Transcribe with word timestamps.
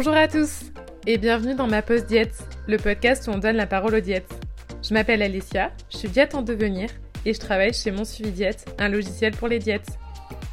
Bonjour 0.00 0.14
à 0.14 0.28
tous 0.28 0.66
et 1.08 1.18
bienvenue 1.18 1.56
dans 1.56 1.66
ma 1.66 1.82
pause 1.82 2.06
diète, 2.06 2.46
le 2.68 2.76
podcast 2.76 3.26
où 3.26 3.32
on 3.32 3.38
donne 3.38 3.56
la 3.56 3.66
parole 3.66 3.96
aux 3.96 4.00
diètes. 4.00 4.32
Je 4.80 4.94
m'appelle 4.94 5.22
Alicia, 5.22 5.72
je 5.90 5.96
suis 5.96 6.08
diète 6.08 6.36
en 6.36 6.42
devenir 6.42 6.88
et 7.24 7.34
je 7.34 7.40
travaille 7.40 7.74
chez 7.74 7.90
Mon 7.90 8.04
Suivi 8.04 8.30
Diète, 8.30 8.72
un 8.78 8.88
logiciel 8.88 9.32
pour 9.34 9.48
les 9.48 9.58
diètes. 9.58 9.98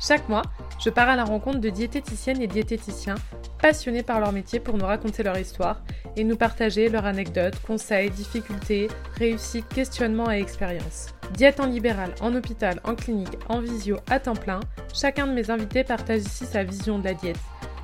Chaque 0.02 0.28
mois, 0.29 0.42
je 0.84 0.89
pars 0.89 1.10
à 1.10 1.16
la 1.16 1.25
rencontre 1.25 1.60
de 1.60 1.70
diététiciennes 1.70 2.42
et 2.42 2.47
diététiciens 2.47 3.14
passionnés 3.61 4.02
par 4.02 4.20
leur 4.20 4.32
métier 4.32 4.60
pour 4.60 4.79
nous 4.79 4.86
raconter 4.88 5.21
leur 5.21 5.38
histoire 5.38 5.83
et 6.18 6.24
nous 6.24 6.38
partager 6.38 6.89
leurs 6.89 7.05
anecdotes, 7.05 7.61
conseils, 7.68 8.10
difficultés, 8.10 8.88
réussites, 9.19 9.68
questionnements 9.68 10.32
et 10.32 10.41
expériences. 10.41 11.10
Diète 11.36 11.60
en 11.60 11.68
libéral, 11.68 12.16
en 12.19 12.33
hôpital, 12.33 12.80
en 12.83 12.96
clinique, 12.96 13.38
en 13.47 13.60
visio, 13.60 13.97
à 14.10 14.19
temps 14.19 14.36
plein, 14.36 14.60
chacun 14.91 15.27
de 15.27 15.33
mes 15.33 15.52
invités 15.52 15.83
partage 15.83 16.21
ici 16.21 16.47
sa 16.47 16.64
vision 16.64 16.97
de 16.97 17.04
la 17.04 17.14
diète 17.14 17.38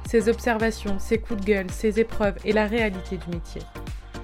ses 0.08 0.30
observations, 0.30 1.00
ses 1.00 1.18
coups 1.18 1.41
de 1.41 1.46
gueule, 1.46 1.72
ses 1.72 2.00
épreuves 2.00 2.36
et 2.46 2.54
la 2.54 2.68
réalité 2.68 3.18
du 3.18 3.36
métier. 3.36 3.62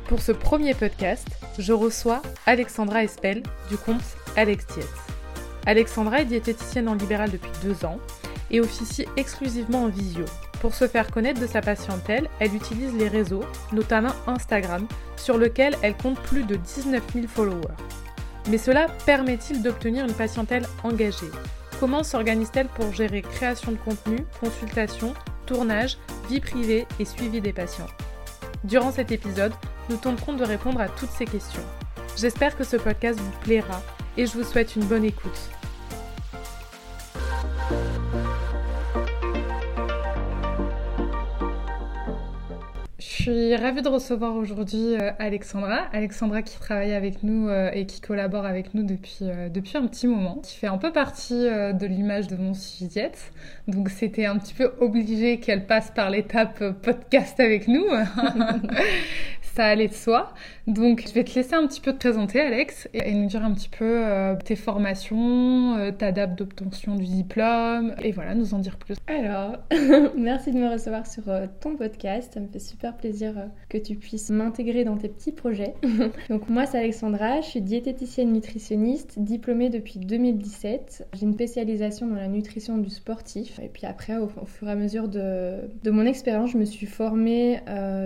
Pour 0.07 0.21
ce 0.21 0.31
premier 0.31 0.73
podcast, 0.73 1.27
je 1.59 1.73
reçois 1.73 2.21
Alexandra 2.45 3.03
Espel 3.03 3.43
du 3.69 3.77
compte 3.77 4.01
Alex 4.35 4.65
Diet. 4.67 4.87
Alexandra 5.65 6.21
est 6.21 6.25
diététicienne 6.25 6.87
en 6.87 6.95
libéral 6.95 7.29
depuis 7.29 7.51
deux 7.61 7.85
ans 7.85 7.99
et 8.51 8.61
officie 8.61 9.05
exclusivement 9.17 9.83
en 9.83 9.89
visio. 9.89 10.23
Pour 10.61 10.73
se 10.73 10.87
faire 10.87 11.11
connaître 11.11 11.41
de 11.41 11.47
sa 11.47 11.61
patientèle, 11.61 12.29
elle 12.39 12.55
utilise 12.55 12.93
les 12.95 13.09
réseaux, 13.09 13.43
notamment 13.73 14.13
Instagram, 14.25 14.87
sur 15.17 15.37
lequel 15.37 15.75
elle 15.81 15.97
compte 15.97 16.19
plus 16.21 16.43
de 16.43 16.55
19 16.55 17.03
000 17.13 17.27
followers. 17.27 17.75
Mais 18.49 18.57
cela 18.57 18.87
permet-il 19.05 19.61
d'obtenir 19.61 20.05
une 20.05 20.13
patientèle 20.13 20.65
engagée? 20.83 21.29
Comment 21.79 22.03
s'organise-t-elle 22.03 22.69
pour 22.69 22.93
gérer 22.93 23.21
création 23.21 23.73
de 23.73 23.77
contenu, 23.77 24.25
consultation, 24.39 25.13
tournage, 25.47 25.97
vie 26.29 26.39
privée 26.39 26.85
et 26.99 27.05
suivi 27.05 27.41
des 27.41 27.53
patients. 27.53 27.87
Durant 28.63 28.91
cet 28.91 29.11
épisode, 29.11 29.53
nous 29.89 29.97
tenterons 29.97 30.33
de 30.33 30.43
répondre 30.43 30.79
à 30.79 30.89
toutes 30.89 31.09
ces 31.09 31.25
questions. 31.25 31.63
J'espère 32.15 32.55
que 32.55 32.63
ce 32.63 32.77
podcast 32.77 33.19
vous 33.19 33.39
plaira 33.41 33.81
et 34.17 34.25
je 34.25 34.33
vous 34.33 34.43
souhaite 34.43 34.75
une 34.75 34.85
bonne 34.85 35.05
écoute. 35.05 35.49
Suis 43.31 43.55
ravie 43.57 43.81
de 43.81 43.89
recevoir 43.89 44.37
aujourd'hui 44.37 44.95
euh, 44.95 45.11
Alexandra. 45.19 45.87
Alexandra 45.91 46.41
qui 46.41 46.57
travaille 46.59 46.93
avec 46.93 47.23
nous 47.23 47.49
euh, 47.49 47.69
et 47.73 47.85
qui 47.85 47.99
collabore 47.99 48.45
avec 48.45 48.73
nous 48.73 48.83
depuis, 48.83 49.17
euh, 49.23 49.49
depuis 49.49 49.75
un 49.75 49.85
petit 49.85 50.07
moment, 50.07 50.35
qui 50.35 50.55
fait 50.55 50.67
un 50.67 50.77
peu 50.77 50.93
partie 50.93 51.33
de 51.33 51.85
l'image 51.85 52.27
de 52.27 52.37
mon 52.37 52.53
sujet. 52.53 53.11
Donc 53.67 53.89
c'était 53.89 54.25
un 54.25 54.37
petit 54.37 54.53
peu 54.53 54.71
obligé 54.79 55.41
qu'elle 55.41 55.65
passe 55.65 55.91
par 55.91 56.09
l'étape 56.09 56.63
podcast 56.81 57.37
avec 57.41 57.67
nous. 57.67 57.85
ça 59.57 59.65
allait 59.65 59.87
de 59.87 59.93
soi. 59.93 60.33
Donc, 60.67 61.05
je 61.07 61.13
vais 61.13 61.23
te 61.23 61.33
laisser 61.33 61.55
un 61.55 61.65
petit 61.65 61.81
peu 61.81 61.91
te 61.91 61.97
présenter, 61.97 62.39
Alex, 62.39 62.87
et, 62.93 63.11
nous 63.15 63.25
dire 63.25 63.43
un 63.43 63.53
petit 63.53 63.69
peu 63.69 64.05
euh, 64.05 64.35
tes 64.35 64.55
formations, 64.55 65.75
euh, 65.77 65.91
ta 65.91 66.11
date 66.11 66.35
d'obtention 66.35 66.95
du 66.95 67.05
diplôme, 67.05 67.95
et 68.03 68.11
voilà, 68.11 68.35
nous 68.35 68.53
en 68.53 68.59
dire 68.59 68.77
plus. 68.77 68.97
Alors, 69.07 69.57
merci 70.15 70.51
de 70.51 70.59
me 70.59 70.69
recevoir 70.69 71.07
sur 71.07 71.27
euh, 71.29 71.47
ton 71.59 71.75
podcast. 71.75 72.33
Ça 72.35 72.39
me 72.39 72.47
fait 72.47 72.59
super 72.59 72.95
plaisir 72.97 73.33
que 73.69 73.79
tu 73.79 73.95
puisses 73.95 74.29
m'intégrer 74.29 74.83
dans 74.83 74.95
tes 74.95 75.09
petits 75.09 75.31
projets. 75.31 75.73
Donc, 76.29 76.49
moi, 76.49 76.67
c'est 76.67 76.77
Alexandra, 76.77 77.41
je 77.41 77.47
suis 77.47 77.61
diététicienne 77.61 78.31
nutritionniste, 78.31 79.17
diplômée 79.17 79.69
depuis 79.69 79.97
2017. 79.97 81.07
J'ai 81.15 81.23
une 81.23 81.33
spécialisation 81.33 82.05
dans 82.05 82.15
la 82.15 82.27
nutrition 82.27 82.77
du 82.77 82.91
sportif. 82.91 83.59
Et 83.63 83.69
puis 83.69 83.87
après, 83.87 84.17
au, 84.17 84.27
fur 84.27 84.67
et 84.67 84.71
à 84.71 84.75
mesure 84.75 85.07
de, 85.07 85.61
de 85.83 85.89
mon 85.89 86.05
expérience, 86.05 86.51
je 86.51 86.59
me 86.59 86.65
suis 86.65 86.85
formée 86.85 87.59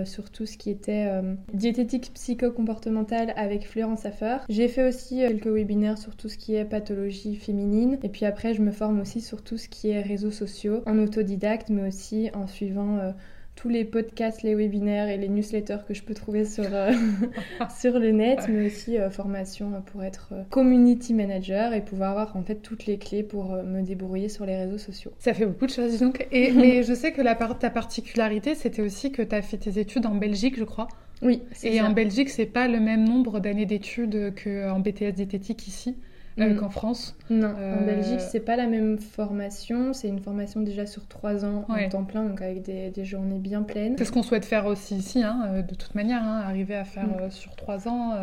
sur 0.04 0.30
tout 0.30 0.46
ce 0.46 0.56
qui 0.56 0.70
était 0.70 1.10
diététique 1.52 2.12
psycho-comportementale 2.14 3.32
avec 3.36 3.66
Florence 3.66 4.06
Affer. 4.06 4.38
J'ai 4.48 4.68
fait 4.68 4.86
aussi 4.86 5.22
euh, 5.22 5.28
quelques 5.28 5.46
webinaires 5.46 5.98
sur 5.98 6.16
tout 6.16 6.28
ce 6.28 6.38
qui 6.38 6.54
est 6.54 6.64
pathologie 6.64 7.36
féminine. 7.36 7.98
Et 8.02 8.08
puis 8.08 8.24
après, 8.24 8.54
je 8.54 8.62
me 8.62 8.70
forme 8.70 9.00
aussi 9.00 9.20
sur 9.20 9.42
tout 9.42 9.58
ce 9.58 9.68
qui 9.68 9.90
est 9.90 10.00
réseaux 10.00 10.30
sociaux, 10.30 10.82
en 10.86 10.98
autodidacte, 10.98 11.68
mais 11.68 11.86
aussi 11.86 12.30
en 12.34 12.46
suivant 12.46 12.98
euh, 12.98 13.12
tous 13.54 13.68
les 13.68 13.84
podcasts, 13.84 14.42
les 14.42 14.54
webinaires 14.54 15.08
et 15.08 15.18
les 15.18 15.28
newsletters 15.28 15.78
que 15.86 15.92
je 15.92 16.02
peux 16.02 16.14
trouver 16.14 16.44
sur, 16.44 16.64
euh, 16.72 16.92
sur 17.80 17.98
le 17.98 18.10
net, 18.10 18.46
mais 18.48 18.66
aussi 18.66 18.96
formation 19.10 19.82
pour 19.86 20.02
être 20.02 20.32
community 20.48 21.12
manager 21.12 21.74
et 21.74 21.82
pouvoir 21.82 22.10
avoir 22.12 22.36
en 22.36 22.42
fait 22.42 22.56
toutes 22.56 22.86
les 22.86 22.96
clés 22.96 23.22
pour 23.22 23.52
me 23.52 23.82
débrouiller 23.82 24.30
sur 24.30 24.46
les 24.46 24.56
réseaux 24.56 24.78
sociaux. 24.78 25.12
Ça 25.18 25.34
fait 25.34 25.44
beaucoup 25.44 25.66
de 25.66 25.70
choses 25.70 26.00
donc. 26.00 26.26
Et, 26.32 26.50
mais 26.56 26.82
je 26.82 26.94
sais 26.94 27.12
que 27.12 27.20
la, 27.20 27.34
ta 27.34 27.68
particularité, 27.68 28.54
c'était 28.54 28.82
aussi 28.82 29.12
que 29.12 29.20
tu 29.20 29.34
as 29.34 29.42
fait 29.42 29.58
tes 29.58 29.78
études 29.78 30.06
en 30.06 30.14
Belgique, 30.14 30.58
je 30.58 30.64
crois. 30.64 30.88
Oui. 31.22 31.42
Et 31.62 31.80
en 31.80 31.90
Belgique, 31.90 32.30
c'est 32.30 32.46
pas 32.46 32.68
le 32.68 32.80
même 32.80 33.04
nombre 33.08 33.40
d'années 33.40 33.66
d'études 33.66 34.34
qu'en 34.42 34.80
BTS 34.80 35.12
diététique 35.12 35.68
ici. 35.68 35.96
Euh, 36.38 36.54
mm. 36.54 36.56
qu'en 36.56 36.70
France. 36.70 37.16
Non, 37.28 37.48
en 37.48 37.54
euh, 37.58 37.84
Belgique, 37.84 38.20
c'est 38.20 38.40
pas 38.40 38.56
la 38.56 38.66
même 38.66 38.98
formation. 38.98 39.92
C'est 39.92 40.08
une 40.08 40.20
formation 40.20 40.60
déjà 40.60 40.86
sur 40.86 41.06
trois 41.06 41.44
ans 41.44 41.66
en 41.68 41.88
temps 41.88 42.04
plein, 42.04 42.24
donc 42.24 42.40
avec 42.40 42.62
des, 42.62 42.90
des 42.90 43.04
journées 43.04 43.38
bien 43.38 43.62
pleines. 43.62 43.96
C'est 43.98 44.04
ce 44.04 44.12
qu'on 44.12 44.22
souhaite 44.22 44.44
faire 44.44 44.66
aussi 44.66 44.96
ici, 44.96 45.22
hein, 45.22 45.42
euh, 45.48 45.62
de 45.62 45.74
toute 45.74 45.94
manière, 45.94 46.22
hein, 46.22 46.42
arriver 46.44 46.74
à 46.74 46.84
faire 46.84 47.06
mm. 47.06 47.30
sur 47.30 47.54
trois 47.54 47.86
ans. 47.88 48.14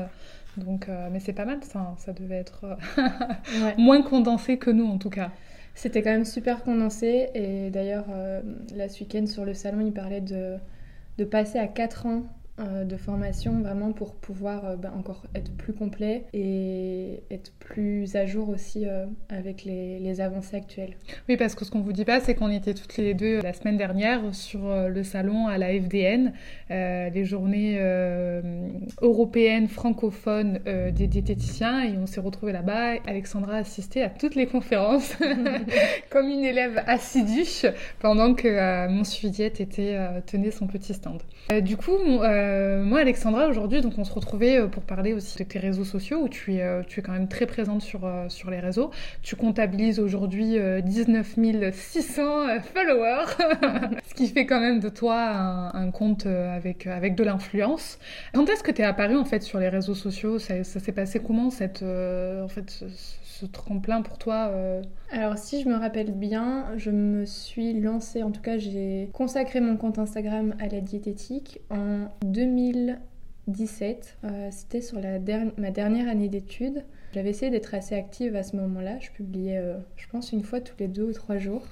donc, 0.57 0.87
mais 1.11 1.19
c'est 1.19 1.33
pas 1.33 1.45
mal, 1.45 1.59
ça. 1.61 1.79
Hein, 1.79 1.95
ça 1.97 2.13
devait 2.13 2.37
être 2.37 2.77
moins 3.77 4.01
condensé 4.01 4.57
que 4.57 4.71
nous, 4.71 4.87
en 4.87 4.97
tout 4.97 5.11
cas. 5.11 5.31
C'était 5.75 6.01
quand 6.01 6.09
même 6.09 6.25
super 6.25 6.63
condensé. 6.63 7.29
Et 7.35 7.69
d'ailleurs, 7.69 8.05
là, 8.75 8.89
ce 8.89 9.01
week-end, 9.01 9.27
sur 9.27 9.45
le 9.45 9.53
salon, 9.53 9.81
il 9.85 9.93
parlait 9.93 10.19
de, 10.19 10.55
de 11.19 11.23
passer 11.25 11.59
à 11.59 11.67
quatre 11.67 12.07
ans 12.07 12.23
euh, 12.23 12.38
de 12.59 12.97
formation 12.97 13.62
vraiment 13.62 13.92
pour 13.92 14.16
pouvoir 14.16 14.66
euh, 14.66 14.75
ben, 14.75 14.92
encore 14.97 15.24
être 15.36 15.52
plus 15.56 15.74
complet 15.74 16.25
et 16.34 17.24
être 17.31 17.52
plus 17.59 18.16
à 18.16 18.25
jour 18.25 18.50
aussi 18.50 18.86
euh, 18.86 19.06
avec 19.30 19.66
les, 19.66 20.22
avancées 20.22 20.58
actuelles. 20.58 20.96
Oui, 21.30 21.38
parce 21.38 21.56
que 21.56 21.64
ce 21.64 21.72
qu'on 21.72 21.81
vous 21.81 21.94
dit 21.94 22.03
pas, 22.03 22.20
c'est 22.20 22.36
qu'on 22.36 22.50
était 22.50 22.74
toutes 22.74 22.97
les 22.97 23.14
deux 23.14 23.42
la 23.42 23.53
semaine 23.53 23.78
dernière 23.78 24.22
sur 24.34 24.59
le 24.90 25.03
salon 25.03 25.47
à 25.47 25.58
la 25.58 25.68
FDN, 25.68 26.34
les 26.70 27.25
journées 27.25 27.80
européennes 29.02 29.68
francophones 29.68 30.59
des 30.66 31.08
diététiciens, 31.08 31.84
et 31.84 31.96
on 31.97 32.08
s'est 32.08 32.20
retrouvés 32.20 32.52
là-bas. 32.52 32.96
Alexandra 33.06 33.53
a 33.53 33.58
assisté 33.59 34.02
à 34.02 34.09
toutes 34.09 34.36
les 34.36 34.47
conférences 34.47 35.16
comme 36.09 36.28
une 36.28 36.44
élève 36.44 36.84
assidue 36.88 37.46
pendant 38.00 38.34
que 38.34 38.88
mon 38.90 39.03
suivi 39.03 39.44
était, 39.44 39.68
tenait 40.26 40.52
son 40.52 40.66
petit 40.68 40.96
stand. 40.96 41.22
du 41.62 41.78
coup, 41.78 42.20
euh, 42.49 42.83
moi, 42.83 42.99
Alexandra, 42.99 43.47
aujourd'hui, 43.47 43.81
donc 43.81 43.93
on 43.97 44.03
se 44.03 44.13
retrouvait 44.13 44.59
euh, 44.59 44.67
pour 44.67 44.83
parler 44.83 45.13
aussi 45.13 45.37
de 45.37 45.43
tes 45.43 45.59
réseaux 45.59 45.83
sociaux 45.83 46.23
où 46.23 46.29
tu 46.29 46.55
es, 46.55 46.61
euh, 46.61 46.81
quand 47.03 47.11
même 47.11 47.27
très 47.27 47.45
présente 47.45 47.81
sur, 47.81 48.09
sur 48.27 48.49
les 48.49 48.59
réseaux. 48.59 48.91
Tu 49.21 49.35
comptabilises 49.35 49.99
aujourd'hui 49.99 50.57
19 50.83 51.35
600 51.73 52.59
followers, 52.73 53.25
ce 54.09 54.13
qui 54.13 54.27
fait 54.27 54.45
quand 54.45 54.59
même 54.59 54.79
de 54.79 54.89
toi 54.89 55.71
un, 55.73 55.91
compte 55.91 56.25
avec, 56.25 56.87
avec 56.87 57.15
de 57.15 57.23
l'influence. 57.23 57.99
Quand 58.33 58.47
est-ce 58.49 58.63
que 58.63 58.71
tu 58.71 58.81
es 58.81 58.85
apparue 58.85 59.17
en 59.17 59.25
fait 59.25 59.43
sur 59.43 59.59
les 59.59 59.69
réseaux 59.69 59.95
sociaux? 59.95 60.39
Ça, 60.39 60.63
s'est 60.63 60.91
passé 60.91 61.19
comment 61.19 61.49
cette, 61.49 61.83
en 61.83 62.47
fait, 62.47 62.83
ce 63.39 63.45
tremplin 63.45 64.01
pour 64.01 64.17
toi 64.17 64.51
Alors 65.11 65.38
si 65.38 65.61
je 65.61 65.69
me 65.69 65.75
rappelle 65.75 66.11
bien, 66.11 66.67
je 66.77 66.91
me 66.91 67.25
suis 67.25 67.79
lancée, 67.79 68.22
en 68.23 68.31
tout 68.31 68.41
cas 68.41 68.57
j'ai 68.57 69.09
consacré 69.13 69.61
mon 69.61 69.77
compte 69.77 69.97
Instagram 69.97 70.55
à 70.59 70.67
la 70.67 70.81
diététique 70.81 71.61
en 71.69 72.09
2017. 72.25 74.17
Euh, 74.23 74.49
c'était 74.52 74.81
sur 74.81 74.99
la 74.99 75.19
ma 75.58 75.72
dernière 75.72 76.09
année 76.09 76.28
d'études. 76.28 76.84
J'avais 77.14 77.29
essayé 77.29 77.49
d'être 77.52 77.73
assez 77.73 77.96
active 77.96 78.35
à 78.35 78.43
ce 78.43 78.55
moment-là. 78.58 78.99
Je 78.99 79.09
publiais, 79.11 79.58
euh, 79.58 79.78
je 79.96 80.08
pense, 80.08 80.31
une 80.31 80.43
fois 80.43 80.59
tous 80.61 80.75
les 80.79 80.87
deux 80.87 81.03
ou 81.03 81.14
trois 81.14 81.37
jours. 81.37 81.64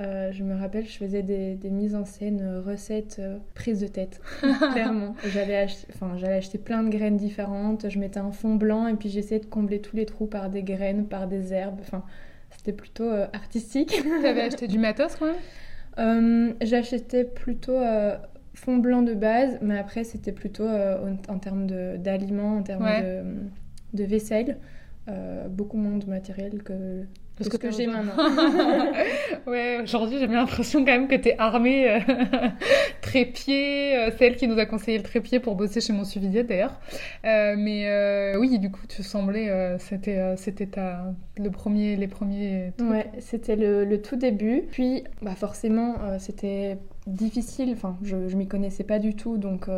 Euh, 0.00 0.32
je 0.32 0.42
me 0.42 0.58
rappelle, 0.58 0.86
je 0.86 0.96
faisais 0.96 1.22
des, 1.22 1.58
mises 1.70 1.94
en 1.94 2.04
scène, 2.04 2.62
recettes, 2.66 3.20
prises 3.54 3.80
de 3.80 3.86
tête, 3.86 4.20
clairement. 4.72 5.14
J'allais 5.32 5.56
acheter, 5.56 5.86
enfin, 5.94 6.16
j'allais 6.16 6.36
acheter 6.36 6.58
plein 6.58 6.82
de 6.82 6.88
graines 6.88 7.18
différentes, 7.18 7.88
je 7.88 7.98
mettais 7.98 8.20
un 8.20 8.32
fond 8.32 8.54
blanc 8.54 8.86
et 8.86 8.94
puis 8.94 9.10
j'essayais 9.10 9.40
de 9.40 9.46
combler 9.46 9.80
tous 9.80 9.96
les 9.96 10.06
trous 10.06 10.26
par 10.26 10.48
des 10.48 10.62
graines, 10.62 11.06
par 11.06 11.26
des 11.26 11.52
herbes. 11.52 11.78
Enfin, 11.80 12.02
c'était 12.56 12.72
plutôt 12.72 13.10
artistique. 13.10 14.02
Tu 14.20 14.26
avais 14.26 14.42
acheté 14.42 14.68
du 14.68 14.78
matos 14.78 15.16
quand 15.16 15.26
même 15.96 16.54
J'achetais 16.62 17.24
plutôt 17.24 17.76
fond 18.54 18.76
blanc 18.76 19.02
de 19.02 19.14
base, 19.14 19.58
mais 19.62 19.78
après 19.78 20.04
c'était 20.04 20.32
plutôt 20.32 20.66
euh, 20.66 21.14
en, 21.28 21.38
termes 21.38 21.66
d'aliments, 21.66 22.58
en 22.58 22.62
termes 22.62 22.88
de, 23.02 23.22
de, 23.94 24.04
vaisselle, 24.04 24.58
euh, 25.08 25.48
beaucoup 25.48 25.76
moins 25.76 25.98
de 25.98 26.06
matériel 26.06 26.62
que 26.62 27.04
Parce 27.40 27.56
que, 27.56 27.56
que 27.56 27.70
j'ai 27.70 27.86
maintenant. 27.86 28.12
ouais, 29.46 29.80
aujourd'hui 29.82 30.18
j'ai 30.18 30.26
bien 30.26 30.40
l'impression 30.40 30.80
quand 30.80 30.92
même 30.92 31.08
que 31.08 31.14
tu 31.14 31.30
es 31.30 31.38
armée 31.38 31.88
euh, 31.88 32.00
trépied. 33.00 33.96
Euh, 33.96 34.10
c'est 34.16 34.26
elle 34.26 34.36
qui 34.36 34.46
nous 34.46 34.58
a 34.58 34.66
conseillé 34.66 34.98
le 34.98 35.04
trépied 35.04 35.40
pour 35.40 35.54
bosser 35.54 35.80
chez 35.80 35.94
mon 35.94 36.04
suivi 36.04 36.28
d'ailleurs. 36.28 36.78
Euh, 37.24 37.54
mais 37.56 38.36
oui, 38.36 38.58
du 38.58 38.70
coup, 38.70 38.86
tu 38.86 39.02
semblais, 39.02 39.78
c'était, 39.78 40.36
c'était 40.36 40.66
ta, 40.66 41.14
le 41.38 41.50
premier, 41.50 41.96
les 41.96 42.08
premiers. 42.08 42.72
Ouais, 42.78 43.10
c'était 43.20 43.56
le, 43.56 43.86
le, 43.86 44.02
tout 44.02 44.16
début. 44.16 44.64
Puis, 44.70 45.04
bah 45.22 45.34
forcément, 45.34 45.96
c'était 46.18 46.76
difficile. 47.06 47.72
Enfin, 47.72 47.96
je, 48.02 48.28
je 48.28 48.36
m'y 48.36 48.48
connaissais 48.48 48.84
pas 48.84 48.98
du 48.98 49.14
tout, 49.14 49.38
donc. 49.38 49.68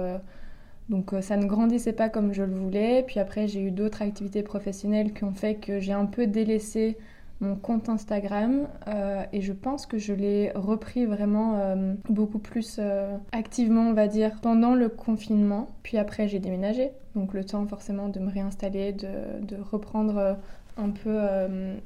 Donc 0.88 1.14
ça 1.20 1.36
ne 1.36 1.46
grandissait 1.46 1.92
pas 1.92 2.08
comme 2.08 2.34
je 2.34 2.42
le 2.42 2.54
voulais. 2.54 3.04
Puis 3.06 3.20
après, 3.20 3.46
j'ai 3.46 3.60
eu 3.60 3.70
d'autres 3.70 4.02
activités 4.02 4.42
professionnelles 4.42 5.12
qui 5.12 5.22
ont 5.22 5.32
fait 5.32 5.54
que 5.54 5.78
j'ai 5.78 5.92
un 5.92 6.06
peu 6.06 6.26
délaissé 6.26 6.98
mon 7.42 7.56
compte 7.56 7.88
Instagram 7.88 8.68
euh, 8.88 9.24
et 9.32 9.42
je 9.42 9.52
pense 9.52 9.84
que 9.84 9.98
je 9.98 10.14
l'ai 10.14 10.52
repris 10.54 11.04
vraiment 11.04 11.56
euh, 11.56 11.94
beaucoup 12.08 12.38
plus 12.38 12.76
euh, 12.78 13.16
activement, 13.32 13.82
on 13.82 13.92
va 13.92 14.06
dire, 14.06 14.40
pendant 14.40 14.74
le 14.74 14.88
confinement. 14.88 15.68
Puis 15.82 15.98
après, 15.98 16.28
j'ai 16.28 16.38
déménagé, 16.38 16.92
donc 17.16 17.34
le 17.34 17.44
temps 17.44 17.66
forcément 17.66 18.08
de 18.08 18.20
me 18.20 18.30
réinstaller, 18.30 18.92
de, 18.92 19.44
de 19.44 19.56
reprendre 19.60 20.38
un 20.78 20.90
peu 20.90 21.18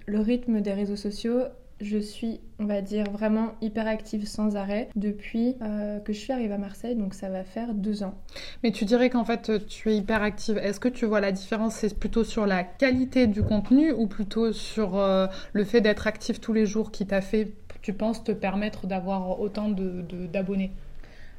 le 0.06 0.20
rythme 0.20 0.61
des 0.61 0.73
réseaux 0.73 0.97
sociaux 0.97 1.41
je 1.81 1.99
suis, 1.99 2.40
on 2.58 2.64
va 2.64 2.81
dire, 2.81 3.05
vraiment 3.11 3.52
hyper 3.61 3.87
active 3.87 4.26
sans 4.26 4.56
arrêt 4.56 4.88
depuis 4.96 5.56
euh, 5.61 5.99
que 6.00 6.12
je 6.12 6.19
suis 6.19 6.32
arrivée 6.32 6.55
à 6.55 6.58
Marseille, 6.58 6.94
donc 6.94 7.12
ça 7.12 7.28
va 7.28 7.44
faire 7.44 7.75
deux 7.75 8.02
ans. 8.02 8.14
Mais 8.62 8.70
tu 8.70 8.84
dirais 8.84 9.11
qu'en 9.11 9.25
fait, 9.25 9.67
tu 9.67 9.90
es 9.90 9.96
hyper 9.96 10.23
active. 10.23 10.58
Est-ce 10.58 10.81
que 10.81 10.88
tu 10.88 11.05
vois 11.05 11.20
la 11.20 11.32
différence? 11.32 11.76
C'est 11.76 11.99
plutôt 11.99 12.25
sur 12.25 12.46
la 12.46 12.64
qualité 12.64 13.26
du 13.26 13.43
contenu 13.43 13.93
ou 13.93 14.06
plutôt 14.06 14.52
sur 14.52 14.96
euh, 14.96 15.26
le 15.52 15.64
fait 15.64 15.81
d'être 15.81 16.06
active 16.06 16.40
tous 16.40 16.52
les 16.52 16.64
jours 16.64 16.90
qui 16.90 17.06
t'a 17.06 17.20
fait, 17.20 17.52
tu 17.82 17.93
penses, 17.93 18.25
te 18.25 18.32
permettre 18.32 18.87
d'avoir 18.87 19.38
autant 19.40 19.69
d'abonnés? 19.69 20.73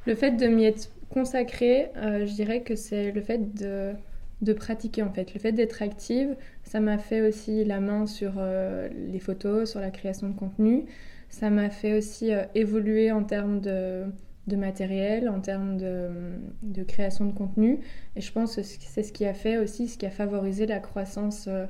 Le 0.06 0.14
fait 0.14 0.32
de 0.32 0.46
m'y 0.46 0.64
être 0.64 0.90
consacrée, 1.10 1.88
euh, 1.96 2.26
je 2.26 2.32
dirais 2.32 2.60
que 2.62 2.76
c'est 2.76 3.10
le 3.10 3.20
fait 3.20 3.54
de 3.54 3.92
de 4.42 4.52
pratiquer 4.52 5.02
en 5.02 5.12
fait. 5.12 5.34
Le 5.34 5.40
fait 5.40 5.52
d'être 5.52 5.82
active, 5.82 6.36
ça 6.62 6.80
m'a 6.80 6.98
fait 6.98 7.22
aussi 7.22 7.64
la 7.64 7.80
main 7.80 8.06
sur 8.06 8.34
euh, 8.38 8.88
les 9.10 9.18
photos, 9.18 9.70
sur 9.70 9.80
la 9.80 9.90
création 9.90 10.28
de 10.28 10.34
contenu. 10.34 10.84
Ça 11.28 11.50
m'a 11.50 11.70
fait 11.70 11.96
aussi 11.96 12.32
euh, 12.32 12.44
évoluer 12.54 13.10
en 13.12 13.24
termes 13.24 13.60
de, 13.60 14.04
matériel, 14.46 15.28
en 15.28 15.40
termes 15.40 15.76
de, 15.76 16.08
de, 16.62 16.82
création 16.82 17.26
de 17.26 17.32
contenu. 17.32 17.80
Et 18.16 18.20
je 18.20 18.32
pense 18.32 18.56
que 18.56 18.62
c'est 18.62 19.02
ce 19.02 19.12
qui 19.12 19.26
a 19.26 19.34
fait 19.34 19.58
aussi, 19.58 19.88
ce 19.88 19.98
qui 19.98 20.06
a 20.06 20.10
favorisé 20.10 20.66
la 20.66 20.78
croissance 20.78 21.46
euh, 21.48 21.66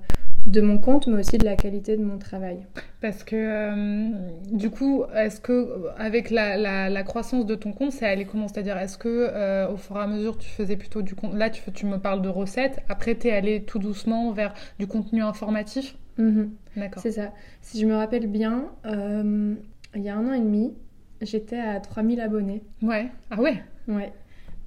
de 0.48 0.62
mon 0.62 0.78
compte, 0.78 1.06
mais 1.06 1.20
aussi 1.20 1.36
de 1.36 1.44
la 1.44 1.56
qualité 1.56 1.96
de 1.96 2.02
mon 2.02 2.18
travail. 2.18 2.66
Parce 3.02 3.22
que 3.22 3.36
euh, 3.36 4.08
du 4.50 4.70
coup, 4.70 5.04
est-ce 5.14 5.40
que 5.40 5.88
avec 5.98 6.30
la, 6.30 6.56
la, 6.88 7.02
croissance 7.02 7.44
de 7.44 7.54
ton 7.54 7.72
compte, 7.72 7.92
c'est 7.92 8.06
allé 8.06 8.24
comment? 8.24 8.48
C'est-à-dire, 8.48 8.78
est-ce 8.78 8.96
que 8.96 9.08
euh, 9.08 9.68
au 9.68 9.76
fur 9.76 9.96
et 9.96 10.00
à 10.00 10.06
mesure, 10.06 10.38
tu 10.38 10.48
faisais 10.48 10.76
plutôt 10.76 11.02
du 11.02 11.14
compte 11.14 11.34
Là, 11.34 11.50
tu, 11.50 11.62
tu 11.72 11.84
me 11.84 11.98
parles 11.98 12.22
de 12.22 12.30
recettes. 12.30 12.80
Après, 12.88 13.14
tu 13.14 13.28
es 13.28 13.32
allé 13.32 13.62
tout 13.62 13.78
doucement 13.78 14.32
vers 14.32 14.54
du 14.78 14.86
contenu 14.86 15.22
informatif? 15.22 15.96
Mhm. 16.16 16.50
D'accord. 16.76 17.02
C'est 17.02 17.12
ça. 17.12 17.32
Si 17.60 17.78
je 17.78 17.86
me 17.86 17.94
rappelle 17.94 18.26
bien, 18.26 18.70
euh, 18.86 19.54
il 19.94 20.02
y 20.02 20.08
a 20.08 20.16
un 20.16 20.26
an 20.26 20.32
et 20.32 20.40
demi, 20.40 20.72
j'étais 21.20 21.58
à 21.58 21.78
3000 21.78 22.20
abonnés. 22.20 22.62
Ouais. 22.82 23.08
Ah 23.30 23.40
ouais? 23.40 23.62
Ouais. 23.86 24.12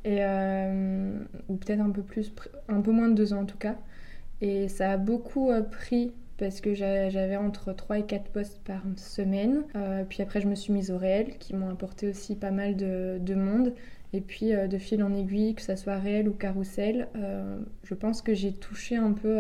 Et 0.06 0.20
ou 1.48 1.56
peut-être 1.58 1.82
un 1.82 1.92
peu 1.92 2.02
plus, 2.02 2.34
un 2.68 2.82
peu 2.82 2.92
moins 2.92 3.08
de 3.08 3.14
deux 3.14 3.34
ans 3.34 3.42
en 3.42 3.46
tout 3.46 3.58
cas. 3.58 3.76
Et 4.42 4.68
ça 4.68 4.92
a 4.92 4.98
beaucoup 4.98 5.52
euh, 5.52 5.62
pris 5.62 6.12
parce 6.38 6.60
que 6.60 6.74
j'avais 6.74 7.38
entre 7.38 7.72
3 7.72 8.00
et 8.00 8.04
4 8.04 8.32
posts 8.32 8.60
par 8.64 8.82
semaine. 8.96 9.64
Euh, 9.76 10.04
puis 10.10 10.24
après, 10.24 10.42
je 10.42 10.48
me 10.48 10.56
suis 10.56 10.74
mise 10.74 10.90
au 10.90 10.98
réel, 10.98 11.38
qui 11.38 11.56
m'ont 11.56 11.70
apporté 11.70 12.08
aussi 12.08 12.36
pas 12.36 12.50
mal 12.50 12.76
de, 12.76 13.36
monde. 13.36 13.76
Et 14.14 14.22
puis, 14.22 14.56
euh, 14.56 14.68
de 14.68 14.80
fil 14.80 15.04
en 15.04 15.14
aiguille, 15.14 15.54
que 15.54 15.62
ça 15.62 15.76
soit 15.76 15.98
réel 15.98 16.28
ou 16.28 16.34
carrousel, 16.34 17.08
je 17.84 17.94
pense 17.94 18.24
que 18.24 18.34
j'ai 18.34 18.54
touché 18.54 18.96
un 18.96 19.12
peu 19.12 19.40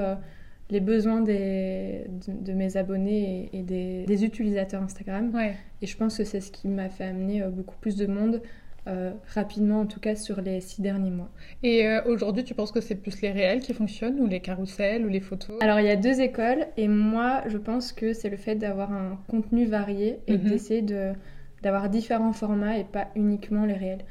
les 0.69 0.79
besoins 0.79 1.21
des, 1.21 2.05
de, 2.27 2.53
mes 2.53 2.77
abonnés 2.77 3.49
et, 3.51 3.63
des, 3.63 4.23
utilisateurs 4.23 4.83
Instagram. 4.83 5.35
Et 5.81 5.87
je 5.87 5.97
pense 5.97 6.19
que 6.19 6.23
c'est 6.23 6.39
ce 6.39 6.51
qui 6.51 6.67
m'a 6.67 6.89
fait 6.89 7.05
amener 7.05 7.41
beaucoup 7.49 7.77
plus 7.81 7.95
de 7.95 8.05
monde 8.05 8.43
euh, 8.87 9.11
rapidement, 9.35 9.81
en 9.81 9.85
tout 9.85 9.99
cas 9.99 10.15
sur 10.15 10.41
les 10.41 10.59
six 10.59 10.81
derniers 10.81 11.11
mois. 11.11 11.29
Et 11.61 11.85
euh, 11.85 12.01
aujourd'hui, 12.05 12.43
tu 12.43 12.55
penses 12.55 12.71
que 12.71 12.81
c'est 12.81 12.95
plus 12.95 13.21
les 13.21 13.29
réels 13.29 13.59
qui 13.59 13.75
fonctionnent 13.75 14.19
ou 14.19 14.25
les 14.25 14.39
carousels 14.39 15.05
ou 15.05 15.07
les 15.07 15.19
photos? 15.19 15.55
Alors, 15.61 15.79
il 15.79 15.85
y 15.85 15.89
a 15.91 15.95
deux 15.95 16.19
écoles 16.19 16.65
et 16.77 16.87
moi, 16.87 17.43
je 17.45 17.59
pense 17.59 17.91
que 17.91 18.13
c'est 18.13 18.29
le 18.29 18.37
fait 18.37 18.55
d'avoir 18.55 18.91
un 18.91 19.19
contenu 19.27 19.65
varié 19.65 20.19
et 20.25 20.35
mhm. 20.35 20.49
d'essayer 20.49 20.81
de, 20.81 21.11
d'avoir 21.61 21.89
différents 21.89 22.33
formats 22.33 22.79
et 22.79 22.83
pas 22.83 23.09
uniquement 23.15 23.65
les 23.65 23.75
réels. 23.75 24.03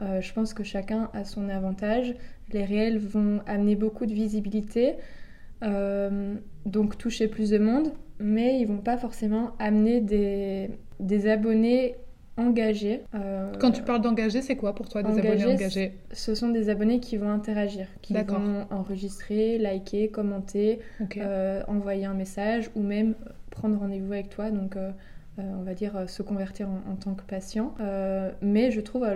Euh, 0.00 0.20
je 0.20 0.32
pense 0.34 0.52
que 0.52 0.62
chacun 0.62 1.08
a 1.14 1.24
son 1.24 1.48
avantage. 1.48 2.14
Les 2.52 2.64
réels 2.64 2.98
vont 2.98 3.40
amener 3.46 3.76
beaucoup 3.76 4.04
de 4.04 4.12
visibilité, 4.12 4.96
donc 6.66 6.96
toucher 6.98 7.28
plus 7.28 7.50
de 7.50 7.58
monde, 7.58 7.92
mais 8.20 8.60
ils 8.60 8.66
vont 8.66 8.78
pas 8.78 8.96
forcément 8.96 9.52
amener 9.58 10.00
des, 10.00 10.70
des 11.00 11.28
abonnés 11.28 11.96
engagés. 12.38 13.02
Euh, 13.14 13.52
Quand 13.58 13.72
tu 13.72 13.82
parles 13.82 14.00
d'engagés, 14.00 14.40
c'est 14.40 14.56
quoi 14.56 14.74
pour 14.74 14.88
toi 14.88 15.02
des 15.02 15.18
abonnés 15.18 15.44
engagés 15.44 15.92
Ce 16.12 16.34
sont 16.34 16.48
des 16.48 16.70
abonnés 16.70 17.00
qui 17.00 17.16
vont 17.16 17.30
interagir, 17.30 17.86
qui 18.00 18.14
vont 18.14 18.66
enregistrer, 18.70 19.58
liker, 19.58 20.08
commenter, 20.08 20.78
euh, 21.18 21.62
envoyer 21.66 22.06
un 22.06 22.14
message 22.14 22.70
ou 22.74 22.82
même 22.82 23.14
prendre 23.50 23.78
rendez-vous 23.78 24.12
avec 24.12 24.30
toi. 24.30 24.50
Donc, 24.50 24.76
euh, 24.76 24.90
on 25.38 25.62
va 25.62 25.74
dire 25.74 26.08
se 26.08 26.22
convertir 26.22 26.68
en, 26.68 26.96
tant 26.96 27.14
que 27.14 27.22
patient. 27.22 27.74
mais 28.42 28.72
je 28.72 28.80
trouve 28.80 29.06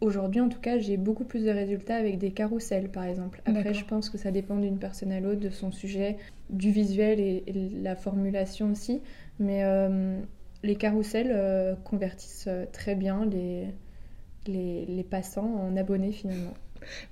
aujourd'hui, 0.00 0.40
en 0.40 0.48
tout 0.48 0.60
cas, 0.60 0.78
j'ai 0.78 0.96
beaucoup 0.96 1.24
plus 1.24 1.44
de 1.44 1.50
résultats 1.50 1.96
avec 1.96 2.18
des 2.18 2.30
carousels, 2.30 2.88
par 2.88 3.04
exemple. 3.04 3.42
Après, 3.46 3.74
je 3.74 3.84
pense 3.84 4.08
que 4.08 4.18
ça 4.18 4.30
dépend 4.30 4.56
d'une 4.56 4.78
personne 4.78 5.10
à 5.10 5.18
l'autre, 5.18 5.40
de 5.40 5.50
son 5.50 5.72
sujet, 5.72 6.18
du 6.50 6.70
visuel 6.70 7.18
et, 7.18 7.42
et 7.46 7.70
la 7.82 7.96
formulation 7.96 8.70
aussi. 8.70 9.00
Mais 9.40 9.64
les 10.62 10.76
carousels 10.76 11.32
euh, 11.32 11.74
convertissent 11.84 12.46
euh, 12.48 12.66
très 12.72 12.94
bien 12.94 13.24
les, 13.26 13.74
les, 14.46 15.04
passants 15.04 15.54
en 15.54 15.76
abonnés 15.76 16.12
finalement. 16.12 16.54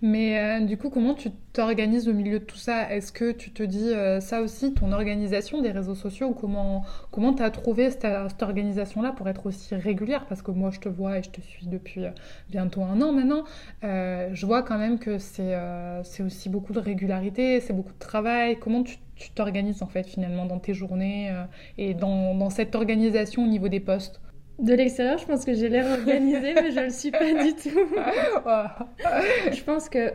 Mais 0.02 0.38
euh, 0.38 0.64
du 0.64 0.76
coup, 0.76 0.90
comment 0.90 1.14
tu 1.14 1.30
t'organises 1.52 2.08
au 2.08 2.12
milieu 2.12 2.38
de 2.38 2.44
tout 2.44 2.56
ça? 2.56 2.92
Est-ce 2.92 3.12
que 3.12 3.32
tu 3.32 3.50
te 3.50 3.62
dis 3.62 3.90
ça 4.20 4.40
aussi, 4.40 4.72
ton 4.72 4.92
organisation 4.92 5.62
des 5.62 5.70
réseaux 5.70 5.94
sociaux 5.94 6.32
Comment 6.32 6.84
comment 7.10 7.34
as 7.36 7.50
trouvé 7.50 7.90
cette, 7.90 8.04
organisation-là 8.40 9.12
pour 9.12 9.28
être 9.28 9.46
aussi 9.46 9.74
régulière? 9.74 10.26
Parce 10.26 10.42
que 10.42 10.50
moi, 10.50 10.70
je 10.70 10.80
te 10.80 10.88
vois 10.88 11.18
et 11.18 11.22
je 11.22 11.30
te 11.30 11.40
suis 11.40 11.66
depuis 11.66 12.02
bientôt 12.50 12.82
un 12.82 13.00
an 13.00 13.12
maintenant. 13.12 13.44
je 13.82 14.46
vois 14.46 14.62
quand 14.62 14.78
même 14.78 14.98
que 14.98 15.18
c'est 15.18 16.22
aussi 16.22 16.48
beaucoup 16.48 16.72
de 16.72 16.78
régularité, 16.78 17.60
c'est 17.60 17.72
beaucoup 17.72 17.92
de 17.92 17.98
travail. 17.98 18.58
Comment 18.58 18.84
tu 18.84 18.98
t'organises 19.34 19.82
en 19.82 19.86
fait 19.86 20.06
finalement 20.06 20.46
dans 20.46 20.58
tes 20.58 20.74
journées 20.74 21.30
euh, 21.30 21.44
et 21.78 21.94
dans, 21.94 22.34
dans, 22.34 22.50
cette 22.50 22.74
organisation 22.74 23.44
au 23.44 23.46
niveau 23.46 23.68
des 23.68 23.80
postes? 23.80 24.20
De 24.60 24.74
l'extérieur, 24.74 25.18
je 25.18 25.26
pense 25.26 25.44
que 25.44 25.54
j'ai 25.54 25.68
l'air 25.68 25.86
organisée, 25.98 26.54
mais 26.54 26.70
je 26.70 26.78
ne 26.78 26.84
le 26.84 26.90
suis 26.90 27.10
pas 27.10 27.32
du 27.44 27.54
tout. 27.54 27.70
je 29.52 29.62
pense 29.64 29.88
que 29.88 30.12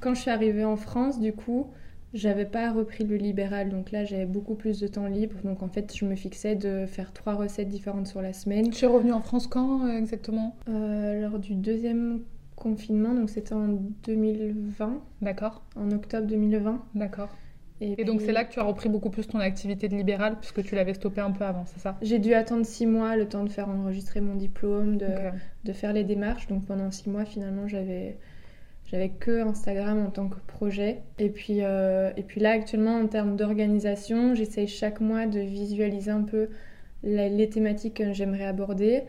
quand 0.00 0.14
je 0.14 0.20
suis 0.20 0.30
arrivée 0.30 0.64
en 0.64 0.76
France, 0.76 1.18
du 1.18 1.32
coup, 1.32 1.68
j'avais 2.14 2.44
pas 2.44 2.72
repris 2.72 3.04
le 3.04 3.16
libéral, 3.16 3.68
donc 3.70 3.92
là 3.92 4.04
j'avais 4.04 4.26
beaucoup 4.26 4.54
plus 4.54 4.80
de 4.80 4.86
temps 4.86 5.06
libre. 5.06 5.36
Donc 5.44 5.62
en 5.62 5.68
fait, 5.68 5.94
je 5.94 6.04
me 6.04 6.14
fixais 6.14 6.54
de 6.54 6.86
faire 6.86 7.12
trois 7.12 7.34
recettes 7.34 7.68
différentes 7.68 8.06
sur 8.06 8.22
la 8.22 8.32
semaine. 8.32 8.70
Tu 8.70 8.84
es 8.84 8.88
revenue 8.88 9.12
en 9.12 9.20
France 9.20 9.46
quand 9.46 9.86
euh, 9.86 9.96
exactement? 9.96 10.56
Euh, 10.68 11.20
Lors 11.20 11.38
du 11.38 11.54
deuxième 11.54 12.20
confinement, 12.56 13.14
donc 13.14 13.30
c'était 13.30 13.54
en 13.54 13.68
2020. 14.04 15.00
D'accord. 15.20 15.62
En 15.76 15.90
octobre 15.90 16.26
2020. 16.26 16.82
D'accord. 16.94 17.28
Et, 17.80 18.04
donc 18.04 18.22
c'est 18.22 18.32
là 18.32 18.44
que 18.44 18.52
tu 18.52 18.58
as 18.58 18.62
repris 18.62 18.88
beaucoup 18.88 19.10
plus 19.10 19.26
ton 19.26 19.38
activité 19.38 19.88
de 19.88 19.96
libérale 19.96 20.36
puisque 20.40 20.62
tu 20.62 20.74
l'avais 20.74 20.94
stoppé 20.94 21.20
un 21.20 21.30
peu 21.30 21.44
avant, 21.44 21.64
c'est 21.66 21.80
ça? 21.80 21.96
J'ai 22.00 22.18
dû 22.18 22.32
attendre 22.32 22.64
six 22.64 22.86
mois, 22.86 23.16
le 23.16 23.28
temps 23.28 23.44
de 23.44 23.50
faire 23.50 23.68
enregistrer 23.68 24.20
mon 24.20 24.34
diplôme, 24.34 24.96
de, 24.96 25.06
de 25.64 25.72
faire 25.72 25.92
les 25.92 26.04
démarches. 26.04 26.46
Donc 26.46 26.64
pendant 26.64 26.90
six 26.90 27.10
mois, 27.10 27.24
finalement, 27.24 27.68
j'avais 27.68 28.16
j'avais 28.90 29.08
que 29.08 29.40
Instagram 29.40 30.06
en 30.06 30.10
tant 30.10 30.28
que 30.28 30.38
projet. 30.46 31.02
Et 31.18 31.28
puis, 31.28 31.58
euh, 31.60 32.12
et 32.16 32.22
puis 32.22 32.40
là, 32.40 32.52
actuellement, 32.52 32.96
en 32.96 33.06
termes 33.08 33.36
d'organisation, 33.36 34.34
j'essaye 34.34 34.68
chaque 34.68 35.00
mois 35.00 35.26
de 35.26 35.40
visualiser 35.40 36.12
un 36.12 36.22
peu 36.22 36.48
les 37.02 37.48
thématiques 37.48 37.94
que 37.94 38.12
j'aimerais 38.12 38.46
aborder. 38.46 39.02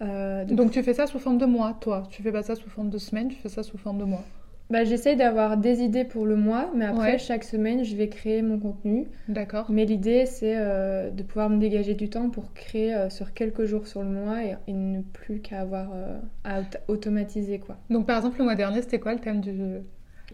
Euh, 0.00 0.44
donc 0.44 0.72
tu 0.72 0.82
fais 0.82 0.94
ça 0.94 1.06
sous 1.06 1.18
forme 1.18 1.38
de 1.38 1.46
mois, 1.46 1.76
toi? 1.80 2.08
Tu 2.10 2.22
fais 2.22 2.32
pas 2.32 2.42
ça 2.42 2.54
sous 2.54 2.68
forme 2.68 2.90
de 2.90 2.98
semaine, 2.98 3.28
tu 3.28 3.36
fais 3.36 3.48
ça 3.48 3.62
sous 3.62 3.78
forme 3.78 3.98
de 3.98 4.04
mois? 4.04 4.24
Bah, 4.72 4.84
J'essaye 4.84 5.16
d'avoir 5.16 5.58
des 5.58 5.82
idées 5.82 6.04
pour 6.04 6.26
le 6.26 6.34
mois, 6.34 6.70
mais 6.74 6.86
après, 6.86 7.18
chaque 7.18 7.44
semaine, 7.44 7.84
je 7.84 7.94
vais 7.94 8.08
créer 8.08 8.42
mon 8.42 8.58
contenu. 8.58 9.06
D'accord. 9.28 9.66
Mais 9.68 9.84
l'idée, 9.84 10.26
c'est 10.26 10.56
euh, 10.56 11.10
de 11.10 11.22
pouvoir 11.22 11.50
me 11.50 11.58
dégager 11.58 11.94
du 11.94 12.08
temps 12.08 12.30
pour 12.30 12.52
créer 12.54 12.94
euh, 12.94 13.10
sur 13.10 13.34
quelques 13.34 13.64
jours 13.64 13.86
sur 13.86 14.02
le 14.02 14.08
mois 14.08 14.38
et, 14.42 14.72
ne 14.72 15.02
plus 15.02 15.40
qu'à 15.40 15.60
avoir 15.60 15.90
euh, 15.94 16.18
à 16.44 16.62
automatiser. 16.88 17.58
Quoi. 17.58 17.76
Donc, 17.90 18.06
par 18.06 18.16
exemple, 18.16 18.38
le 18.38 18.44
mois 18.44 18.54
dernier, 18.54 18.80
c'était 18.80 18.98
quoi 18.98 19.12
le 19.12 19.20
thème 19.20 19.40
du... 19.40 19.52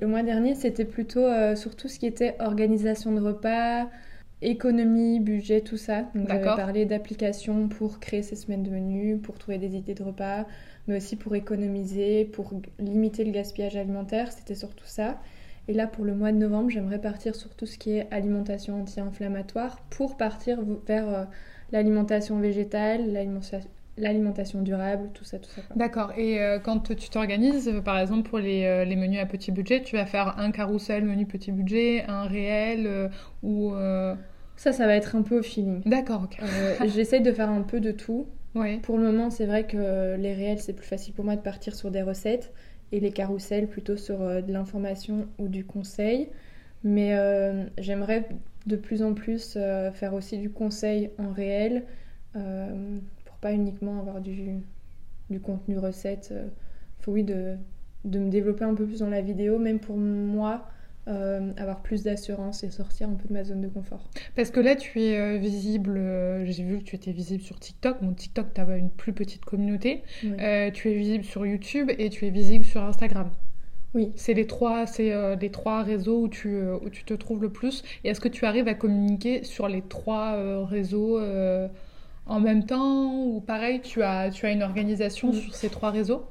Le 0.00 0.06
mois 0.06 0.22
dernier, 0.22 0.54
c'était 0.54 0.84
plutôt 0.84 1.26
sur 1.56 1.74
tout 1.74 1.88
ce 1.88 1.98
qui 1.98 2.06
était 2.06 2.36
organisation 2.38 3.10
de 3.10 3.20
repas, 3.20 3.88
économie, 4.42 5.20
budget, 5.20 5.60
tout 5.60 5.76
ça. 5.76 6.02
Donc 6.14 6.28
j'avais 6.28 6.44
parlé 6.44 6.84
d'applications 6.84 7.68
pour 7.68 7.98
créer 7.98 8.22
ces 8.22 8.36
semaines 8.36 8.62
de 8.62 8.70
menus, 8.70 9.20
pour 9.20 9.38
trouver 9.38 9.58
des 9.58 9.76
idées 9.76 9.94
de 9.94 10.04
repas, 10.04 10.46
mais 10.88 10.96
aussi 10.96 11.16
pour 11.16 11.34
économiser, 11.36 12.24
pour 12.24 12.52
limiter 12.78 13.24
le 13.24 13.30
gaspillage 13.30 13.76
alimentaire. 13.76 14.32
C'était 14.32 14.54
surtout 14.54 14.86
ça. 14.86 15.18
Et 15.68 15.74
là, 15.74 15.86
pour 15.86 16.04
le 16.04 16.14
mois 16.14 16.32
de 16.32 16.38
novembre, 16.38 16.70
j'aimerais 16.70 17.00
partir 17.00 17.34
sur 17.34 17.54
tout 17.54 17.66
ce 17.66 17.76
qui 17.76 17.92
est 17.92 18.08
alimentation 18.10 18.80
anti-inflammatoire 18.80 19.78
pour 19.90 20.16
partir 20.16 20.58
vers 20.86 21.08
euh, 21.08 21.24
l'alimentation 21.72 22.38
végétale, 22.40 23.12
l'alimentation 23.98 24.62
durable, 24.62 25.10
tout 25.12 25.24
ça, 25.24 25.38
tout 25.38 25.50
ça. 25.50 25.60
D'accord. 25.76 26.12
Et 26.16 26.40
euh, 26.40 26.58
quand 26.58 26.94
tu 26.94 27.10
t'organises, 27.10 27.68
euh, 27.68 27.82
par 27.82 27.98
exemple 27.98 28.30
pour 28.30 28.38
les, 28.38 28.86
les, 28.86 28.96
menus 28.96 29.20
à 29.20 29.26
petit 29.26 29.52
budget, 29.52 29.82
tu 29.82 29.96
vas 29.96 30.06
faire 30.06 30.38
un 30.38 30.50
carrousel 30.52 31.04
menu 31.04 31.26
petit 31.26 31.52
budget, 31.52 32.04
un 32.08 32.22
réel 32.22 33.10
ou... 33.42 33.74
Ça, 34.56 34.72
ça 34.72 34.86
va 34.86 34.96
être 34.96 35.14
un 35.14 35.22
peu 35.22 35.38
au 35.38 35.42
feeling. 35.42 35.82
D'accord, 35.86 36.24
ok. 36.24 36.44
J'essaye 36.88 37.20
de 37.20 37.30
faire 37.30 37.48
un 37.48 37.62
peu 37.62 37.78
de 37.78 37.92
tout. 37.92 38.26
Pour 38.82 38.98
le 38.98 39.04
moment, 39.04 39.30
c'est 39.30 39.46
vrai 39.46 39.66
que 39.66 40.16
les 40.16 40.34
réels, 40.34 40.60
c'est 40.60 40.72
plus 40.72 40.86
facile 40.86 41.14
pour 41.14 41.24
moi 41.24 41.36
de 41.36 41.40
partir 41.40 41.74
sur 41.74 41.90
des 41.90 42.02
recettes 42.02 42.52
et 42.92 43.00
les 43.00 43.10
carousels 43.10 43.68
plutôt 43.68 43.96
sur 43.96 44.22
euh, 44.22 44.40
de 44.40 44.52
l'information 44.52 45.28
ou 45.38 45.48
du 45.48 45.64
conseil. 45.64 46.28
Mais 46.84 47.14
euh, 47.14 47.64
j'aimerais 47.78 48.28
de 48.66 48.76
plus 48.76 49.02
en 49.02 49.14
plus 49.14 49.54
euh, 49.56 49.90
faire 49.92 50.14
aussi 50.14 50.38
du 50.38 50.50
conseil 50.50 51.10
en 51.18 51.32
réel 51.32 51.84
pour 53.24 53.36
pas 53.38 53.52
uniquement 53.52 53.98
avoir 53.98 54.20
du, 54.20 54.62
du 55.28 55.40
contenu 55.40 55.76
recette. 55.76 56.32
faut 57.00 57.10
oui 57.12 57.24
de, 57.24 57.56
de 58.04 58.18
me 58.20 58.30
développer 58.30 58.64
un 58.64 58.74
peu 58.74 58.86
plus 58.86 59.00
dans 59.00 59.10
la 59.10 59.22
vidéo, 59.22 59.58
même 59.58 59.80
pour 59.80 59.96
moi 59.96 60.68
euh, 61.08 61.52
avoir 61.56 61.80
plus 61.80 62.02
d'assurance 62.02 62.64
et 62.64 62.70
sortir 62.70 63.08
un 63.08 63.14
peu 63.14 63.28
de 63.28 63.32
ma 63.32 63.42
zone 63.42 63.62
de 63.62 63.68
confort. 63.68 64.10
Parce 64.36 64.50
que 64.50 64.60
là, 64.60 64.76
tu 64.76 65.00
es 65.00 65.18
euh, 65.18 65.38
visible, 65.38 65.96
euh, 65.96 66.44
j'ai 66.44 66.62
vu 66.62 66.78
que 66.78 66.84
tu 66.84 66.96
étais 66.96 67.12
visible 67.12 67.42
sur 67.42 67.58
TikTok. 67.58 68.02
Bon, 68.02 68.12
TikTok, 68.12 68.52
tu 68.52 68.60
as 68.60 68.76
une 68.76 68.90
plus 68.90 69.14
petite 69.14 69.44
communauté. 69.44 70.02
tu 70.20 70.28
es 70.28 70.94
visible 70.94 71.24
sur 71.24 71.46
YouTube 71.46 71.90
et 71.96 72.10
tu 72.10 72.26
es 72.26 72.30
visible 72.30 72.64
sur 72.64 72.82
Instagram. 72.82 73.30
Oui. 73.94 74.12
C'est 74.16 74.34
les 74.34 74.46
trois, 74.46 74.86
c'est 74.86 75.36
les 75.36 75.50
trois 75.50 75.82
réseaux 75.82 76.20
où 76.24 76.28
tu, 76.28 76.60
où 76.60 76.90
tu 76.90 77.04
te 77.04 77.14
trouves 77.14 77.40
le 77.40 77.50
plus. 77.50 77.82
Et 78.04 78.10
est-ce 78.10 78.20
que 78.20 78.28
tu 78.28 78.44
arrives 78.44 78.68
à 78.68 78.74
communiquer 78.74 79.44
sur 79.44 79.66
les 79.66 79.80
trois 79.80 80.66
réseaux 80.66 81.18
en 82.26 82.40
même 82.40 82.66
temps 82.66 83.14
ou 83.14 83.40
pareil, 83.40 83.80
tu 83.80 84.02
as, 84.02 84.30
tu 84.30 84.44
as 84.44 84.50
une 84.50 84.62
organisation 84.62 85.32
sur 85.32 85.54
ces 85.54 85.70
trois 85.70 85.90
réseaux? 85.90 86.26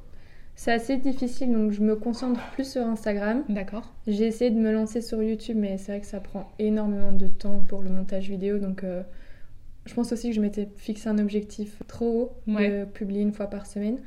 C'est 0.57 0.71
assez 0.71 0.97
difficile, 0.97 1.53
donc 1.53 1.71
je 1.71 1.81
me 1.81 1.95
concentre 1.95 2.41
plus 2.53 2.69
sur 2.69 2.81
Instagram. 2.81 3.43
D'accord. 3.47 3.93
J'ai 4.07 4.25
essayé 4.25 4.49
de 4.49 4.57
me 4.57 4.71
lancer 4.71 5.01
sur 5.01 5.21
YouTube, 5.21 5.55
mais 5.55 5.77
c'est 5.77 5.91
vrai 5.91 6.01
que 6.01 6.07
ça 6.07 6.19
prend 6.19 6.51
énormément 6.57 7.11
de 7.11 7.27
temps 7.27 7.63
pour 7.67 7.83
le 7.83 7.91
montage 7.91 8.27
vidéo, 8.27 8.57
donc 8.57 8.83
euh, 8.83 9.03
je 9.85 9.93
pense 9.93 10.11
aussi 10.11 10.29
que 10.29 10.35
je 10.35 10.41
m'étais 10.41 10.67
fixé 10.75 11.09
un 11.09 11.19
objectif 11.19 11.77
trop 11.87 12.33
haut 12.47 12.51
de 12.51 12.85
publier 12.85 13.21
une 13.21 13.33
fois 13.33 13.45
par 13.45 13.67
semaine. 13.67 13.99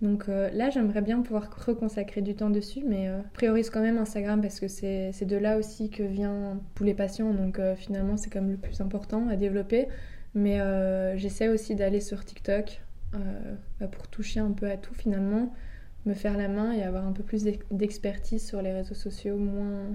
Donc 0.00 0.28
euh, 0.28 0.50
là, 0.50 0.70
j'aimerais 0.70 1.02
bien 1.02 1.22
pouvoir 1.22 1.48
reconsacrer 1.64 2.20
du 2.20 2.34
temps 2.34 2.50
dessus, 2.50 2.82
mais 2.84 3.08
euh, 3.08 3.20
priorise 3.32 3.70
quand 3.70 3.80
même 3.80 3.96
Instagram 3.96 4.40
parce 4.40 4.58
que 4.58 4.66
c'est 4.66 5.24
de 5.24 5.36
là 5.36 5.56
aussi 5.56 5.88
que 5.88 6.02
viennent 6.02 6.58
tous 6.74 6.82
les 6.82 6.94
patients, 6.94 7.32
donc 7.32 7.60
finalement 7.76 8.16
c'est 8.16 8.30
comme 8.30 8.50
le 8.50 8.56
plus 8.56 8.80
important 8.80 9.28
à 9.28 9.36
développer. 9.36 9.86
Mais 10.34 10.58
j'essaie 11.16 11.48
aussi 11.48 11.76
d'aller 11.76 12.00
sur 12.00 12.24
TikTok 12.24 12.80
bah, 13.12 13.86
pour 13.86 14.08
toucher 14.08 14.40
un 14.40 14.50
peu 14.50 14.68
à 14.68 14.76
tout 14.76 14.94
finalement 14.94 15.52
me 16.06 16.14
faire 16.14 16.36
la 16.36 16.48
main 16.48 16.72
et 16.72 16.82
avoir 16.82 17.06
un 17.06 17.12
peu 17.12 17.22
plus 17.22 17.44
d'expertise 17.70 18.46
sur 18.46 18.62
les 18.62 18.72
réseaux 18.72 18.94
sociaux 18.94 19.36
moins, 19.36 19.86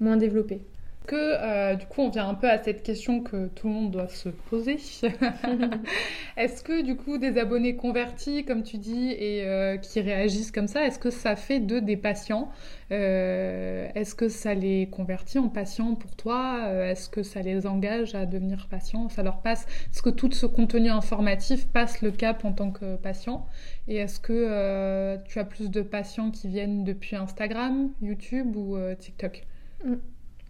moins 0.00 0.16
développés. 0.16 0.66
Que 1.06 1.14
euh, 1.14 1.76
du 1.76 1.86
coup, 1.86 2.00
on 2.00 2.08
vient 2.08 2.28
un 2.28 2.34
peu 2.34 2.50
à 2.50 2.60
cette 2.60 2.82
question 2.82 3.22
que 3.22 3.46
tout 3.48 3.68
le 3.68 3.74
monde 3.74 3.90
doit 3.92 4.08
se 4.08 4.28
poser. 4.28 4.78
est-ce 6.36 6.64
que 6.64 6.82
du 6.82 6.96
coup, 6.96 7.18
des 7.18 7.38
abonnés 7.38 7.76
convertis, 7.76 8.44
comme 8.44 8.64
tu 8.64 8.78
dis, 8.78 9.12
et 9.12 9.44
euh, 9.44 9.76
qui 9.76 10.00
réagissent 10.00 10.50
comme 10.50 10.66
ça, 10.66 10.84
est-ce 10.84 10.98
que 10.98 11.10
ça 11.10 11.36
fait 11.36 11.60
d'eux 11.60 11.80
des 11.80 11.96
patients? 11.96 12.50
Euh, 12.90 13.88
Est-ce 13.94 14.14
que 14.16 14.28
ça 14.28 14.54
les 14.54 14.88
convertit 14.88 15.38
en 15.38 15.48
patients 15.48 15.94
pour 15.94 16.16
toi? 16.16 16.68
Est-ce 16.70 17.08
que 17.08 17.22
ça 17.22 17.40
les 17.40 17.66
engage 17.66 18.14
à 18.16 18.26
devenir 18.26 18.66
patients? 18.68 19.08
Ça 19.08 19.22
leur 19.22 19.42
passe 19.42 19.66
Est-ce 19.92 20.02
que 20.02 20.10
tout 20.10 20.30
ce 20.32 20.46
contenu 20.46 20.90
informatif 20.90 21.68
passe 21.68 22.02
le 22.02 22.10
cap 22.10 22.44
en 22.44 22.52
tant 22.52 22.72
que 22.72 22.96
patient? 22.96 23.46
Et 23.86 23.96
est-ce 23.96 24.18
que 24.18 25.16
tu 25.28 25.38
as 25.38 25.44
plus 25.44 25.70
de 25.70 25.82
patients 25.82 26.30
qui 26.32 26.48
viennent 26.48 26.84
depuis 26.84 27.14
Instagram, 27.16 27.90
YouTube 28.02 28.56
ou 28.56 28.76
TikTok? 28.98 29.44
Mm. 29.84 29.94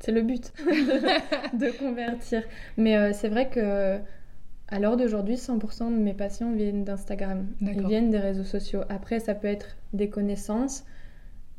C'est 0.01 0.13
le 0.13 0.23
but 0.23 0.53
de 1.55 1.79
convertir. 1.79 2.43
Mais 2.77 2.97
euh, 2.97 3.13
c'est 3.13 3.29
vrai 3.29 3.49
que 3.49 3.99
à 4.69 4.81
l'heure 4.81 4.97
d'aujourd'hui, 4.97 5.37
100% 5.37 5.93
de 5.93 6.03
mes 6.03 6.15
patients 6.15 6.53
viennent 6.53 6.85
d'Instagram. 6.85 7.47
Ils 7.61 7.87
viennent 7.87 8.11
des 8.11 8.19
réseaux 8.19 8.45
sociaux. 8.45 8.81
Après, 8.89 9.21
ça 9.21 9.35
peut 9.35 9.47
être 9.47 9.77
des 9.93 10.09
connaissances, 10.09 10.85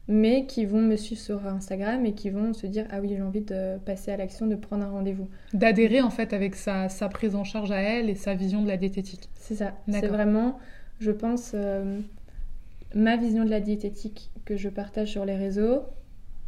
mais 0.10 0.46
qui 0.46 0.65
vont 0.65 0.82
me 0.82 0.98
suivre 0.98 1.22
sur 1.22 1.48
Instagram 1.48 2.06
et 2.06 2.13
qui 2.13 2.29
vont 2.29 2.53
se 2.53 2.67
dire 2.67 2.86
Ah 2.91 3.00
oui, 3.00 3.13
j'ai 3.15 3.22
envie 3.22 3.41
de 3.41 3.77
passer 3.86 4.12
à 4.12 4.17
l'action, 4.17 4.46
de 4.46 4.56
prendre 4.56 4.84
un 4.84 4.89
rendez-vous. 4.89 5.29
D'adhérer 5.53 6.01
en 6.01 6.10
fait 6.10 6.34
avec 6.34 6.56
sa, 6.56 6.89
sa, 6.89 7.08
prise 7.08 7.36
en 7.36 7.44
charge 7.44 7.72
à 7.72 7.79
elle 7.79 8.10
et 8.10 8.15
sa 8.15 8.34
vision 8.34 8.62
de 8.62 8.67
la 8.67 8.77
diététique. 8.77 9.29
C'est 9.36 9.56
ça. 9.56 9.74
C'est 9.89 10.08
vraiment, 10.08 10.60
je 11.00 11.12
pense, 11.12 11.51
euh, 11.53 12.00
ma 12.94 13.15
vision 13.15 13.46
de 13.46 13.50
la 13.50 13.62
diététique 13.62 14.32
que 14.44 14.58
je 14.58 14.67
partage 14.67 15.12
sur 15.12 15.24
les 15.24 15.36
réseaux 15.36 15.84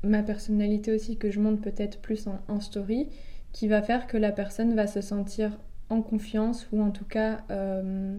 ma 0.04 0.24
personnalité 0.24 0.94
aussi 0.94 1.18
que 1.18 1.32
je 1.32 1.40
montre 1.40 1.62
peut-être 1.62 2.00
plus 2.00 2.28
en, 2.48 2.60
story, 2.60 3.08
qui 3.52 3.68
va 3.68 3.82
faire 3.82 4.08
que 4.08 4.18
la 4.18 4.32
personne 4.32 4.76
va 4.76 4.88
se 4.88 5.02
sentir 5.02 5.58
en 5.90 6.02
confiance 6.02 6.68
ou 6.72 6.82
en 6.82 6.92
tout 6.92 7.06
cas 7.06 7.40
euh, 7.50 8.16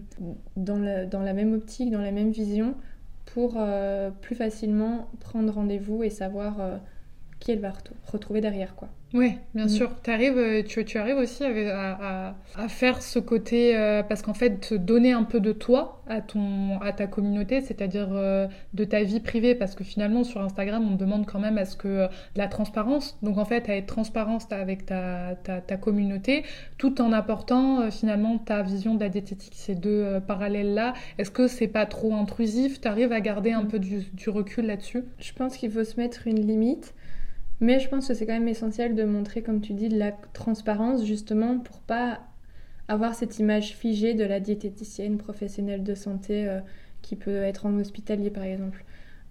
dans, 0.57 0.77
la, 0.77 1.05
dans, 1.05 1.21
la, 1.21 1.33
même 1.33 1.53
optique, 1.53 1.89
dans 1.89 2.01
la 2.01 2.11
même 2.11 2.31
vision 2.31 2.75
pour 3.25 3.53
euh, 3.57 4.11
plus 4.11 4.35
facilement 4.35 5.07
prendre 5.19 5.53
rendez-vous 5.53 6.03
et 6.03 6.09
savoir 6.09 6.59
euh, 6.59 6.77
qui 7.41 7.51
elle 7.51 7.59
va 7.59 7.73
retrouver 8.13 8.39
derrière 8.39 8.75
quoi. 8.75 8.87
Oui, 9.13 9.33
bien 9.53 9.65
mm. 9.65 9.69
sûr. 9.69 9.91
Arrives, 10.07 10.37
euh, 10.37 10.63
tu, 10.63 10.85
tu, 10.85 10.97
arrives 10.97 11.17
aussi 11.17 11.43
à, 11.43 12.35
à, 12.55 12.67
faire 12.69 13.01
ce 13.01 13.19
côté, 13.19 13.75
euh, 13.75 14.03
parce 14.03 14.21
qu'en 14.21 14.33
fait, 14.33 14.59
te 14.61 14.75
donner 14.75 15.11
un 15.11 15.23
peu 15.23 15.39
de 15.41 15.51
toi 15.51 16.01
à, 16.07 16.21
ton, 16.21 16.79
à 16.79 16.93
ta 16.93 17.07
communauté, 17.07 17.59
c'est-à-dire 17.61 18.07
euh, 18.11 18.47
de 18.73 18.83
ta 18.85 19.03
vie 19.03 19.19
privée, 19.19 19.53
parce 19.53 19.75
que 19.75 19.83
finalement, 19.83 20.23
sur 20.23 20.41
Instagram, 20.41 20.87
on 20.89 20.95
demande 20.95 21.25
quand 21.25 21.39
même 21.39 21.57
à 21.57 21.65
ce 21.65 21.75
que 21.75 22.05
de 22.05 22.09
la 22.37 22.47
transparence, 22.47 23.17
donc 23.21 23.37
en 23.37 23.45
fait, 23.45 23.67
à 23.69 23.75
être 23.75 23.87
transparente 23.87 24.51
avec 24.51 24.85
ta, 24.85 25.35
ta, 25.43 25.59
ta 25.59 25.75
communauté, 25.75 26.43
tout 26.77 27.01
en 27.01 27.11
apportant 27.11 27.91
finalement 27.91 28.37
ta 28.37 28.61
vision 28.61 28.95
de 28.95 29.01
la 29.01 29.09
diététique, 29.09 29.53
ces 29.55 29.75
deux 29.75 30.21
parallèles-là. 30.25 30.93
Est-ce 31.17 31.31
que 31.31 31.47
c'est 31.47 31.67
pas 31.67 31.85
trop 31.85 32.13
intrusif? 32.15 32.79
Tu 32.79 32.87
arrives 32.87 33.11
à 33.11 33.19
garder 33.19 33.51
un 33.51 33.63
mm. 33.63 33.67
peu 33.67 33.79
du, 33.79 34.03
du 34.13 34.29
recul 34.29 34.67
là-dessus? 34.67 35.03
Je 35.19 35.33
pense 35.33 35.57
qu'il 35.57 35.71
faut 35.71 35.83
se 35.83 35.99
mettre 35.99 36.27
une 36.27 36.39
limite. 36.45 36.93
Mais 37.61 37.79
je 37.79 37.87
pense 37.87 38.07
que 38.07 38.13
c'est 38.15 38.25
quand 38.25 38.33
même 38.33 38.47
essentiel 38.47 38.95
de 38.95 39.03
montrer, 39.03 39.43
comme 39.43 39.61
tu 39.61 39.73
dis, 39.73 39.87
de 39.87 39.97
la 39.97 40.11
transparence, 40.33 41.05
justement, 41.05 41.59
pour 41.59 41.79
pas 41.79 42.19
avoir 42.87 43.13
cette 43.13 43.39
image 43.39 43.75
figée 43.75 44.15
de 44.15 44.23
la 44.23 44.39
diététicienne 44.39 45.17
professionnelle 45.17 45.83
de 45.83 45.93
santé 45.95 46.47
euh, 46.47 46.59
qui 47.03 47.15
peut 47.15 47.43
être 47.43 47.67
en 47.67 47.77
hospitalier, 47.77 48.31
par 48.31 48.43
exemple. 48.43 48.83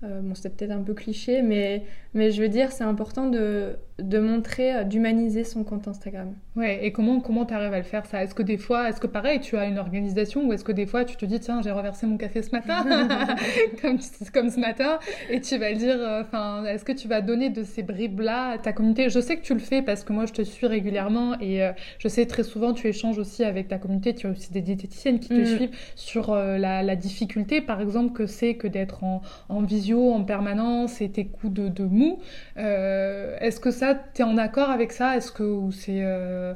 Euh, 0.04 0.20
bon, 0.22 0.34
c'est 0.34 0.56
peut-être 0.56 0.70
un 0.70 0.82
peu 0.82 0.94
cliché, 0.94 1.42
mais, 1.42 1.84
mais 2.14 2.30
je 2.30 2.40
veux 2.40 2.48
dire, 2.48 2.72
c'est 2.72 2.84
important 2.84 3.28
de, 3.28 3.76
de 4.00 4.18
montrer, 4.18 4.74
euh, 4.74 4.84
d'humaniser 4.84 5.44
son 5.44 5.64
compte 5.64 5.88
Instagram. 5.88 6.34
Ouais, 6.56 6.84
et 6.84 6.90
comment 6.92 7.20
comment 7.20 7.46
tu 7.46 7.54
arrives 7.54 7.72
à 7.72 7.78
le 7.78 7.84
faire 7.84 8.06
ça? 8.06 8.24
Est-ce 8.24 8.34
que 8.34 8.42
des 8.42 8.58
fois, 8.58 8.88
est-ce 8.88 9.00
que 9.00 9.06
pareil, 9.06 9.40
tu 9.40 9.56
as 9.56 9.66
une 9.66 9.78
organisation 9.78 10.46
ou 10.46 10.52
est-ce 10.52 10.64
que 10.64 10.72
des 10.72 10.86
fois 10.86 11.04
tu 11.04 11.16
te 11.16 11.24
dis 11.24 11.38
tiens, 11.38 11.62
j'ai 11.62 11.70
reversé 11.70 12.06
mon 12.06 12.16
café 12.16 12.42
ce 12.42 12.50
matin? 12.50 12.84
Comme, 13.80 13.98
comme 14.32 14.50
ce 14.50 14.60
matin 14.60 14.98
et 15.30 15.40
tu 15.40 15.56
vas 15.58 15.70
le 15.70 15.76
dire 15.76 15.96
euh, 15.96 16.22
enfin, 16.22 16.64
est-ce 16.64 16.84
que 16.84 16.92
tu 16.92 17.08
vas 17.08 17.20
donner 17.20 17.50
de 17.50 17.62
ces 17.62 17.82
bribes-là 17.82 18.50
à 18.50 18.58
ta 18.58 18.72
communauté? 18.72 19.08
Je 19.08 19.20
sais 19.20 19.36
que 19.36 19.42
tu 19.42 19.54
le 19.54 19.60
fais 19.60 19.80
parce 19.82 20.04
que 20.04 20.12
moi 20.12 20.26
je 20.26 20.32
te 20.32 20.42
suis 20.42 20.66
régulièrement 20.66 21.38
et 21.40 21.62
euh, 21.62 21.72
je 21.98 22.08
sais 22.08 22.26
très 22.26 22.42
souvent 22.42 22.72
tu 22.72 22.88
échanges 22.88 23.18
aussi 23.18 23.44
avec 23.44 23.68
ta 23.68 23.78
communauté, 23.78 24.14
tu 24.14 24.26
as 24.26 24.30
aussi 24.30 24.52
des 24.52 24.60
diététiciennes 24.60 25.20
qui 25.20 25.28
te 25.28 25.34
mm. 25.34 25.46
suivent 25.46 25.70
sur 25.94 26.34
la, 26.34 26.82
la, 26.82 26.96
difficulté 26.96 27.60
par 27.60 27.80
exemple 27.80 28.12
que 28.12 28.26
c'est 28.26 28.54
que 28.54 28.66
d'être 28.66 29.04
en, 29.04 29.22
en, 29.48 29.62
visio 29.62 30.12
en 30.12 30.24
permanence 30.24 31.00
et 31.00 31.08
tes 31.10 31.26
coups 31.26 31.52
de, 31.52 31.68
de 31.68 31.84
mou. 31.84 32.18
est-ce 32.56 33.60
que 33.60 33.70
ça 33.70 33.89
tu 33.94 34.22
es 34.22 34.24
en 34.24 34.36
accord 34.38 34.70
avec 34.70 34.92
ça? 34.92 35.16
Est-ce 35.16 35.32
que 35.32 35.70
c'est 35.72 36.02
euh, 36.02 36.54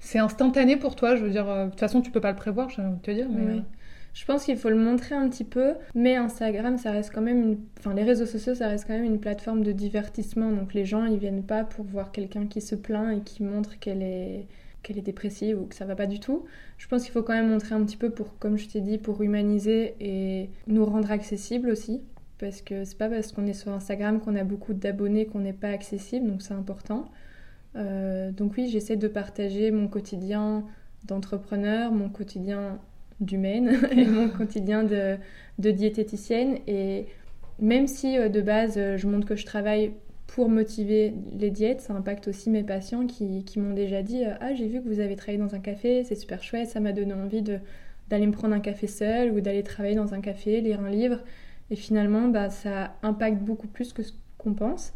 c'est 0.00 0.18
instantané 0.18 0.76
pour 0.76 0.96
toi? 0.96 1.16
Je 1.16 1.24
veux 1.24 1.30
dire, 1.30 1.48
euh, 1.48 1.66
de 1.66 1.70
toute 1.70 1.80
façon, 1.80 2.00
tu 2.00 2.10
peux 2.10 2.20
pas 2.20 2.30
le 2.30 2.36
prévoir, 2.36 2.70
je 2.70 2.80
vais 2.82 2.88
te 3.02 3.10
dire. 3.10 3.28
Mais... 3.30 3.58
Euh. 3.58 3.60
Je 4.14 4.26
pense 4.26 4.44
qu'il 4.44 4.58
faut 4.58 4.68
le 4.68 4.76
montrer 4.76 5.14
un 5.14 5.26
petit 5.30 5.44
peu, 5.44 5.72
mais 5.94 6.16
Instagram, 6.16 6.76
ça 6.76 6.90
reste 6.90 7.14
quand 7.14 7.22
même 7.22 7.40
une... 7.40 7.58
Enfin, 7.78 7.94
les 7.94 8.02
réseaux 8.02 8.26
sociaux, 8.26 8.54
ça 8.54 8.68
reste 8.68 8.86
quand 8.86 8.92
même 8.92 9.04
une 9.04 9.18
plateforme 9.18 9.64
de 9.64 9.72
divertissement. 9.72 10.50
Donc 10.50 10.74
les 10.74 10.84
gens, 10.84 11.06
ils 11.06 11.16
viennent 11.16 11.44
pas 11.44 11.64
pour 11.64 11.86
voir 11.86 12.12
quelqu'un 12.12 12.46
qui 12.46 12.60
se 12.60 12.74
plaint 12.74 13.16
et 13.16 13.22
qui 13.22 13.42
montre 13.42 13.78
qu'elle 13.78 14.02
est 14.02 14.46
qu'elle 14.82 14.98
est 14.98 15.02
dépressive 15.02 15.60
ou 15.60 15.66
que 15.66 15.74
ça 15.74 15.84
va 15.84 15.94
pas 15.94 16.06
du 16.06 16.18
tout. 16.20 16.44
Je 16.76 16.88
pense 16.88 17.04
qu'il 17.04 17.12
faut 17.12 17.22
quand 17.22 17.34
même 17.34 17.48
montrer 17.48 17.74
un 17.74 17.84
petit 17.84 17.96
peu 17.96 18.10
pour, 18.10 18.36
comme 18.38 18.58
je 18.58 18.68
t'ai 18.68 18.80
dit, 18.80 18.98
pour 18.98 19.22
humaniser 19.22 19.94
et 20.00 20.50
nous 20.66 20.84
rendre 20.84 21.10
accessibles 21.10 21.70
aussi 21.70 22.02
parce 22.42 22.60
que 22.60 22.84
c'est 22.84 22.98
pas 22.98 23.08
parce 23.08 23.30
qu'on 23.30 23.46
est 23.46 23.54
sur 23.54 23.70
Instagram 23.70 24.20
qu'on 24.20 24.34
a 24.34 24.42
beaucoup 24.42 24.74
d'abonnés 24.74 25.26
qu'on 25.26 25.38
n'est 25.38 25.52
pas 25.52 25.68
accessible, 25.68 26.26
donc 26.26 26.42
c'est 26.42 26.54
important. 26.54 27.08
donc 27.76 28.54
oui, 28.58 28.68
j'essaie 28.68 28.96
de 28.96 29.06
partager 29.06 29.70
mon 29.70 29.86
quotidien 29.86 30.64
d'entrepreneur, 31.06 31.92
mon 31.92 32.08
quotidien 32.08 32.80
d'humaine 33.20 33.78
et 33.96 34.04
mon 34.06 34.28
quotidien 34.28 34.82
de, 34.82 35.18
diététicienne. 35.58 36.58
Et 36.66 37.06
même 37.60 37.86
si 37.86 38.18
de 38.18 38.40
base, 38.40 38.74
je 38.96 39.06
montre 39.06 39.26
que 39.26 39.36
je 39.36 39.46
travaille 39.46 39.92
pour 40.26 40.48
motiver 40.48 41.14
les 41.38 41.50
diètes, 41.50 41.80
ça 41.80 41.92
impacte 41.92 42.26
aussi 42.26 42.50
mes 42.50 42.64
patients 42.64 43.06
qui, 43.06 43.44
m'ont 43.56 43.74
déjà 43.74 44.02
dit 44.02 44.24
Ah, 44.40 44.52
j'ai 44.52 44.66
vu 44.66 44.82
que 44.82 44.88
vous 44.88 44.98
avez 44.98 45.14
travaillé 45.14 45.38
dans 45.38 45.54
un 45.54 45.60
café, 45.60 46.02
c'est 46.02 46.16
super 46.16 46.42
chouette, 46.42 46.68
ça 46.68 46.80
m'a 46.80 46.92
donné 46.92 47.12
envie 47.12 47.42
d'aller 47.42 48.26
me 48.26 48.32
prendre 48.32 48.54
un 48.54 48.60
café 48.60 48.88
seul 48.88 49.30
ou 49.30 49.40
d'aller 49.40 49.62
travailler 49.62 49.94
dans 49.94 50.12
un 50.12 50.20
café, 50.20 50.60
lire 50.60 50.80
un 50.80 50.90
livre. 50.90 51.18
Et 51.72 51.76
finalement, 51.76 52.28
bah, 52.28 52.50
ça 52.50 52.94
impacte 53.02 53.38
beaucoup 53.38 53.66
plus 53.66 53.94
que 53.94 54.02
ce 54.02 54.12
qu'on 54.36 54.52
pense. 54.52 54.92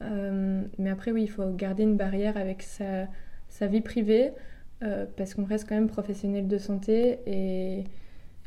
Euh, 0.00 0.62
mais 0.78 0.88
après, 0.88 1.12
oui, 1.12 1.24
il 1.24 1.30
faut 1.30 1.52
garder 1.52 1.82
une 1.82 1.98
barrière 1.98 2.38
avec 2.38 2.62
sa, 2.62 3.06
sa 3.48 3.66
vie 3.66 3.82
privée 3.82 4.30
euh, 4.82 5.04
parce 5.18 5.34
qu'on 5.34 5.44
reste 5.44 5.68
quand 5.68 5.74
même 5.74 5.88
professionnel 5.88 6.48
de 6.48 6.56
santé 6.56 7.18
et 7.26 7.84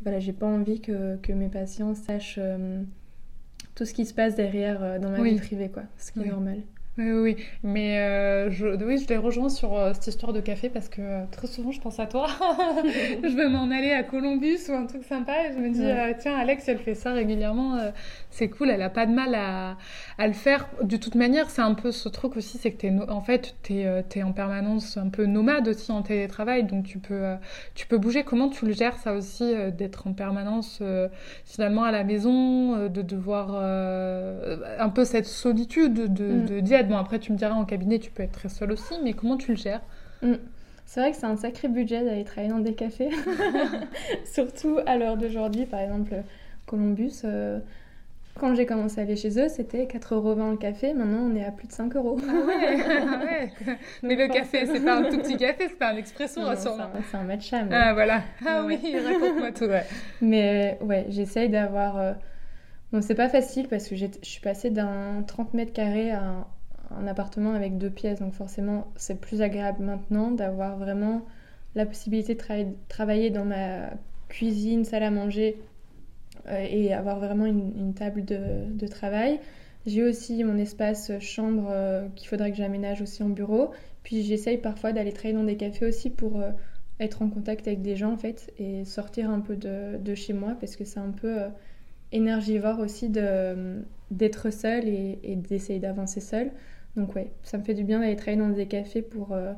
voilà, 0.02 0.20
j'ai 0.20 0.34
pas 0.34 0.48
envie 0.48 0.82
que, 0.82 1.18
que, 1.18 1.32
mes 1.32 1.50
patients 1.50 1.94
sachent 1.94 2.40
euh, 2.42 2.82
tout 3.76 3.86
ce 3.86 3.94
qui 3.94 4.08
se 4.08 4.16
passe 4.16 4.34
derrière 4.34 5.00
dans 5.00 5.12
ma 5.12 5.22
vie 5.22 5.38
privée, 5.38 5.70
quoi, 5.70 5.84
ce 6.00 6.12
qui 6.12 6.22
est 6.22 6.30
normal. 6.30 6.62
Oui, 7.00 7.12
oui, 7.12 7.38
mais 7.64 7.98
euh, 7.98 8.52
je, 8.52 8.68
oui, 8.84 8.98
je 8.98 9.08
les 9.08 9.16
rejoins 9.16 9.48
sur 9.48 9.78
euh, 9.78 9.94
cette 9.94 10.08
histoire 10.08 10.34
de 10.34 10.42
café 10.42 10.68
parce 10.68 10.90
que 10.90 11.02
euh, 11.02 11.24
très 11.32 11.48
souvent 11.48 11.72
je 11.72 11.80
pense 11.80 11.98
à 11.98 12.08
toi. 12.08 12.28
je 13.24 13.36
veux 13.38 13.48
m'en 13.48 13.72
aller 13.72 13.92
à 13.92 14.04
Columbus 14.04 14.60
ou 14.68 14.74
un 14.74 14.86
truc 14.86 15.06
sympa 15.06 15.46
et 15.46 15.54
je 15.54 15.60
me 15.60 15.70
dis, 15.70 16.20
tiens, 16.20 16.36
Alex, 16.36 16.68
elle 16.68 16.80
fait 16.80 16.96
ça 16.96 17.14
régulièrement, 17.14 17.78
c'est 18.32 18.50
cool, 18.50 18.70
elle 18.70 18.82
a 18.82 18.90
pas 18.90 19.06
de 19.06 19.14
mal 19.14 19.34
à, 19.34 19.78
à, 20.18 20.28
le 20.28 20.34
faire. 20.34 20.68
De 20.82 20.98
toute 20.98 21.16
manière, 21.16 21.50
c'est 21.50 21.62
un 21.62 21.74
peu 21.74 21.94
ce 21.94 22.10
truc 22.10 22.36
aussi, 22.36 22.58
c'est 22.58 22.72
que 22.72 22.86
es 22.86 22.92
en 23.10 23.22
fait, 23.22 23.56
tu 23.64 23.76
es, 23.80 24.24
en 24.24 24.34
permanence 24.34 24.98
un 24.98 25.08
peu 25.08 25.26
nomade 25.26 25.70
aussi 25.70 25.94
en 25.94 26.02
télétravail, 26.02 26.66
donc 26.66 26.86
tu 26.86 27.00
peux, 27.00 27.36
tu 27.76 27.88
peux 27.88 27.98
bouger. 27.98 28.24
Comment 28.24 28.50
tu 28.50 28.66
le 28.66 28.74
gères 28.74 28.98
ça 28.98 29.14
aussi, 29.14 29.54
d'être 29.78 30.08
en 30.08 30.14
permanence 30.14 30.84
finalement 31.46 31.84
à 31.84 31.92
la 31.92 32.04
maison, 32.04 32.90
de 32.90 33.02
devoir 33.02 33.56
un 33.56 34.90
peu 34.90 35.06
cette 35.06 35.28
solitude 35.28 35.94
de, 35.94 36.26
mm. 36.26 36.46
de 36.46 36.60
dire 36.60 36.89
Bon, 36.90 36.98
après, 36.98 37.20
tu 37.20 37.32
me 37.32 37.38
diras, 37.38 37.54
en 37.54 37.66
cabinet, 37.66 38.00
tu 38.00 38.10
peux 38.12 38.24
être 38.24 38.32
très 38.32 38.50
seul 38.50 38.72
aussi, 38.72 38.96
mais 39.04 39.14
comment 39.14 39.38
tu 39.38 39.52
le 39.52 39.58
gères 39.58 39.82
mm. 40.22 40.34
C'est 40.86 41.02
vrai 41.02 41.12
que 41.12 41.18
c'est 41.18 41.28
un 41.28 41.38
sacré 41.38 41.68
budget 41.68 42.04
d'aller 42.04 42.24
travailler 42.24 42.52
dans 42.52 42.60
des 42.60 42.74
cafés. 42.74 43.12
Surtout 44.26 44.80
à 44.88 44.98
l'heure 44.98 45.18
d'aujourd'hui, 45.18 45.68
par 45.68 45.82
exemple, 45.82 46.24
Columbus. 46.66 47.22
Euh, 47.26 47.60
quand 48.40 48.56
j'ai 48.56 48.66
commencé 48.66 49.00
à 49.00 49.04
aller 49.04 49.16
chez 49.16 49.40
eux, 49.40 49.50
c'était 49.50 49.86
4,20€ 49.86 50.52
le 50.52 50.58
café. 50.58 50.94
Maintenant, 50.94 51.30
on 51.32 51.36
est 51.36 51.44
à 51.44 51.52
plus 51.52 51.68
de 51.68 51.74
5 51.74 51.96
euros. 51.96 52.18
Ah 52.28 52.46
ouais, 52.46 52.78
ah 52.82 53.20
ouais. 53.24 53.78
Mais 54.04 54.16
le 54.16 54.28
café, 54.34 54.66
c'est 54.66 54.84
pas 54.84 54.98
un 54.98 55.04
tout 55.04 55.18
petit 55.18 55.38
café, 55.38 55.68
c'est 55.68 55.78
pas 55.78 55.90
un 55.90 55.98
expresso, 55.98 56.42
C'est 56.56 57.18
un, 57.18 57.24
matcha. 57.24 57.66
Ah 57.70 57.94
voilà. 57.94 58.24
Ah 58.48 58.64
oui, 58.66 58.80
raconte-moi 58.80 59.52
tout. 59.52 59.66
Ouais. 59.66 59.86
Mais 60.22 60.78
ouais, 60.82 61.06
j'essaye 61.10 61.50
d'avoir. 61.50 61.98
Euh, 61.98 62.14
bon, 62.92 63.02
c'est 63.02 63.16
pas 63.16 63.30
facile 63.30 63.68
parce 63.68 63.88
que 63.88 63.96
je 63.96 64.06
suis 64.22 64.42
passée 64.42 64.70
d'un 64.70 65.24
30 65.28 65.54
mètres 65.54 65.74
carrés 65.74 66.12
à 66.12 66.48
un 66.92 67.08
appartement 67.08 67.54
avec 67.54 67.78
deux 67.78 67.90
pièces, 67.90 68.20
donc 68.20 68.34
forcément 68.34 68.88
c'est 68.96 69.20
plus 69.20 69.42
agréable 69.42 69.84
maintenant 69.84 70.32
d'avoir 70.32 70.78
vraiment 70.78 71.26
la 71.76 71.86
possibilité 71.86 72.36
de 72.36 72.66
travailler 72.88 73.30
dans 73.30 73.46
ma 73.46 73.92
cuisine, 74.28 74.86
salle 74.86 75.04
à 75.04 75.12
manger 75.12 75.58
euh, 76.48 76.66
et 76.70 76.94
avoir 76.94 77.20
vraiment 77.20 77.46
une, 77.46 77.94
table 77.94 78.24
de, 78.26 78.88
travail. 78.88 79.40
J'ai 79.86 80.04
aussi 80.04 80.44
mon 80.44 80.58
espace 80.58 81.12
chambre 81.20 81.68
euh, 81.70 82.08
qu'il 82.16 82.28
faudrait 82.28 82.52
que 82.52 82.58
j'aménage 82.58 83.02
aussi 83.02 83.24
en 83.24 83.30
bureau. 83.30 83.72
Puis 84.04 84.24
j'essaye 84.24 84.58
parfois 84.58 84.94
d'aller 84.94 85.12
travailler 85.12 85.36
dans 85.36 85.44
des 85.44 85.58
cafés 85.58 85.86
aussi 85.86 86.10
pour 86.10 86.40
euh, 86.40 86.52
être 87.00 87.22
en 87.22 87.30
contact 87.30 87.68
avec 87.68 87.82
des 87.82 87.96
gens 87.96 88.14
en 88.14 88.18
fait 88.18 88.52
et 88.58 88.86
sortir 88.86 89.30
un 89.30 89.40
peu 89.40 89.56
de, 89.56 90.16
chez 90.16 90.34
moi 90.34 90.56
parce 90.60 90.76
que 90.76 90.86
c'est 90.86 91.00
un 91.00 91.12
peu 91.12 91.38
énergivore 92.12 92.80
aussi 92.80 93.10
d'être 93.10 94.50
seul 94.52 94.88
et, 94.88 95.20
et 95.24 95.36
d'essayer 95.36 95.80
d'avancer 95.80 96.20
seul. 96.20 96.52
Donc 97.00 97.16
ouais, 97.16 97.32
ça 97.44 97.58
me 97.58 97.64
fait 97.64 97.74
du 97.74 97.86
bien 97.86 98.02
d'aller 98.02 98.18
travailler 98.18 98.42
dans 98.42 98.50
des 98.50 98.68
cafés 98.68 99.02
pour 99.02 99.32
euh, 99.32 99.54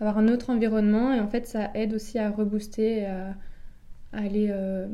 avoir 0.00 0.16
un 0.16 0.28
autre 0.28 0.48
environnement 0.48 1.12
et 1.12 1.20
en 1.20 1.28
fait 1.28 1.46
ça 1.46 1.70
aide 1.74 1.92
aussi 1.92 2.18
à 2.18 2.30
rebooster 2.30 3.00
et 3.00 3.06
à, 3.06 3.36
aller 4.12 4.46
euh, 4.48 4.86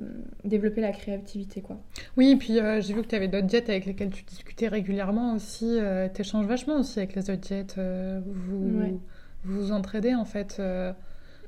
développer 0.42 0.80
la 0.80 0.90
créativité 0.90 1.60
quoi. 1.60 1.80
Oui, 2.16 2.32
et 2.32 2.36
puis 2.36 2.58
euh, 2.58 2.80
j'ai 2.80 2.92
vu 2.92 3.02
que 3.02 3.06
tu 3.06 3.14
avais 3.14 3.28
d'autres 3.28 3.46
diètes 3.46 3.70
avec 3.70 3.86
lesquelles 3.86 4.10
tu 4.10 4.24
discutais 4.24 4.66
régulièrement 4.66 5.34
aussi, 5.34 5.78
tu 6.12 6.20
échanges 6.20 6.46
vachement 6.46 6.80
aussi 6.80 6.98
avec 6.98 7.14
les 7.14 7.30
autres 7.30 7.40
diètes, 7.40 7.78
vous, 8.24 9.00
vous 9.44 9.70
entraidez 9.70 10.16
en 10.16 10.24
fait. 10.24 10.60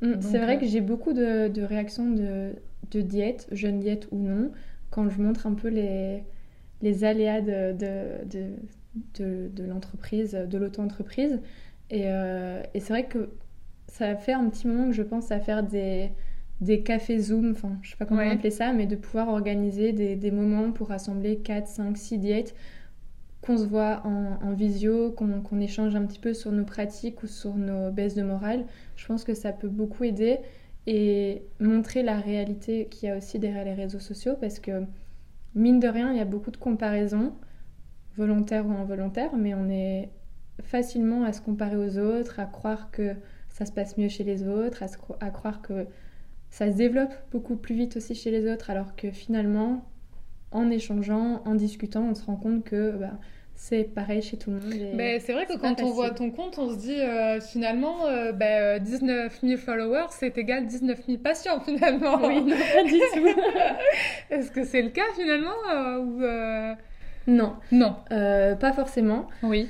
Mm, 0.02 0.20
c'est 0.20 0.38
vrai 0.38 0.58
que 0.60 0.66
j'ai 0.66 0.80
beaucoup 0.80 1.12
de, 1.12 1.62
réactions 1.62 2.10
de, 2.10 2.52
de 2.92 3.00
diètes, 3.00 3.48
jeunes 3.50 3.80
diètes 3.80 4.06
ou 4.12 4.18
non, 4.18 4.52
quand 4.90 5.08
je 5.10 5.20
montre 5.20 5.48
un 5.48 5.54
peu 5.54 5.68
les, 5.68 6.22
les 6.82 7.02
aléas 7.02 7.40
de, 7.40 7.72
de 7.72 8.24
de, 8.30 8.50
l'entreprise, 9.18 10.32
de 10.32 10.58
l'auto-entreprise. 10.58 11.40
Euh, 11.92 12.62
et, 12.74 12.80
c'est 12.80 12.92
vrai 12.92 13.06
que 13.06 13.30
ça 13.88 14.16
fait 14.16 14.32
un 14.32 14.48
petit 14.48 14.66
moment 14.66 14.86
que 14.86 14.94
je 14.94 15.02
pense 15.02 15.30
à 15.30 15.38
faire 15.40 15.62
des, 15.62 16.10
des 16.60 16.82
cafés 16.82 17.18
Zoom, 17.18 17.52
enfin 17.52 17.78
je 17.82 17.90
sais 17.90 17.96
pas 17.96 18.06
comment 18.06 18.20
appeler 18.20 18.50
ça, 18.50 18.72
mais 18.72 18.86
de 18.86 18.96
pouvoir 18.96 19.28
organiser 19.28 19.92
des, 19.92 20.30
moments 20.30 20.72
pour 20.72 20.88
rassembler 20.88 21.38
4, 21.38 21.68
5, 21.68 21.96
6 21.96 22.18
diètes, 22.18 22.54
qu'on 23.42 23.58
se 23.58 23.64
voit 23.64 24.02
en, 24.06 24.54
visio, 24.54 25.12
qu'on 25.12 25.60
échange 25.60 25.94
un 25.94 26.06
petit 26.06 26.18
peu 26.18 26.32
sur 26.32 26.50
nos 26.50 26.64
pratiques 26.64 27.22
ou 27.22 27.26
sur 27.26 27.54
nos 27.54 27.90
baisses 27.90 28.14
de 28.14 28.22
morale. 28.22 28.64
Je 28.96 29.06
pense 29.06 29.22
que 29.22 29.34
ça 29.34 29.52
peut 29.52 29.68
beaucoup 29.68 30.04
aider 30.04 30.38
et 30.86 31.42
montrer 31.60 32.02
la 32.02 32.18
réalité 32.18 32.86
qu'il 32.90 33.08
y 33.08 33.12
a 33.12 33.16
aussi 33.18 33.38
derrière 33.38 33.64
les 33.64 33.74
réseaux 33.74 34.00
sociaux 34.00 34.34
parce 34.40 34.60
que 34.60 34.84
mine 35.54 35.78
de 35.78 35.88
rien, 35.88 36.10
il 36.10 36.16
y 36.16 36.22
a 36.22 36.24
beaucoup 36.24 36.50
de 36.50 36.56
comparaisons 36.56 37.34
volontaire 38.16 38.66
ou 38.66 38.72
involontaire, 38.72 39.34
mais 39.36 39.54
on 39.54 39.68
est 39.68 40.10
facilement 40.62 41.24
à 41.24 41.32
se 41.32 41.40
comparer 41.40 41.76
aux 41.76 41.98
autres, 41.98 42.40
à 42.40 42.46
croire 42.46 42.90
que 42.90 43.14
ça 43.50 43.66
se 43.66 43.72
passe 43.72 43.96
mieux 43.98 44.08
chez 44.08 44.24
les 44.24 44.46
autres, 44.46 44.82
à, 45.20 45.30
croire 45.30 45.62
que 45.62 45.86
ça 46.50 46.70
se 46.70 46.76
développe 46.76 47.12
beaucoup 47.30 47.56
plus 47.56 47.74
vite 47.74 47.96
aussi 47.96 48.14
chez 48.14 48.30
les 48.30 48.50
autres, 48.50 48.70
alors 48.70 48.96
que 48.96 49.10
finalement, 49.10 49.84
en 50.50 50.70
échangeant, 50.70 51.42
en 51.44 51.54
discutant, 51.54 52.02
on 52.02 52.14
se 52.14 52.24
rend 52.24 52.36
compte 52.36 52.64
que 52.64 52.92
bah, 52.92 53.18
c'est 53.54 53.84
pareil 53.84 54.22
chez 54.22 54.36
tout 54.36 54.50
le 54.50 54.58
monde. 54.58 54.74
Mais 54.94 55.20
c'est 55.20 55.32
vrai 55.32 55.46
que 55.46 55.56
quand 55.56 55.80
on 55.82 55.90
voit 55.90 56.10
ton 56.10 56.30
compte, 56.30 56.58
on 56.58 56.70
se 56.70 56.78
dit 56.78 57.00
euh, 57.00 57.40
finalement, 57.40 58.06
euh, 58.06 58.32
bah, 58.32 58.78
19 58.78 59.40
000 59.40 59.56
followers, 59.56 60.06
c'est 60.10 60.36
égal 60.36 60.66
19 60.66 61.06
000 61.06 61.18
patients 61.18 61.60
finalement. 61.64 62.18
Oui, 62.26 62.42
non, 62.42 62.56
pas 62.56 62.84
du 62.84 62.98
tout. 62.98 63.40
Est-ce 64.30 64.50
que 64.50 64.64
c'est 64.64 64.82
le 64.82 64.90
cas 64.90 65.02
finalement 65.14 65.54
euh, 65.72 65.98
ou, 65.98 66.74
non. 67.26 67.54
Non. 67.72 67.96
Euh, 68.12 68.54
pas 68.54 68.72
forcément. 68.72 69.28
Oui. 69.42 69.68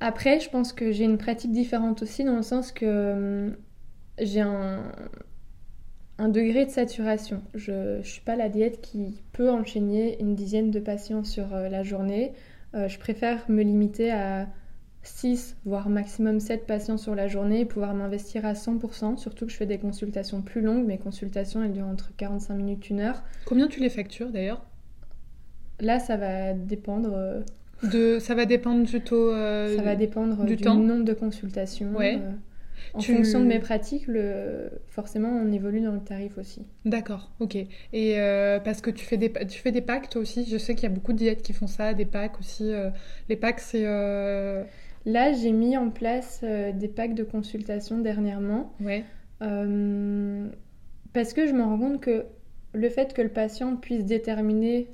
Après, 0.00 0.40
je 0.40 0.50
pense 0.50 0.72
que 0.72 0.92
j'ai 0.92 1.04
une 1.04 1.18
pratique 1.18 1.52
différente 1.52 2.02
aussi 2.02 2.24
dans 2.24 2.36
le 2.36 2.42
sens 2.42 2.72
que 2.72 3.12
hum, 3.12 3.56
j'ai 4.18 4.40
un, 4.40 4.92
un, 6.18 6.28
degré 6.28 6.66
de 6.66 6.70
saturation. 6.70 7.42
Je 7.54 7.98
ne 7.98 8.02
suis 8.02 8.20
pas 8.20 8.36
la 8.36 8.48
diète 8.48 8.80
qui 8.80 9.22
peut 9.32 9.50
enchaîner 9.50 10.20
une 10.20 10.34
dizaine 10.34 10.70
de 10.70 10.80
patients 10.80 11.24
sur 11.24 11.54
euh, 11.54 11.68
la 11.68 11.82
journée. 11.82 12.32
Euh, 12.74 12.88
je 12.88 12.98
préfère 12.98 13.48
me 13.48 13.62
limiter 13.62 14.10
à 14.10 14.46
6, 15.02 15.56
voire 15.64 15.88
maximum 15.88 16.40
7 16.40 16.66
patients 16.66 16.96
sur 16.96 17.14
la 17.14 17.28
journée 17.28 17.60
et 17.60 17.64
pouvoir 17.64 17.94
m'investir 17.94 18.46
à 18.46 18.54
100%, 18.54 19.16
surtout 19.16 19.46
que 19.46 19.52
je 19.52 19.56
fais 19.56 19.66
des 19.66 19.78
consultations 19.78 20.42
plus 20.42 20.60
longues. 20.60 20.86
Mes 20.86 20.98
consultations, 20.98 21.62
elles 21.62 21.72
durent 21.72 21.86
entre 21.86 22.12
45 22.16 22.54
minutes, 22.54 22.86
1 22.90 22.98
heure. 22.98 23.22
Combien 23.44 23.68
tu 23.68 23.80
les 23.80 23.90
factures 23.90 24.30
d'ailleurs? 24.30 24.64
Là, 25.80 25.98
ça 25.98 26.16
va 26.16 26.52
dépendre. 26.52 27.12
Euh, 27.14 27.40
de, 27.82 28.18
ça 28.18 28.34
va 28.34 28.46
dépendre 28.46 28.84
du 28.84 29.00
taux. 29.00 29.32
Euh, 29.32 29.76
ça 29.76 29.82
va 29.82 29.96
dépendre 29.96 30.44
du, 30.44 30.56
nombre 30.62 31.04
de 31.04 31.12
consultations. 31.12 31.94
Ouais. 31.94 32.16
Euh, 32.16 32.30
en 32.94 33.00
fonction 33.00 33.40
de 33.40 33.46
mes 33.46 33.58
pratiques, 33.58 34.06
le... 34.06 34.70
forcément, 34.88 35.28
on 35.28 35.50
évolue 35.52 35.80
dans 35.80 35.92
le 35.92 36.00
tarif 36.00 36.38
aussi. 36.38 36.62
D'accord, 36.84 37.32
ok. 37.40 37.56
Et 37.92 38.16
parce 38.64 38.80
que 38.80 38.90
tu 38.90 39.04
fais, 39.04 39.16
des, 39.16 39.32
tu 39.32 39.60
fais 39.60 39.72
des 39.72 39.80
packs 39.80 40.08
toi 40.10 40.22
aussi, 40.22 40.44
je 40.48 40.58
sais 40.58 40.74
qu'il 40.74 40.84
y 40.84 40.92
a 40.92 40.94
beaucoup 40.94 41.12
de 41.12 41.18
diètes 41.18 41.42
qui 41.42 41.52
font 41.52 41.66
ça, 41.66 41.94
des 41.94 42.04
packs 42.04 42.38
aussi. 42.38 42.70
les 43.28 43.36
packs, 43.36 43.60
c'est. 43.60 43.84
Là, 45.06 45.32
j'ai 45.32 45.52
mis 45.52 45.76
en 45.76 45.90
place 45.90 46.44
des 46.44 46.88
packs 46.88 47.14
de 47.14 47.24
consultation 47.24 47.98
dernièrement. 47.98 48.72
Ouais. 48.80 49.04
parce 49.40 51.32
que 51.32 51.46
je 51.46 51.52
me 51.52 51.62
rends 51.62 51.78
compte 51.78 52.00
que 52.00 52.26
le 52.74 52.88
fait 52.90 53.14
que 53.14 53.22
le 53.22 53.28
patient 53.28 53.76
puisse 53.76 54.04
déterminer 54.04 54.88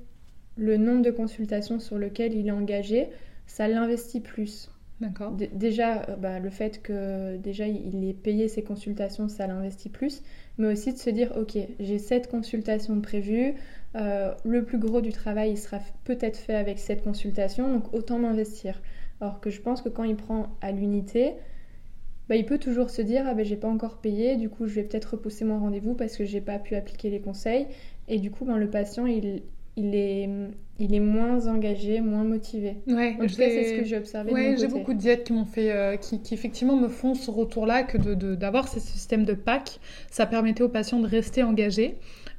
le 0.61 0.77
nombre 0.77 1.03
de 1.03 1.11
consultations 1.11 1.81
sur 1.81 1.99
lequel 1.99 2.35
il 2.35 2.47
est 2.47 2.53
engagé, 2.53 3.09
ça 3.47 3.67
l'investit 3.67 4.21
plus. 4.21 4.71
D'accord. 5.01 5.33
déjà, 5.55 6.03
euh, 6.11 6.17
bah, 6.17 6.39
le 6.39 6.51
fait 6.51 6.83
que 6.83 7.39
déjà 7.39 7.67
il 7.67 8.05
ait 8.07 8.13
payé 8.13 8.49
ses 8.49 8.63
consultations, 8.63 9.29
ça 9.29 9.47
l'investit 9.47 9.89
plus, 9.89 10.23
mais 10.59 10.71
aussi 10.71 10.93
de 10.93 10.99
se 10.99 11.09
dire, 11.09 11.33
ok, 11.39 11.57
j'ai 11.79 11.99
cette 11.99 12.31
consultation 12.31 13.01
prévue, 13.01 13.55
euh, 13.97 14.35
le 14.45 14.63
plus 14.63 14.79
gros 14.79 15.01
du 15.01 15.11
travail 15.11 15.53
il 15.53 15.57
sera 15.57 15.79
peut-être 16.05 16.37
fait 16.37 16.55
avec 16.55 16.79
cette 16.79 17.03
consultation, 17.03 17.73
donc 17.73 17.95
autant 17.95 18.19
m'investir. 18.19 18.83
Alors 19.23 19.41
que 19.41 19.49
je 19.49 19.63
pense 19.63 19.81
que 19.81 19.89
quand 19.89 20.05
il 20.05 20.17
prend 20.17 20.55
à 20.61 20.71
l'unité, 20.71 21.33
bah, 22.29 22.37
il 22.37 22.45
peut 22.45 22.59
toujours 22.59 22.91
se 22.91 23.01
dire 23.01 23.25
ah 23.27 23.33
ben 23.33 23.47
j'ai 23.47 23.57
pas 23.57 23.69
encore 23.69 24.03
payé, 24.03 24.37
du 24.37 24.51
coup 24.51 24.67
je 24.67 24.75
vais 24.75 24.83
peut-être 24.83 25.13
repousser 25.13 25.47
mon 25.47 25.59
rendez-vous 25.59 25.95
parce 25.95 26.19
que 26.19 26.27
j'ai 26.27 26.43
pas 26.43 26.59
pu 26.59 26.75
appliquer 26.75 27.09
les 27.09 27.21
conseils. 27.21 27.67
Et 28.07 28.19
du 28.19 28.31
coup, 28.31 28.45
ben, 28.45 28.59
le 28.59 28.69
patient 28.69 29.07
il, 29.07 29.43
il 29.81 29.95
est, 29.95 30.29
il 30.79 30.95
est 30.95 31.01
moins 31.01 31.47
engagé, 31.47 32.01
moins 32.01 32.25
motivé. 32.25 32.77
Ouais, 32.87 33.17
en 33.21 33.27
tout 33.27 33.37
cas, 33.37 33.49
c'est 33.49 33.65
ce 33.65 33.81
que 33.81 33.85
j'ai 33.85 33.97
observé. 33.97 34.33
Ouais, 34.33 34.57
j'ai 34.59 34.69
beaucoup 34.69 34.95
de 34.95 34.99
diètes 34.99 35.25
qui 35.25 35.33
m'ont 35.33 35.45
fait, 35.45 35.73
euh, 35.73 35.97
qui, 35.97 36.21
qui, 36.21 36.35
effectivement 36.35 36.77
me 36.77 36.89
font 36.89 37.15
ce 37.15 37.31
retour-là 37.31 37.83
que 37.83 37.99
d'avoir 38.35 38.65
de, 38.65 38.69
de, 38.69 38.75
ces 38.75 38.81
systèmes 38.81 39.25
de 39.25 39.35
PAC, 39.35 39.81
ça 40.11 40.27
permettait 40.27 40.63
aux 40.63 40.69
patients 40.69 41.01
de 41.01 41.07
rester 41.07 41.43
engagés. 41.43 41.97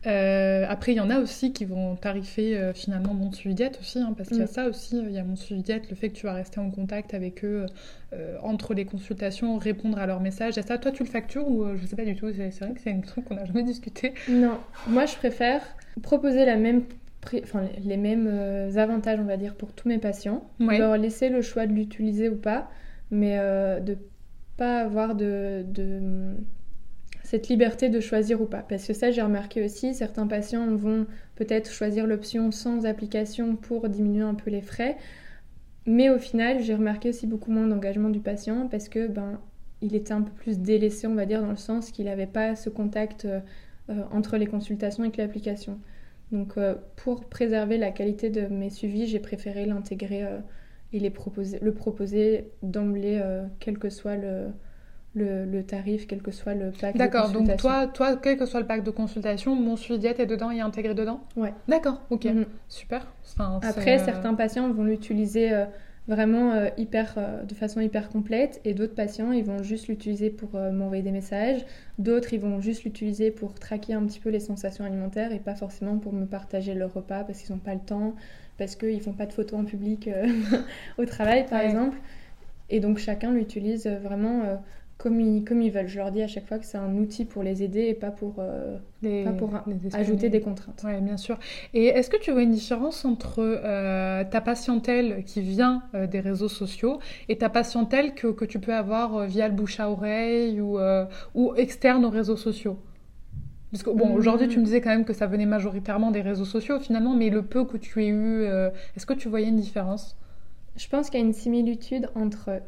Euh, 0.07 0.65
après, 0.67 0.93
il 0.93 0.95
y 0.95 0.99
en 0.99 1.11
a 1.11 1.19
aussi 1.19 1.53
qui 1.53 1.65
vont 1.65 1.95
tarifer 1.95 2.57
euh, 2.57 2.73
finalement 2.73 3.13
mon 3.13 3.31
suivi 3.31 3.53
diète 3.53 3.77
aussi, 3.79 3.99
hein, 3.99 4.13
parce 4.17 4.29
qu'il 4.29 4.39
y 4.39 4.41
a 4.41 4.45
mm. 4.45 4.47
ça 4.47 4.67
aussi. 4.67 4.97
Il 4.97 5.11
y 5.11 5.19
a 5.19 5.23
mon 5.23 5.35
suivi 5.35 5.61
diète, 5.61 5.89
le 5.89 5.95
fait 5.95 6.09
que 6.09 6.15
tu 6.15 6.25
vas 6.25 6.33
rester 6.33 6.59
en 6.59 6.71
contact 6.71 7.13
avec 7.13 7.45
eux 7.45 7.67
euh, 8.13 8.37
entre 8.41 8.73
les 8.73 8.85
consultations, 8.85 9.57
répondre 9.57 9.99
à 9.99 10.07
leurs 10.07 10.19
messages. 10.19 10.57
Et 10.57 10.63
ça, 10.63 10.77
toi, 10.77 10.91
tu 10.91 11.03
le 11.03 11.09
factures 11.09 11.47
ou 11.47 11.65
je 11.75 11.85
sais 11.85 11.95
pas 11.95 12.05
du 12.05 12.15
tout 12.15 12.27
C'est 12.31 12.65
vrai 12.65 12.73
que 12.73 12.81
c'est 12.81 12.91
un 12.91 13.01
truc 13.01 13.25
qu'on 13.25 13.35
n'a 13.35 13.45
jamais 13.45 13.63
discuté. 13.63 14.13
Non, 14.27 14.57
moi, 14.87 15.05
je 15.05 15.15
préfère 15.15 15.61
proposer 16.01 16.45
la 16.45 16.55
même 16.55 16.83
enfin, 17.43 17.63
les 17.83 17.97
mêmes 17.97 18.27
avantages, 18.75 19.19
on 19.19 19.25
va 19.25 19.37
dire, 19.37 19.55
pour 19.55 19.73
tous 19.73 19.87
mes 19.87 19.97
patients. 19.97 20.49
Leur 20.59 20.97
laisser 20.97 21.29
le 21.29 21.41
choix 21.41 21.67
de 21.67 21.73
l'utiliser 21.73 22.29
ou 22.29 22.35
pas, 22.35 22.69
mais 23.09 23.37
de 23.81 23.97
pas 24.57 24.79
avoir 24.79 25.15
de, 25.15 25.63
de 25.67 26.35
cette 27.23 27.47
liberté 27.47 27.87
de 27.89 27.99
choisir 27.99 28.41
ou 28.41 28.45
pas. 28.45 28.65
Parce 28.67 28.85
que 28.85 28.93
ça, 28.93 29.09
j'ai 29.09 29.21
remarqué 29.21 29.63
aussi, 29.63 29.93
certains 29.93 30.27
patients 30.27 30.75
vont 30.75 31.07
peut-être 31.35 31.71
choisir 31.71 32.05
l'option 32.05 32.51
sans 32.51 32.85
application 32.85 33.55
pour 33.55 33.87
diminuer 33.87 34.23
un 34.23 34.33
peu 34.33 34.49
les 34.49 34.61
frais. 34.61 34.97
Mais 35.85 36.09
au 36.09 36.19
final, 36.19 36.61
j'ai 36.61 36.75
remarqué 36.75 37.09
aussi 37.09 37.27
beaucoup 37.27 37.51
moins 37.51 37.67
d'engagement 37.67 38.09
du 38.09 38.19
patient 38.19 38.67
parce 38.67 38.89
que 38.89 39.07
ben, 39.07 39.39
il 39.81 39.95
était 39.95 40.13
un 40.13 40.21
peu 40.21 40.31
plus 40.31 40.59
délaissé, 40.59 41.07
on 41.07 41.15
va 41.15 41.25
dire, 41.25 41.41
dans 41.41 41.49
le 41.49 41.55
sens 41.55 41.91
qu'il 41.91 42.05
n'avait 42.05 42.27
pas 42.27 42.55
ce 42.55 42.69
contact 42.69 43.25
euh, 43.25 43.39
entre 44.11 44.37
les 44.37 44.45
consultations 44.45 45.03
et 45.03 45.11
l'application. 45.17 45.79
Donc, 46.31 46.57
euh, 46.57 46.75
pour 46.95 47.25
préserver 47.25 47.77
la 47.77 47.91
qualité 47.91 48.29
de 48.29 48.47
mes 48.47 48.69
suivis, 48.69 49.07
j'ai 49.07 49.19
préféré 49.19 49.65
l'intégrer 49.65 50.23
euh, 50.23 50.39
et 50.93 50.99
les 50.99 51.09
proposer, 51.09 51.59
le 51.61 51.73
proposer 51.73 52.51
d'emblée, 52.63 53.21
quel 53.59 53.77
que 53.77 53.89
soit 53.89 54.17
le, 54.17 54.47
le, 55.15 55.61
tarif, 55.63 56.07
quel 56.07 56.21
que 56.21 56.31
soit 56.31 56.53
le 56.53 56.71
pack 56.71 56.93
de 56.93 56.99
D'accord, 56.99 57.29
donc 57.31 57.55
toi, 57.57 57.87
toi, 57.87 58.15
quel 58.15 58.37
que 58.37 58.45
soit 58.45 58.59
le 58.59 58.65
pack 58.65 58.83
de 58.83 58.91
consultation, 58.91 59.55
mon 59.55 59.75
suivi 59.75 59.99
diète 59.99 60.19
est 60.19 60.25
dedans, 60.25 60.51
est 60.51 60.61
intégré 60.61 60.93
dedans? 60.93 61.21
Ouais. 61.35 61.53
D'accord, 61.67 62.01
ok, 62.09 62.25
mhm. 62.25 62.45
super. 62.69 63.07
Après, 63.61 63.99
euh, 63.99 64.05
certains 64.05 64.33
patients 64.33 64.71
vont 64.71 64.83
l'utiliser 64.83 65.51
euh, 65.51 65.65
vraiment 66.07 66.51
euh, 66.51 66.69
hyper, 66.77 67.15
de 67.47 67.53
façon 67.53 67.79
hyper 67.79 68.09
complète 68.09 68.59
et 68.65 68.73
d'autres 68.73 68.95
patients, 68.95 69.31
ils 69.31 69.43
vont 69.43 69.63
juste 69.63 69.87
l'utiliser 69.87 70.29
pour 70.29 70.53
m'envoyer 70.53 71.03
des 71.03 71.11
messages. 71.11 71.65
D'autres, 71.99 72.33
ils 72.33 72.39
vont 72.39 72.59
juste 72.59 72.83
l'utiliser 72.83 73.31
pour 73.31 73.53
traquer 73.53 73.93
un 73.93 74.05
petit 74.05 74.19
peu 74.19 74.29
les 74.29 74.39
sensations 74.39 74.83
alimentaires 74.83 75.31
et 75.31 75.39
pas 75.39 75.55
forcément 75.55 75.97
pour 75.97 76.13
me 76.13 76.25
partager 76.25 76.73
leur 76.73 76.93
repas 76.93 77.23
parce 77.23 77.41
qu'ils 77.41 77.53
n'ont 77.53 77.61
pas 77.61 77.73
le 77.73 77.81
temps, 77.81 78.15
parce 78.57 78.75
qu'ils 78.75 79.01
font 79.01 79.13
pas 79.13 79.25
de 79.25 79.33
photos 79.33 79.59
en 79.59 79.65
public 79.65 80.09
au 80.97 81.05
travail, 81.05 81.45
par 81.45 81.61
exemple. 81.61 81.97
Et 82.69 82.79
donc, 82.79 82.97
chacun 82.97 83.31
l'utilise 83.33 83.87
vraiment 83.87 84.59
comme 85.01 85.19
ils, 85.19 85.43
comme 85.43 85.61
ils 85.63 85.71
veulent. 85.71 85.87
Je 85.87 85.97
leur 85.97 86.11
dis 86.11 86.21
à 86.21 86.27
chaque 86.27 86.47
fois 86.47 86.59
que 86.59 86.65
c'est 86.65 86.77
un 86.77 86.95
outil 86.95 87.25
pour 87.25 87.41
les 87.41 87.63
aider 87.63 87.87
et 87.87 87.95
pas 87.95 88.11
pour, 88.11 88.35
euh, 88.37 88.77
pas 89.01 89.31
pour 89.31 89.49
ajouter 89.93 90.29
des 90.29 90.41
contraintes. 90.41 90.83
Oui, 90.85 91.01
bien 91.01 91.17
sûr. 91.17 91.39
Et 91.73 91.87
est-ce 91.87 92.09
que 92.09 92.17
tu 92.17 92.31
vois 92.31 92.43
une 92.43 92.51
différence 92.51 93.03
entre 93.03 93.39
euh, 93.39 94.23
ta 94.23 94.41
patientèle 94.41 95.23
qui 95.25 95.41
vient 95.41 95.81
euh, 95.95 96.05
des 96.05 96.19
réseaux 96.19 96.49
sociaux 96.49 96.99
et 97.29 97.37
ta 97.39 97.49
patientèle 97.49 98.13
que, 98.13 98.27
que 98.27 98.45
tu 98.45 98.59
peux 98.59 98.75
avoir 98.75 99.25
via 99.25 99.47
le 99.47 99.55
bouche 99.55 99.79
à 99.79 99.89
oreille 99.89 100.61
ou, 100.61 100.77
ou 101.33 101.55
externe 101.55 102.05
aux 102.05 102.11
réseaux 102.11 102.37
sociaux? 102.37 102.77
Parce 103.71 103.83
que, 103.83 103.89
bon, 103.89 104.13
aujourd'hui, 104.13 104.49
tu 104.49 104.59
me 104.59 104.65
disais 104.65 104.81
quand 104.81 104.89
même 104.89 105.05
que 105.05 105.13
ça 105.13 105.25
venait 105.25 105.45
majoritairement 105.45 106.11
des 106.11 106.21
réseaux 106.21 106.45
sociaux, 106.45 106.79
finalement, 106.79 107.15
mais 107.15 107.29
le 107.29 107.41
peu 107.41 107.65
que 107.65 107.77
tu 107.77 108.03
aies 108.03 108.09
eu, 108.09 108.43
est-ce 108.95 109.05
que 109.05 109.13
tu 109.13 109.29
voyais 109.29 109.47
une 109.47 109.55
différence? 109.55 110.17
Je 110.75 110.87
pense 110.89 111.09
qu'il 111.09 111.19
y 111.19 111.23
a 111.23 111.25
une 111.25 111.33
similitude 111.33 112.09
entre 112.15 112.61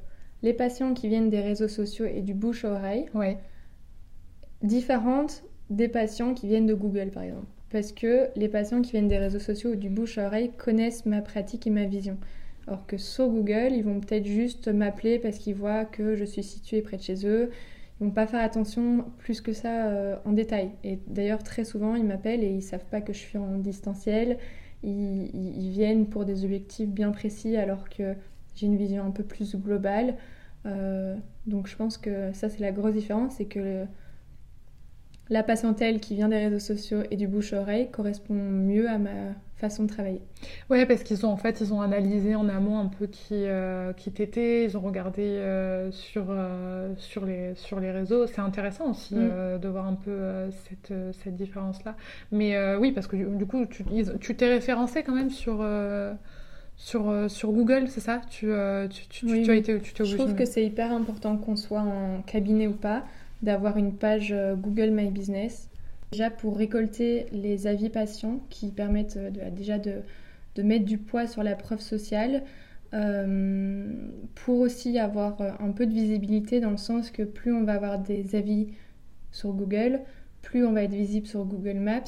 les 0.43 0.53
patients 0.53 0.93
qui 0.93 1.07
viennent 1.07 1.29
des 1.29 1.39
réseaux 1.39 1.69
sociaux 1.69 2.05
et 2.05 2.21
du 2.21 2.33
bouche-oreille, 2.33 3.05
ouais. 3.15 3.37
différentes 4.61 5.43
des 5.69 5.87
patients 5.87 6.33
qui 6.33 6.47
viennent 6.47 6.67
de 6.67 6.73
Google, 6.73 7.09
par 7.09 7.23
exemple. 7.23 7.47
Parce 7.71 7.91
que 7.93 8.27
les 8.35 8.49
patients 8.49 8.81
qui 8.81 8.91
viennent 8.91 9.07
des 9.07 9.17
réseaux 9.17 9.39
sociaux 9.39 9.71
ou 9.71 9.75
du 9.75 9.89
bouche-oreille 9.89 10.51
connaissent 10.57 11.05
ma 11.05 11.21
pratique 11.21 11.65
et 11.65 11.71
ma 11.71 11.85
vision. 11.85 12.17
Alors 12.67 12.85
que 12.85 12.97
sur 12.97 13.29
Google, 13.29 13.71
ils 13.71 13.83
vont 13.83 13.99
peut-être 13.99 14.27
juste 14.27 14.67
m'appeler 14.67 15.17
parce 15.17 15.37
qu'ils 15.37 15.55
voient 15.55 15.85
que 15.85 16.15
je 16.15 16.25
suis 16.25 16.43
située 16.43 16.81
près 16.81 16.97
de 16.97 17.01
chez 17.01 17.25
eux. 17.25 17.49
Ils 17.99 18.05
vont 18.05 18.11
pas 18.11 18.27
faire 18.27 18.41
attention 18.41 19.05
plus 19.17 19.41
que 19.41 19.53
ça 19.53 19.87
euh, 19.87 20.17
en 20.25 20.33
détail. 20.33 20.71
Et 20.83 20.99
d'ailleurs, 21.07 21.41
très 21.41 21.63
souvent, 21.63 21.95
ils 21.95 22.05
m'appellent 22.05 22.43
et 22.43 22.51
ils 22.51 22.61
savent 22.61 22.85
pas 22.85 23.01
que 23.01 23.13
je 23.13 23.19
suis 23.19 23.37
en 23.37 23.57
distanciel. 23.57 24.37
Ils, 24.83 25.29
ils, 25.33 25.71
viennent 25.71 26.07
pour 26.07 26.25
des 26.25 26.43
objectifs 26.43 26.89
bien 26.89 27.11
précis 27.11 27.55
alors 27.55 27.89
que 27.89 28.15
j'ai 28.55 28.67
une 28.67 28.77
vision 28.77 29.05
un 29.05 29.11
peu 29.11 29.23
plus 29.23 29.55
globale. 29.55 30.15
Euh, 30.65 31.15
donc 31.45 31.67
je 31.67 31.75
pense 31.75 31.97
que 31.97 32.31
ça 32.33 32.49
c'est 32.49 32.61
la 32.61 32.71
grosse 32.71 32.93
différence, 32.93 33.35
c'est 33.37 33.45
que 33.45 33.85
la 35.29 35.43
patientèle 35.43 35.99
qui 35.99 36.15
vient 36.15 36.29
des 36.29 36.37
réseaux 36.37 36.59
sociaux 36.59 37.01
et 37.09 37.17
du 37.17 37.27
bouche-oreille 37.27 37.89
correspond 37.91 38.33
mieux 38.33 38.89
à 38.89 38.97
ma 38.97 39.33
façon 39.55 39.83
de 39.83 39.87
travailler. 39.89 40.21
Ouais, 40.69 40.85
parce 40.85 41.03
qu'ils 41.03 41.25
ont 41.25 41.29
en 41.29 41.37
fait 41.37 41.59
ils 41.61 41.73
ont 41.73 41.81
analysé 41.81 42.35
en 42.35 42.47
amont 42.49 42.77
un 42.77 42.87
peu 42.87 43.07
qui 43.07 43.45
euh, 43.45 43.93
qui 43.93 44.11
t'étais, 44.11 44.65
ils 44.65 44.77
ont 44.77 44.81
regardé 44.81 45.21
euh, 45.21 45.91
sur 45.91 46.25
sur 46.97 47.25
les 47.25 47.55
sur 47.55 47.79
les 47.79 47.91
réseaux. 47.91 48.27
C'est 48.27 48.41
intéressant 48.41 48.91
aussi 48.91 49.15
mm. 49.15 49.59
de 49.59 49.67
voir 49.67 49.87
un 49.87 49.95
peu 49.95 50.49
cette 50.51 50.93
cette 51.23 51.35
différence 51.35 51.83
là. 51.83 51.95
Mais 52.31 52.75
oui, 52.77 52.91
parce 52.91 53.07
que 53.07 53.15
du 53.15 53.45
coup 53.45 53.65
tu 53.65 53.83
tu 54.19 54.35
t'es 54.35 54.47
référencé 54.47 55.03
quand 55.03 55.15
même 55.15 55.29
sur 55.29 55.61
sur, 56.75 57.09
euh, 57.09 57.27
sur 57.27 57.51
Google, 57.51 57.87
c'est 57.87 58.01
ça? 58.01 58.21
Tu, 58.29 58.51
euh, 58.51 58.87
tu, 58.87 59.07
tu, 59.07 59.25
tu, 59.25 59.51
as 59.51 59.55
été, 59.55 59.79
tu 59.79 60.05
Je 60.05 60.17
trouve 60.17 60.35
que 60.35 60.45
c'est 60.45 60.65
hyper 60.65 60.91
important 60.91 61.37
qu'on 61.37 61.55
soit 61.55 61.81
en 61.81 62.21
cabinet 62.21 62.67
ou 62.67 62.73
pas, 62.73 63.03
d'avoir 63.41 63.77
une 63.77 63.93
page 63.93 64.31
euh, 64.31 64.55
Google 64.55 64.91
My 64.91 65.09
Business. 65.09 65.69
Déjà 66.11 66.29
pour 66.29 66.57
récolter 66.57 67.25
les 67.31 67.67
avis 67.67 67.89
patients 67.89 68.39
qui 68.49 68.69
permettent 68.69 69.17
déjà 69.55 69.79
de, 69.79 70.01
de, 70.55 70.61
mettre 70.61 70.85
du 70.85 70.99
poids 70.99 71.25
sur 71.25 71.41
la 71.41 71.55
preuve 71.55 71.79
sociale, 71.79 72.43
pour 74.35 74.59
aussi 74.59 74.99
avoir 74.99 75.41
un 75.59 75.71
peu 75.71 75.87
de 75.87 75.91
visibilité 75.91 76.59
dans 76.59 76.69
le 76.69 76.77
sens 76.77 77.09
que 77.09 77.23
plus 77.23 77.51
on 77.51 77.63
va 77.63 77.73
avoir 77.73 77.97
des 77.97 78.35
avis 78.35 78.67
sur 79.31 79.51
Google, 79.53 80.01
plus 80.43 80.63
on 80.63 80.73
va 80.73 80.83
être 80.83 80.93
visible 80.93 81.25
sur 81.25 81.43
Google 81.45 81.79
Maps, 81.79 82.03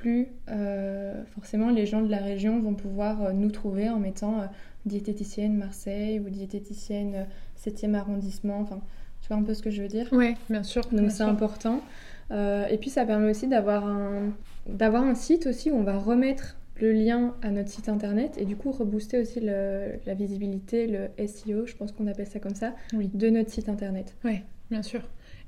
plus 0.00 0.28
euh, 0.48 1.22
forcément 1.34 1.68
les 1.68 1.84
gens 1.84 2.00
de 2.00 2.10
la 2.10 2.18
région 2.18 2.58
vont 2.60 2.74
pouvoir 2.74 3.22
euh, 3.22 3.32
nous 3.32 3.50
trouver 3.50 3.90
en 3.90 3.98
mettant 3.98 4.40
euh, 4.40 4.46
diététicienne 4.86 5.54
Marseille 5.56 6.20
ou 6.20 6.30
diététicienne 6.30 7.26
7e 7.62 7.94
arrondissement. 7.94 8.60
Enfin, 8.60 8.80
tu 9.20 9.28
vois 9.28 9.36
un 9.36 9.42
peu 9.42 9.52
ce 9.52 9.62
que 9.62 9.70
je 9.70 9.82
veux 9.82 9.88
dire? 9.88 10.08
Oui, 10.12 10.34
bien 10.48 10.62
sûr. 10.62 10.82
Donc 10.90 11.10
c'est 11.10 11.22
important. 11.22 11.82
et 12.30 12.78
puis 12.80 12.88
ça 12.88 13.04
permet 13.04 13.30
aussi 13.30 13.46
d'avoir 13.46 13.86
un, 13.86 14.32
d'avoir 14.66 15.02
un 15.02 15.14
site 15.14 15.46
aussi 15.46 15.70
où 15.70 15.74
on 15.74 15.82
va 15.82 15.98
remettre 15.98 16.56
le 16.80 16.92
lien 16.92 17.34
à 17.42 17.50
notre 17.50 17.68
site 17.68 17.90
internet 17.90 18.38
et 18.38 18.46
du 18.46 18.56
coup 18.56 18.72
rebooster 18.72 19.20
aussi 19.20 19.40
la 19.40 20.14
visibilité, 20.14 20.86
le 20.86 21.26
SEO, 21.26 21.66
je 21.66 21.76
pense 21.76 21.92
qu'on 21.92 22.06
appelle 22.06 22.26
ça 22.26 22.38
comme 22.38 22.54
ça, 22.54 22.72
oui. 22.94 23.10
de 23.12 23.28
notre 23.28 23.50
site 23.50 23.68
internet. 23.68 24.14
Oui, 24.24 24.40
bien 24.70 24.82
sûr. 24.82 25.02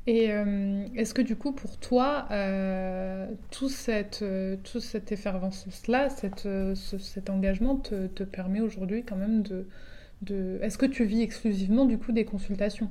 Et 0.06 0.32
euh, 0.32 0.84
est-ce 0.96 1.14
que 1.14 1.22
du 1.22 1.36
coup, 1.36 1.52
pour 1.52 1.78
toi, 1.78 2.26
euh, 2.32 3.28
tout 3.50 3.68
cette, 3.68 4.22
euh, 4.22 4.56
effervescence-là, 5.10 6.10
cette, 6.10 6.48
cet 6.74 7.30
engagement 7.30 7.76
te, 7.76 8.24
permet 8.24 8.60
aujourd'hui 8.60 9.04
quand 9.04 9.16
même 9.16 9.42
de... 9.42 9.66
de... 10.22 10.58
Est-ce 10.60 10.76
que 10.76 10.86
tu 10.86 11.04
vis 11.04 11.22
exclusivement 11.22 11.84
du 11.84 11.98
coup 11.98 12.12
des 12.12 12.24
consultations 12.24 12.90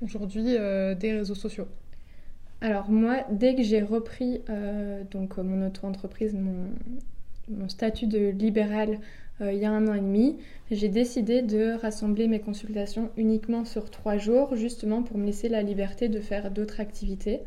aujourd'hui 0.00 0.44
des 0.44 1.12
réseaux 1.12 1.34
sociaux? 1.34 1.66
Alors 2.60 2.88
moi, 2.88 3.24
dès 3.30 3.56
que 3.56 3.62
j'ai 3.62 3.82
repris 3.82 4.42
donc 5.10 5.38
mon 5.38 5.66
auto-entreprise, 5.66 6.34
mon, 6.34 7.68
statut 7.68 8.06
de 8.06 8.28
libéral 8.28 9.00
euh, 9.40 9.52
il 9.52 9.58
y 9.58 9.64
a 9.64 9.72
un 9.72 9.88
an 9.88 9.94
et 9.94 10.00
demi, 10.00 10.36
j'ai 10.70 10.88
décidé 10.88 11.42
de 11.42 11.72
rassembler 11.72 12.28
mes 12.28 12.40
consultations 12.40 13.10
uniquement 13.16 13.64
sur 13.64 13.90
trois 13.90 14.16
jours, 14.16 14.54
justement 14.54 15.02
pour 15.02 15.18
me 15.18 15.26
laisser 15.26 15.48
la 15.48 15.62
liberté 15.62 16.08
de 16.08 16.20
faire 16.20 16.50
d'autres 16.50 16.80
activités. 16.80 17.40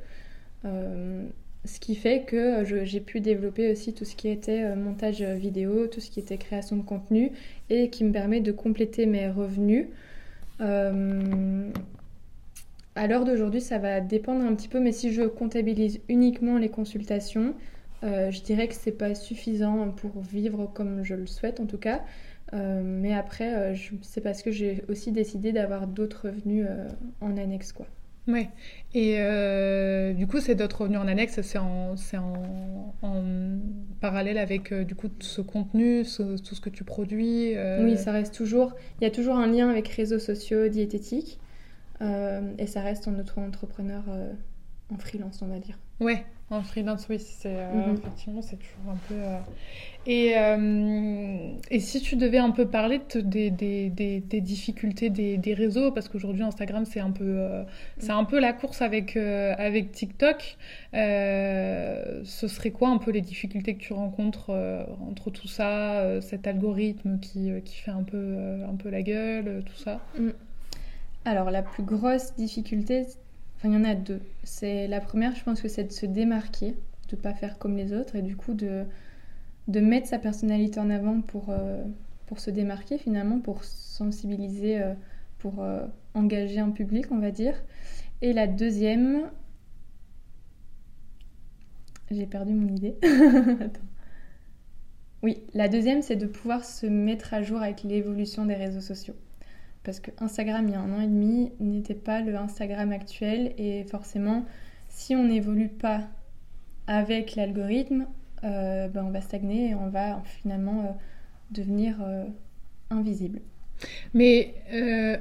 Euh, 0.65 1.25
ce 1.65 1.79
qui 1.79 1.95
fait 1.95 2.23
que 2.25 2.63
j'ai 2.85 2.99
pu 2.99 3.19
développer 3.19 3.71
aussi 3.71 3.93
tout 3.93 4.05
ce 4.05 4.15
qui 4.15 4.29
était 4.29 4.63
euh, 4.63 4.75
montage 4.75 5.21
vidéo, 5.21 5.87
tout 5.87 6.01
ce 6.01 6.11
qui 6.11 6.19
était 6.19 6.37
création 6.37 6.77
de 6.77 6.83
contenu 6.83 7.31
et 7.69 7.89
qui 7.89 8.03
me 8.03 8.11
permet 8.11 8.41
de 8.41 8.51
compléter 8.51 9.05
mes 9.05 9.29
revenus. 9.29 9.87
à 10.59 10.91
l'heure 13.07 13.25
d'aujourd'hui, 13.25 13.61
ça 13.61 13.77
va 13.77 14.01
dépendre 14.01 14.43
un 14.43 14.55
petit 14.55 14.67
peu, 14.67 14.79
mais 14.79 14.91
si 14.91 15.13
je 15.13 15.23
comptabilise 15.23 15.99
uniquement 16.09 16.57
les 16.57 16.69
consultations, 16.69 17.53
euh, 18.03 18.31
je 18.31 18.41
dirais 18.41 18.67
que 18.67 18.75
c'est 18.75 18.91
pas 18.91 19.15
suffisant 19.15 19.89
pour 19.89 20.21
vivre 20.21 20.69
comme 20.73 21.03
je 21.03 21.15
le 21.15 21.27
souhaite 21.27 21.59
en 21.59 21.65
tout 21.65 21.77
cas. 21.77 22.01
Euh, 22.53 22.81
mais 22.83 23.13
après, 23.13 23.55
euh, 23.55 23.75
c'est 24.01 24.21
parce 24.21 24.41
que 24.41 24.51
j'ai 24.51 24.83
aussi 24.87 25.11
décidé 25.11 25.51
d'avoir 25.51 25.87
d'autres 25.87 26.27
revenus 26.29 26.67
en 27.21 27.37
annexe 27.37 27.73
quoi. 27.73 27.87
Ouais. 28.27 28.49
Et 28.93 29.15
du 30.15 30.27
coup, 30.27 30.39
c'est 30.39 30.55
d'autres 30.55 30.81
revenus 30.81 30.99
en 30.99 31.07
annexe, 31.07 31.39
c'est 31.41 31.57
en, 31.57 31.95
en, 32.13 32.83
en, 33.01 33.23
parallèle 34.01 34.37
avec 34.37 34.73
du 34.73 34.95
coup 34.95 35.07
ce 35.19 35.39
contenu, 35.39 36.03
tout 36.03 36.55
ce 36.55 36.61
que 36.61 36.69
tu 36.69 36.83
produis. 36.83 37.53
Oui, 37.79 37.97
ça 37.97 38.11
reste 38.11 38.33
toujours. 38.33 38.75
Il 38.99 39.05
y 39.05 39.07
a 39.07 39.11
toujours 39.11 39.37
un 39.37 39.47
lien 39.47 39.69
avec 39.69 39.87
réseaux 39.87 40.19
sociaux, 40.19 40.67
diététiques, 40.67 41.39
et 42.01 42.67
ça 42.67 42.81
reste 42.81 43.07
en 43.07 43.17
auto-entrepreneur 43.17 44.03
en 44.93 44.97
freelance, 44.97 45.41
on 45.41 45.47
va 45.47 45.59
dire. 45.59 45.77
Ouais, 45.99 46.23
en 46.49 46.61
freelance, 46.61 47.07
oui, 47.09 47.19
c'est 47.19 47.57
euh, 47.57 47.73
mhm. 47.73 47.95
effectivement 47.95 48.41
c'est 48.41 48.55
toujours 48.55 48.91
un 48.93 48.97
peu. 49.09 49.15
Euh, 49.15 49.37
et, 50.05 50.37
euh, 50.37 51.51
et 51.69 51.81
si 51.81 51.99
tu 51.99 52.15
devais 52.15 52.37
un 52.37 52.51
peu 52.51 52.65
parler 52.67 53.01
de, 53.13 53.19
des, 53.19 53.49
des, 53.49 53.89
des, 53.89 54.41
difficultés 54.41 55.09
des, 55.09 55.37
des, 55.37 55.53
réseaux, 55.53 55.91
parce 55.91 56.07
qu'aujourd'hui 56.07 56.43
Instagram 56.43 56.85
c'est 56.85 57.01
un 57.01 57.11
peu 57.11 57.65
c'est 57.97 58.11
un 58.11 58.23
peu 58.23 58.39
la 58.39 58.53
course 58.53 58.81
avec 58.81 59.17
avec 59.17 59.91
TikTok. 59.91 60.57
ce 60.93 62.47
serait 62.47 62.71
quoi 62.71 62.89
un 62.89 62.97
peu 62.97 63.11
les 63.11 63.21
difficultés 63.21 63.75
que 63.75 63.81
tu 63.81 63.91
rencontres 63.91 64.51
entre 65.09 65.31
tout 65.31 65.49
ça, 65.49 66.21
cet 66.21 66.47
algorithme 66.47 67.19
qui, 67.19 67.49
qui 67.65 67.75
fait 67.75 67.91
un 67.91 68.03
peu 68.03 68.37
un 68.65 68.75
peu 68.75 68.89
la 68.89 69.01
gueule, 69.01 69.63
tout 69.65 69.75
ça? 69.75 69.99
Mm. 70.17 70.29
Alors 71.25 71.51
la 71.51 71.61
plus 71.61 71.83
grosse 71.83 72.33
difficulté 72.35 73.05
Enfin, 73.57 73.69
il 73.69 73.73
y 73.73 73.77
en 73.77 73.83
a 73.83 73.95
deux. 73.95 74.21
C'est 74.43 74.87
la 74.87 75.01
première, 75.01 75.35
je 75.35 75.43
pense 75.43 75.61
que 75.61 75.67
c'est 75.67 75.83
de 75.85 75.91
se 75.91 76.05
démarquer, 76.05 76.75
de 77.09 77.15
pas 77.15 77.33
faire 77.33 77.57
comme 77.57 77.75
les 77.75 77.93
autres 77.93 78.15
et 78.15 78.21
du 78.21 78.35
coup 78.35 78.53
de, 78.53 78.85
de 79.67 79.79
mettre 79.79 80.07
sa 80.07 80.19
personnalité 80.19 80.79
en 80.79 80.89
avant 80.89 81.21
pour, 81.21 81.49
euh, 81.49 81.83
pour 82.27 82.39
se 82.39 82.51
démarquer 82.51 82.97
finalement, 82.97 83.39
pour 83.39 83.63
sensibiliser, 83.63 84.81
euh, 84.81 84.93
pour 85.39 85.61
euh, 85.61 85.85
engager 86.13 86.59
un 86.59 86.69
public, 86.69 87.07
on 87.11 87.19
va 87.19 87.31
dire. 87.31 87.55
Et 88.21 88.33
la 88.33 88.47
deuxième, 88.47 89.29
j'ai 92.11 92.25
perdu 92.27 92.53
mon 92.53 92.67
idée. 92.67 92.95
Attends. 93.03 93.81
Oui, 95.23 95.43
la 95.53 95.67
deuxième, 95.67 96.01
c'est 96.03 96.15
de 96.15 96.27
pouvoir 96.27 96.63
se 96.63 96.85
mettre 96.85 97.33
à 97.33 97.41
jour 97.41 97.61
avec 97.61 97.83
l'évolution 97.83 98.45
des 98.45 98.53
réseaux 98.53 98.81
sociaux 98.81 99.15
parce 99.83 99.99
que 99.99 100.11
Instagram 100.19 100.65
il 100.67 100.71
y 100.71 100.75
a 100.75 100.81
un 100.81 100.91
an 100.91 101.01
et 101.01 101.07
demi 101.07 101.51
n'était 101.59 101.93
pas 101.93 102.21
le 102.21 102.35
Instagram 102.35 102.91
actuel 102.91 103.53
et 103.57 103.83
forcément 103.85 104.45
si 104.89 105.15
on 105.15 105.25
n'évolue 105.25 105.69
pas 105.69 106.01
avec 106.87 107.35
l'algorithme, 107.35 108.07
euh, 108.43 108.87
ben 108.87 109.05
on 109.05 109.11
va 109.11 109.21
stagner 109.21 109.69
et 109.69 109.75
on 109.75 109.89
va 109.89 110.21
finalement 110.25 110.81
euh, 110.81 110.91
devenir 111.51 111.97
euh, 112.01 112.25
invisible. 112.89 113.41
Mais 114.15 114.55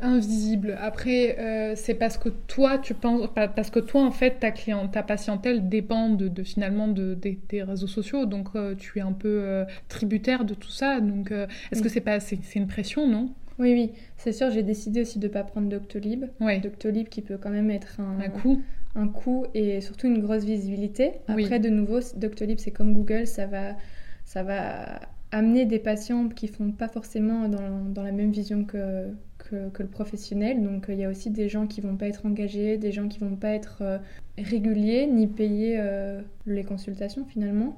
invisible. 0.01 0.79
Après, 0.81 1.75
c'est 1.77 1.93
parce 1.93 2.17
que 2.17 2.31
toi, 2.31 2.79
tu 2.79 2.95
penses, 2.95 3.29
parce 3.35 3.69
que 3.69 3.81
toi, 3.81 4.03
en 4.03 4.11
fait, 4.11 4.41
ta 4.41 4.51
cliente, 4.51 4.93
ta 4.93 5.03
patientèle 5.03 5.69
dépend 5.69 6.09
de, 6.09 6.43
finalement 6.43 6.89
de, 6.89 7.13
des 7.13 7.63
réseaux 7.63 7.87
sociaux, 7.87 8.25
donc 8.25 8.49
tu 8.79 8.99
es 8.99 9.03
un 9.03 9.13
peu 9.13 9.67
tributaire 9.89 10.47
de 10.47 10.55
tout 10.55 10.71
ça. 10.71 11.01
Donc, 11.01 11.35
est-ce 11.71 11.83
que 11.83 11.91
c'est 11.91 12.01
pas, 12.01 12.19
c'est 12.19 12.55
une 12.55 12.67
pression, 12.67 13.07
non? 13.07 13.35
Oui, 13.59 13.73
oui, 13.73 13.93
c'est 14.17 14.33
sûr, 14.33 14.51
j'ai 14.51 14.63
décidé 14.63 15.01
aussi 15.01 15.19
de 15.19 15.27
ne 15.27 15.33
pas 15.33 15.45
prendre 15.45 15.69
Doctolib. 15.69 16.27
Doctolib 16.63 17.09
qui 17.09 17.23
peut 17.23 17.39
quand 17.39 17.51
même 17.51 17.71
être 17.71 18.01
un, 18.01 18.21
un 18.21 18.29
coût. 18.29 18.63
Un 18.95 19.09
coût 19.09 19.47
et 19.55 19.81
surtout 19.81 20.07
une 20.07 20.21
grosse 20.21 20.45
visibilité. 20.45 21.13
Après, 21.29 21.59
de 21.59 21.69
nouveau, 21.69 22.01
Doctolib, 22.17 22.59
c'est 22.59 22.71
comme 22.71 22.95
Google, 22.95 23.27
ça 23.27 23.47
va, 23.47 23.77
ça 24.25 24.43
va 24.43 25.01
amener 25.33 25.67
des 25.67 25.79
patients 25.79 26.29
qui 26.29 26.49
font 26.49 26.71
pas 26.71 26.89
forcément 26.89 27.49
dans, 27.49 27.85
dans 27.85 28.03
la 28.03 28.13
même 28.13 28.31
vision 28.31 28.65
que, 28.65 29.09
que, 29.39 29.83
le 29.83 29.89
professionnel. 29.89 30.63
Donc, 30.63 30.87
il 30.89 30.97
y 30.97 31.05
a 31.05 31.09
aussi 31.09 31.31
des 31.31 31.49
gens 31.49 31.67
qui 31.67 31.81
vont 31.81 31.97
pas 31.97 32.07
être 32.07 32.27
engagés, 32.27 32.79
des 32.79 32.93
gens 32.93 33.09
qui 33.09 33.19
vont 33.19 33.37
pas 33.37 33.51
être 33.51 33.79
euh, 33.83 33.99
réguliers, 34.39 35.07
ni 35.07 35.27
payer 35.27 35.77
euh, 35.79 36.21
les 36.47 36.65
consultations 36.65 37.25
finalement. 37.25 37.77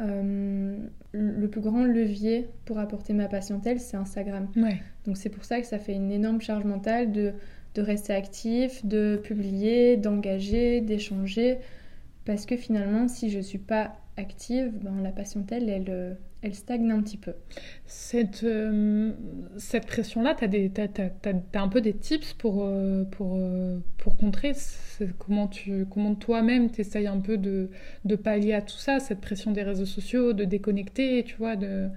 Euh, 0.00 0.76
le 1.12 1.48
plus 1.48 1.60
grand 1.60 1.84
levier 1.84 2.48
pour 2.64 2.78
apporter 2.78 3.12
ma 3.14 3.26
patientèle, 3.26 3.80
c'est 3.80 3.96
Instagram. 3.96 4.48
Donc 5.08 5.16
c'est 5.16 5.30
pour 5.30 5.46
ça 5.46 5.58
que 5.58 5.66
ça 5.66 5.78
fait 5.78 5.94
une 5.94 6.12
énorme 6.12 6.42
charge 6.42 6.64
mentale 6.64 7.12
de, 7.12 7.32
de 7.74 7.80
rester 7.80 8.12
actif, 8.12 8.84
de 8.84 9.18
publier, 9.24 9.96
d'engager, 9.96 10.82
d'échanger. 10.82 11.60
Parce 12.26 12.44
que 12.44 12.58
finalement, 12.58 13.08
si 13.08 13.30
je 13.30 13.38
ne 13.38 13.42
suis 13.42 13.56
pas 13.56 13.96
active, 14.18 14.70
ben, 14.82 15.00
la 15.02 15.10
patientèle, 15.10 15.70
elle, 15.70 15.86
euh, 15.88 16.12
elle 16.42 16.54
stagne 16.54 16.90
un 16.90 17.00
petit 17.00 17.16
peu. 17.16 17.32
Cette, 17.86 18.44
euh, 18.44 19.12
cette 19.56 19.86
pression-là, 19.86 20.34
tu 20.34 20.44
as, 20.44 21.62
un 21.62 21.68
peu 21.68 21.80
des 21.80 21.94
tips 21.94 22.34
pour, 22.34 22.64
euh, 22.66 23.04
pour, 23.04 23.40
pour 23.96 24.18
contrer 24.18 24.52
comment, 25.18 25.48
comment 25.88 26.14
toi-même 26.16 26.70
tu 26.70 26.82
essayes 26.82 27.06
un 27.06 27.20
peu 27.20 27.38
de, 27.38 27.70
de 28.04 28.14
pallier 28.14 28.52
à 28.52 28.60
tout 28.60 28.76
ça, 28.76 29.00
cette 29.00 29.22
pression 29.22 29.52
des 29.52 29.62
réseaux 29.62 29.86
sociaux, 29.86 30.34
de 30.34 30.44
déconnecter, 30.44 31.24
tu 31.24 31.34
vois, 31.36 31.56
de... 31.56 31.88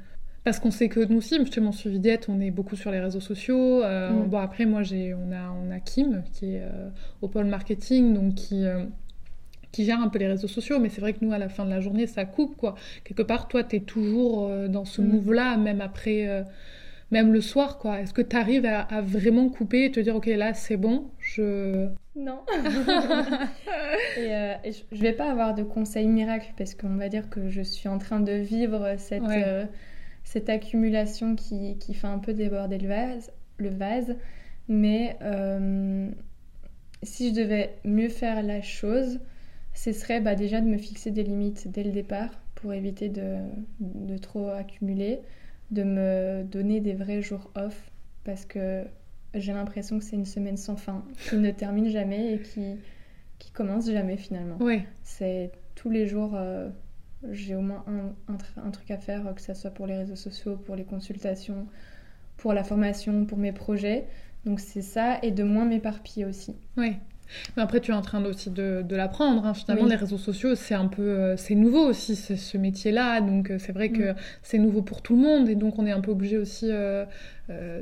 Parce 0.43 0.60
qu'on 0.60 0.71
sait 0.71 0.89
que 0.89 0.99
nous 0.99 1.17
aussi, 1.17 1.38
je 1.38 1.60
mon 1.60 1.71
suivi 1.71 1.99
diète, 1.99 2.27
on 2.27 2.39
est 2.39 2.49
beaucoup 2.49 2.75
sur 2.75 2.89
les 2.89 2.99
réseaux 2.99 3.19
sociaux. 3.19 3.84
Mm. 3.84 4.27
Bon, 4.27 4.39
après, 4.39 4.65
moi, 4.65 4.82
j'ai, 4.82 5.13
on, 5.13 5.32
a, 5.32 5.51
on 5.51 5.69
a 5.69 5.80
Kim, 5.80 6.23
qui 6.34 6.56
est 6.56 6.63
au 7.21 7.27
pôle 7.27 7.45
marketing, 7.45 8.13
donc 8.15 8.34
qui 8.36 8.65
qui 9.71 9.86
gère 9.86 10.01
un 10.01 10.10
peu 10.10 10.19
les 10.19 10.27
réseaux 10.27 10.47
sociaux, 10.47 10.80
mais 10.80 10.89
c'est 10.89 11.01
vrai 11.01 11.13
que 11.13 11.23
nous, 11.23 11.34
à 11.34 11.38
la 11.38 11.49
fin 11.49 11.65
de 11.65 11.69
la 11.69 11.80
journée, 11.80 12.08
ça 12.08 12.25
coupe, 12.25 12.56
quoi. 12.58 12.75
Quelque 13.04 13.23
part, 13.23 13.47
toi, 13.47 13.63
tu 13.63 13.77
es 13.77 13.80
toujours 13.80 14.47
euh, 14.47 14.67
dans 14.67 14.86
ce 14.86 15.01
mm. 15.01 15.08
move-là, 15.08 15.58
même 15.58 15.82
après, 15.82 16.27
euh, 16.27 16.43
même 17.12 17.32
le 17.32 17.41
soir, 17.41 17.77
quoi. 17.77 18.01
Est-ce 18.01 18.13
que 18.13 18.21
tu 18.21 18.36
arrives 18.36 18.65
à, 18.65 19.01
vraiment 19.01 19.49
couper 19.49 19.86
et 19.86 19.91
te 19.91 19.99
dire, 19.99 20.15
ok, 20.15 20.27
là, 20.27 20.54
c'est 20.54 20.77
bon, 20.77 21.10
je... 21.19 21.88
Non. 22.15 22.41
et, 24.17 24.36
euh, 24.36 24.54
je 24.91 25.01
vais 25.01 25.13
pas 25.13 25.32
avoir 25.32 25.56
de 25.56 25.63
conseils 25.63 26.08
miracles, 26.08 26.54
parce 26.58 26.75
qu'on 26.75 26.95
va 26.95 27.08
dire 27.08 27.30
que 27.30 27.49
je 27.49 27.62
suis 27.62 27.88
en 27.88 27.97
train 27.97 28.19
de 28.19 28.34
vivre 28.34 28.95
cette, 28.97 29.23
cette 30.31 30.49
accumulation 30.49 31.35
qui, 31.35 31.77
qui, 31.77 31.93
fait 31.93 32.07
un 32.07 32.19
peu 32.19 32.33
déborder 32.33 32.77
le 32.77 32.87
vase. 32.87 33.31
Le 33.57 33.69
vase. 33.69 34.15
Mais 34.69 35.17
si 37.03 37.29
je 37.29 37.35
devais 37.35 37.75
mieux 37.83 38.07
faire 38.07 38.41
la 38.41 38.61
chose, 38.61 39.19
ce 39.73 39.91
serait 39.91 40.21
bah, 40.21 40.35
déjà 40.35 40.61
de 40.61 40.67
me 40.67 40.77
fixer 40.77 41.11
des 41.11 41.23
limites 41.23 41.69
dès 41.69 41.83
le 41.83 41.91
départ 41.91 42.29
pour 42.55 42.73
éviter 42.73 43.09
de, 43.09 43.37
de, 43.79 44.17
trop 44.17 44.47
accumuler, 44.49 45.19
de 45.71 45.83
me 45.83 46.43
donner 46.43 46.79
des 46.79 46.93
vrais 46.93 47.21
jours 47.21 47.51
off 47.55 47.91
parce 48.23 48.45
que 48.45 48.83
j'ai 49.33 49.51
l'impression 49.51 49.97
que 49.97 50.05
c'est 50.05 50.15
une 50.15 50.25
semaine 50.25 50.57
sans 50.57 50.75
fin 50.77 51.03
qui 51.29 51.37
ne 51.37 51.51
termine 51.51 51.89
jamais 51.89 52.35
et 52.35 52.39
qui, 52.39 52.77
qui 53.39 53.51
commence 53.51 53.89
jamais 53.89 54.17
finalement. 54.17 54.57
Oui. 54.59 54.83
C'est 55.03 55.51
tous 55.75 55.89
les 55.89 56.07
jours, 56.07 56.35
euh, 56.35 56.69
j'ai 57.29 57.55
au 57.55 57.62
moins 57.62 57.86
un, 58.27 58.71
truc 58.71 58.91
à 58.91 58.97
faire, 58.97 59.34
que 59.36 59.41
ce 59.41 59.53
soit 59.53 59.71
pour 59.71 59.88
les 59.88 59.97
réseaux 59.97 60.15
sociaux, 60.15 60.57
pour 60.57 60.75
les 60.75 60.84
consultations, 60.84 61.67
pour 62.38 62.53
la 62.53 62.63
formation, 62.63 63.25
pour 63.25 63.38
mes 63.38 63.51
projets. 63.51 64.07
Donc 64.45 64.60
c'est 64.60 64.81
ça, 64.81 65.19
et 65.21 65.31
de 65.31 65.43
moins 65.43 65.65
m'éparpiller 65.65 66.25
aussi. 66.25 66.55
Oui. 66.77 66.95
Mais 67.55 67.63
après, 67.63 67.79
tu 67.79 67.91
es 67.91 67.93
en 67.93 68.01
train 68.01 68.23
aussi 68.25 68.49
de, 68.49 68.83
de 68.87 68.95
l'apprendre. 68.95 69.45
Hein. 69.45 69.53
Finalement, 69.53 69.85
les 69.85 69.95
réseaux 69.95 70.17
sociaux, 70.17 70.55
c'est 70.55 70.75
un 70.75 70.87
peu, 70.87 71.01
euh, 71.01 71.37
c'est 71.37 71.55
nouveau 71.55 71.89
aussi 71.89 72.15
ce 72.15 72.57
métier-là. 72.57 73.21
Donc, 73.21 73.51
euh, 73.51 73.57
c'est 73.59 73.71
vrai 73.71 73.89
que 73.89 74.11
mm. 74.11 74.15
c'est 74.43 74.57
nouveau 74.57 74.81
pour 74.81 75.01
tout 75.01 75.15
le 75.15 75.21
monde, 75.21 75.49
et 75.49 75.55
donc 75.55 75.79
on 75.79 75.85
est 75.85 75.91
un 75.91 76.01
peu 76.01 76.11
obligé 76.11 76.37
aussi 76.37 76.67
euh, 76.69 77.05
euh, 77.49 77.81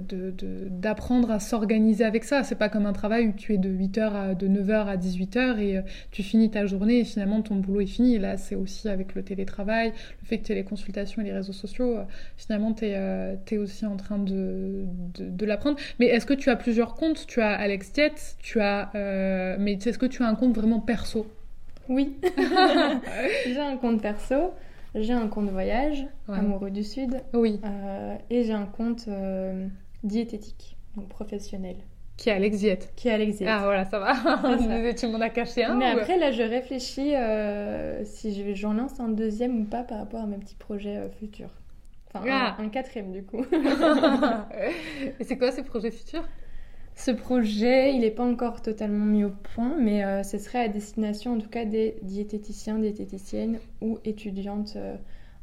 d'apprendre 0.69 1.31
à 1.31 1.39
s'organiser 1.39 2.03
avec 2.03 2.23
ça. 2.23 2.43
C'est 2.43 2.55
pas 2.55 2.69
comme 2.69 2.85
un 2.85 2.93
travail 2.93 3.27
où 3.27 3.33
tu 3.33 3.53
es 3.53 3.57
de 3.57 3.69
8h 3.69 4.13
à 4.13 4.33
de 4.35 4.47
9h 4.47 4.87
à 4.87 4.97
18h 4.97 5.59
et 5.59 5.81
tu 6.11 6.23
finis 6.23 6.49
ta 6.49 6.65
journée 6.65 6.99
et 6.99 7.03
finalement 7.03 7.41
ton 7.41 7.55
boulot 7.55 7.81
est 7.81 7.85
fini. 7.85 8.15
Et 8.15 8.19
là, 8.19 8.37
c'est 8.37 8.55
aussi 8.55 8.89
avec 8.89 9.15
le 9.15 9.23
télétravail, 9.23 9.93
le 10.21 10.27
fait 10.27 10.39
que 10.39 10.45
tu 10.45 10.51
aies 10.51 10.55
les 10.55 10.63
consultations 10.63 11.21
et 11.21 11.25
les 11.25 11.33
réseaux 11.33 11.53
sociaux, 11.53 11.97
finalement, 12.37 12.73
tu 12.73 12.85
es, 12.85 13.57
aussi 13.57 13.85
en 13.85 13.97
train 13.97 14.17
de, 14.17 14.85
de, 15.17 15.45
l'apprendre. 15.45 15.77
Mais 15.99 16.07
est-ce 16.07 16.25
que 16.25 16.33
tu 16.33 16.49
as 16.49 16.55
plusieurs 16.55 16.95
comptes? 16.95 17.25
Tu 17.27 17.41
as 17.41 17.51
Alex 17.51 17.91
Diet, 17.91 18.13
tu 18.39 18.61
as. 18.61 18.91
Mais 19.59 19.73
est-ce 19.73 19.97
que 19.97 20.05
tu 20.05 20.23
as 20.23 20.27
un 20.27 20.35
compte 20.35 20.55
vraiment 20.55 20.79
perso 20.79 21.27
Oui, 21.87 22.17
j'ai 23.45 23.59
un 23.59 23.77
compte 23.77 24.01
perso. 24.01 24.53
J'ai 24.95 25.13
un 25.13 25.27
compte 25.27 25.49
voyage, 25.49 26.07
amoureux 26.27 26.71
du 26.71 26.83
Sud. 26.83 27.21
Oui. 27.33 27.59
Euh, 27.63 28.15
et 28.29 28.43
j'ai 28.43 28.53
un 28.53 28.65
compte 28.65 29.05
euh, 29.07 29.67
diététique, 30.03 30.77
donc 30.95 31.07
professionnel. 31.09 31.75
Qui 32.17 32.29
est 32.29 32.33
Alex 32.33 32.57
Diète. 32.57 32.91
Qui 32.95 33.07
est 33.07 33.11
Alex 33.11 33.37
Diète. 33.37 33.49
Ah 33.51 33.61
voilà, 33.63 33.85
ça 33.85 33.99
va. 33.99 34.13
tu 34.93 35.07
m'en 35.07 35.21
as 35.21 35.29
caché 35.29 35.63
un. 35.63 35.75
Mais 35.75 35.85
après, 35.85 36.17
là, 36.17 36.31
je 36.31 36.41
réfléchis 36.41 37.15
euh, 37.15 38.03
si 38.03 38.55
j'en 38.55 38.73
lance 38.73 38.99
un 38.99 39.09
deuxième 39.09 39.61
ou 39.61 39.65
pas 39.65 39.83
par 39.83 39.99
rapport 39.99 40.21
à 40.21 40.25
mes 40.25 40.37
petits 40.37 40.57
projets 40.57 40.99
futurs. 41.19 41.51
Enfin, 42.11 42.25
un, 42.25 42.31
ah. 42.31 42.57
un, 42.59 42.69
quatrième 42.69 43.11
du 43.11 43.23
coup. 43.23 43.45
et 45.19 45.23
c'est 45.23 45.37
quoi 45.37 45.51
ces 45.51 45.63
projets 45.63 45.91
futurs? 45.91 46.27
Ce 46.99 47.11
projet, 47.11 47.95
il 47.95 48.01
n'est 48.01 48.11
pas 48.11 48.25
encore 48.25 48.61
totalement 48.61 49.05
mis 49.05 49.23
au 49.23 49.29
point, 49.29 49.77
mais 49.79 50.03
euh, 50.03 50.21
ce 50.23 50.37
serait 50.37 50.65
à 50.65 50.67
destination 50.67 51.35
en 51.35 51.39
tout 51.39 51.47
cas 51.47 51.63
des 51.63 51.95
diététiciens, 52.01 52.77
diététiciennes 52.77 53.59
ou 53.79 53.99
étudiantes 54.03 54.73
euh, 54.75 54.97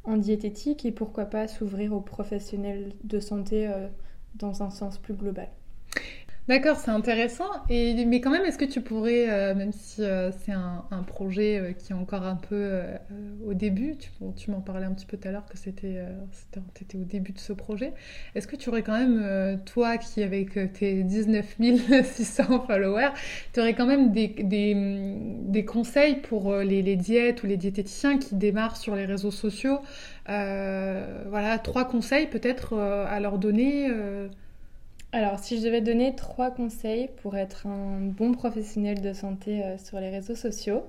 en 0.05 0.19
diététique 0.19 0.85
et 0.85 0.93
pourquoi 0.93 1.25
pas 1.25 1.49
s'ouvrir 1.49 1.95
aux 1.95 2.03
professionnels 2.03 2.93
de 3.05 3.21
santé 3.21 3.69
euh, 3.69 3.89
dans 4.35 4.63
un 4.63 4.69
sens 4.69 4.99
plus 4.99 5.15
global. 5.15 5.49
D'accord, 6.49 6.77
c'est 6.77 6.93
intéressant. 6.93 7.49
Et, 7.69 8.05
mais 8.05 8.21
quand 8.21 8.31
même, 8.31 8.45
est-ce 8.45 8.57
que 8.57 8.65
tu 8.65 8.81
pourrais, 8.81 9.29
euh, 9.29 9.53
même 9.53 9.73
si 9.73 10.05
euh, 10.05 10.31
c'est 10.31 10.53
un, 10.53 10.85
projet 11.05 11.59
euh, 11.59 11.73
qui 11.73 11.93
est 11.93 11.95
encore 11.95 12.23
un 12.23 12.37
peu 12.37 12.83
au 13.45 13.53
début, 13.53 13.97
tu, 13.97 14.11
tu 14.37 14.53
m'en 14.53 14.61
parlais 14.61 14.87
un 14.87 14.93
petit 14.93 15.07
peu 15.07 15.17
tout 15.17 15.27
à 15.27 15.33
l'heure 15.33 15.47
que 15.47 15.59
c'était, 15.59 16.05
étais 16.81 16.99
au 16.99 17.05
début 17.05 17.33
de 17.33 17.39
ce 17.41 17.53
projet, 17.53 17.93
est-ce 18.35 18.47
que 18.47 18.55
tu 18.55 18.69
aurais 18.69 18.83
quand 18.83 18.97
même, 18.97 19.61
toi 19.65 19.99
qui 19.99 20.23
avec 20.23 20.73
tes 20.73 21.03
19 21.03 21.57
600 22.05 22.61
followers, 22.67 23.11
tu 23.53 23.61
aurais 23.61 23.75
quand 23.75 23.87
même 23.87 24.13
des, 24.13 24.29
des, 24.29 25.17
des 25.43 25.65
conseils 25.65 26.17
pour 26.17 26.55
les, 26.57 26.83
les, 26.83 26.97
diètes 26.97 27.43
ou 27.43 27.47
les 27.47 27.57
diététiciens 27.57 28.19
qui 28.19 28.37
démarrent 28.37 28.77
sur 28.77 28.95
les 28.95 29.05
réseaux 29.05 29.31
sociaux 29.31 29.81
Voilà, 30.27 31.59
trois 31.63 31.87
conseils 31.87 32.27
peut-être 32.27 32.77
à 32.79 33.19
leur 33.21 33.39
donner 33.39 33.91
alors, 35.17 35.39
si 35.39 35.57
je 35.57 35.65
devais 35.65 35.81
donner 35.81 36.15
trois 36.15 36.51
conseils 36.51 37.09
pour 37.23 37.39
être 37.39 37.67
un 37.67 38.01
bon 38.01 38.33
professionnel 38.33 39.01
de 39.01 39.15
santé 39.15 39.65
euh, 39.65 39.79
sur 39.79 39.99
les 39.99 40.11
réseaux 40.11 40.35
sociaux, 40.35 40.83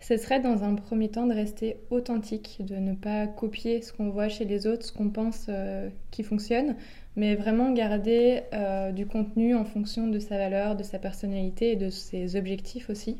ce 0.00 0.16
serait 0.16 0.40
dans 0.40 0.64
un 0.64 0.74
premier 0.76 1.10
temps 1.10 1.26
de 1.26 1.34
rester 1.34 1.76
authentique, 1.90 2.62
de 2.64 2.76
ne 2.76 2.94
pas 2.94 3.26
copier 3.26 3.82
ce 3.82 3.92
qu'on 3.92 4.08
voit 4.08 4.30
chez 4.30 4.46
les 4.46 4.66
autres, 4.66 4.86
ce 4.86 4.92
qu'on 4.92 5.10
pense 5.10 5.44
euh, 5.50 5.90
qui 6.10 6.22
fonctionne, 6.22 6.74
mais 7.16 7.34
vraiment 7.34 7.70
garder 7.72 8.44
euh, 8.54 8.92
du 8.92 9.04
contenu 9.04 9.54
en 9.54 9.66
fonction 9.66 10.06
de 10.06 10.18
sa 10.18 10.38
valeur, 10.38 10.74
de 10.74 10.82
sa 10.82 10.98
personnalité 10.98 11.72
et 11.72 11.76
de 11.76 11.90
ses 11.90 12.36
objectifs 12.36 12.88
aussi. 12.88 13.18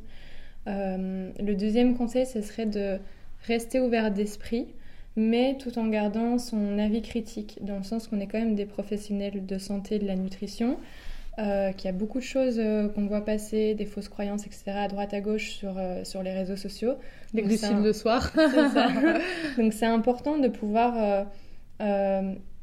le 0.66 1.52
deuxième 1.52 1.98
conseil, 1.98 2.24
ce 2.24 2.40
serait 2.40 2.64
de 2.64 2.98
rester 3.46 3.78
ouvert 3.78 4.10
d'esprit, 4.10 4.68
mais 5.16 5.56
tout 5.58 5.78
en 5.78 5.88
gardant 5.88 6.38
son 6.38 6.78
avis 6.78 7.02
critique, 7.02 7.58
dans 7.62 7.76
le 7.76 7.82
sens 7.82 8.06
qu'on 8.06 8.20
est 8.20 8.26
quand 8.26 8.38
même 8.38 8.54
des 8.54 8.66
professionnels 8.66 9.44
de 9.44 9.58
santé 9.58 9.98
de 9.98 10.06
la 10.06 10.16
nutrition, 10.16 10.78
euh, 11.38 11.72
qu'il 11.72 11.86
y 11.86 11.88
a 11.88 11.92
beaucoup 11.92 12.18
de 12.18 12.24
choses 12.24 12.58
euh, 12.58 12.88
qu'on 12.88 13.06
voit 13.06 13.24
passer, 13.24 13.74
des 13.74 13.86
fausses 13.86 14.08
croyances, 14.08 14.46
etc., 14.46 14.72
à 14.74 14.88
droite 14.88 15.14
à 15.14 15.20
gauche 15.20 15.50
sur, 15.50 15.78
euh, 15.78 16.04
sur 16.04 16.22
les 16.22 16.32
réseaux 16.32 16.56
sociaux. 16.56 16.94
Des 17.32 17.42
glucides 17.42 17.82
de 17.82 17.92
soir. 17.92 18.32
Donc 19.56 19.72
c'est 19.72 19.86
important 19.86 20.38
de 20.38 20.48
pouvoir 20.48 21.26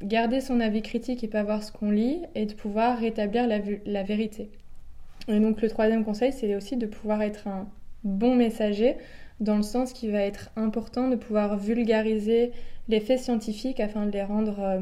garder 0.00 0.40
son 0.40 0.60
avis 0.60 0.82
critique 0.82 1.24
et 1.24 1.28
pas 1.28 1.42
voir 1.42 1.64
ce 1.64 1.72
qu'on 1.72 1.90
lit, 1.90 2.20
et 2.36 2.46
de 2.46 2.54
pouvoir 2.54 2.98
rétablir 2.98 3.48
la, 3.48 3.58
la 3.84 4.02
vérité. 4.04 4.48
Et 5.26 5.40
donc 5.40 5.60
le 5.60 5.68
troisième 5.68 6.04
conseil, 6.04 6.32
c'est 6.32 6.54
aussi 6.54 6.76
de 6.76 6.86
pouvoir 6.86 7.20
être 7.22 7.48
un 7.48 7.68
bon 8.04 8.36
messager 8.36 8.96
dans 9.40 9.56
le 9.56 9.62
sens 9.62 9.92
qu'il 9.92 10.10
va 10.10 10.20
être 10.20 10.50
important 10.56 11.08
de 11.08 11.16
pouvoir 11.16 11.56
vulgariser 11.56 12.52
les 12.88 13.00
faits 13.00 13.20
scientifiques 13.20 13.80
afin 13.80 14.06
de 14.06 14.10
les 14.10 14.22
rendre, 14.22 14.60
euh, 14.60 14.80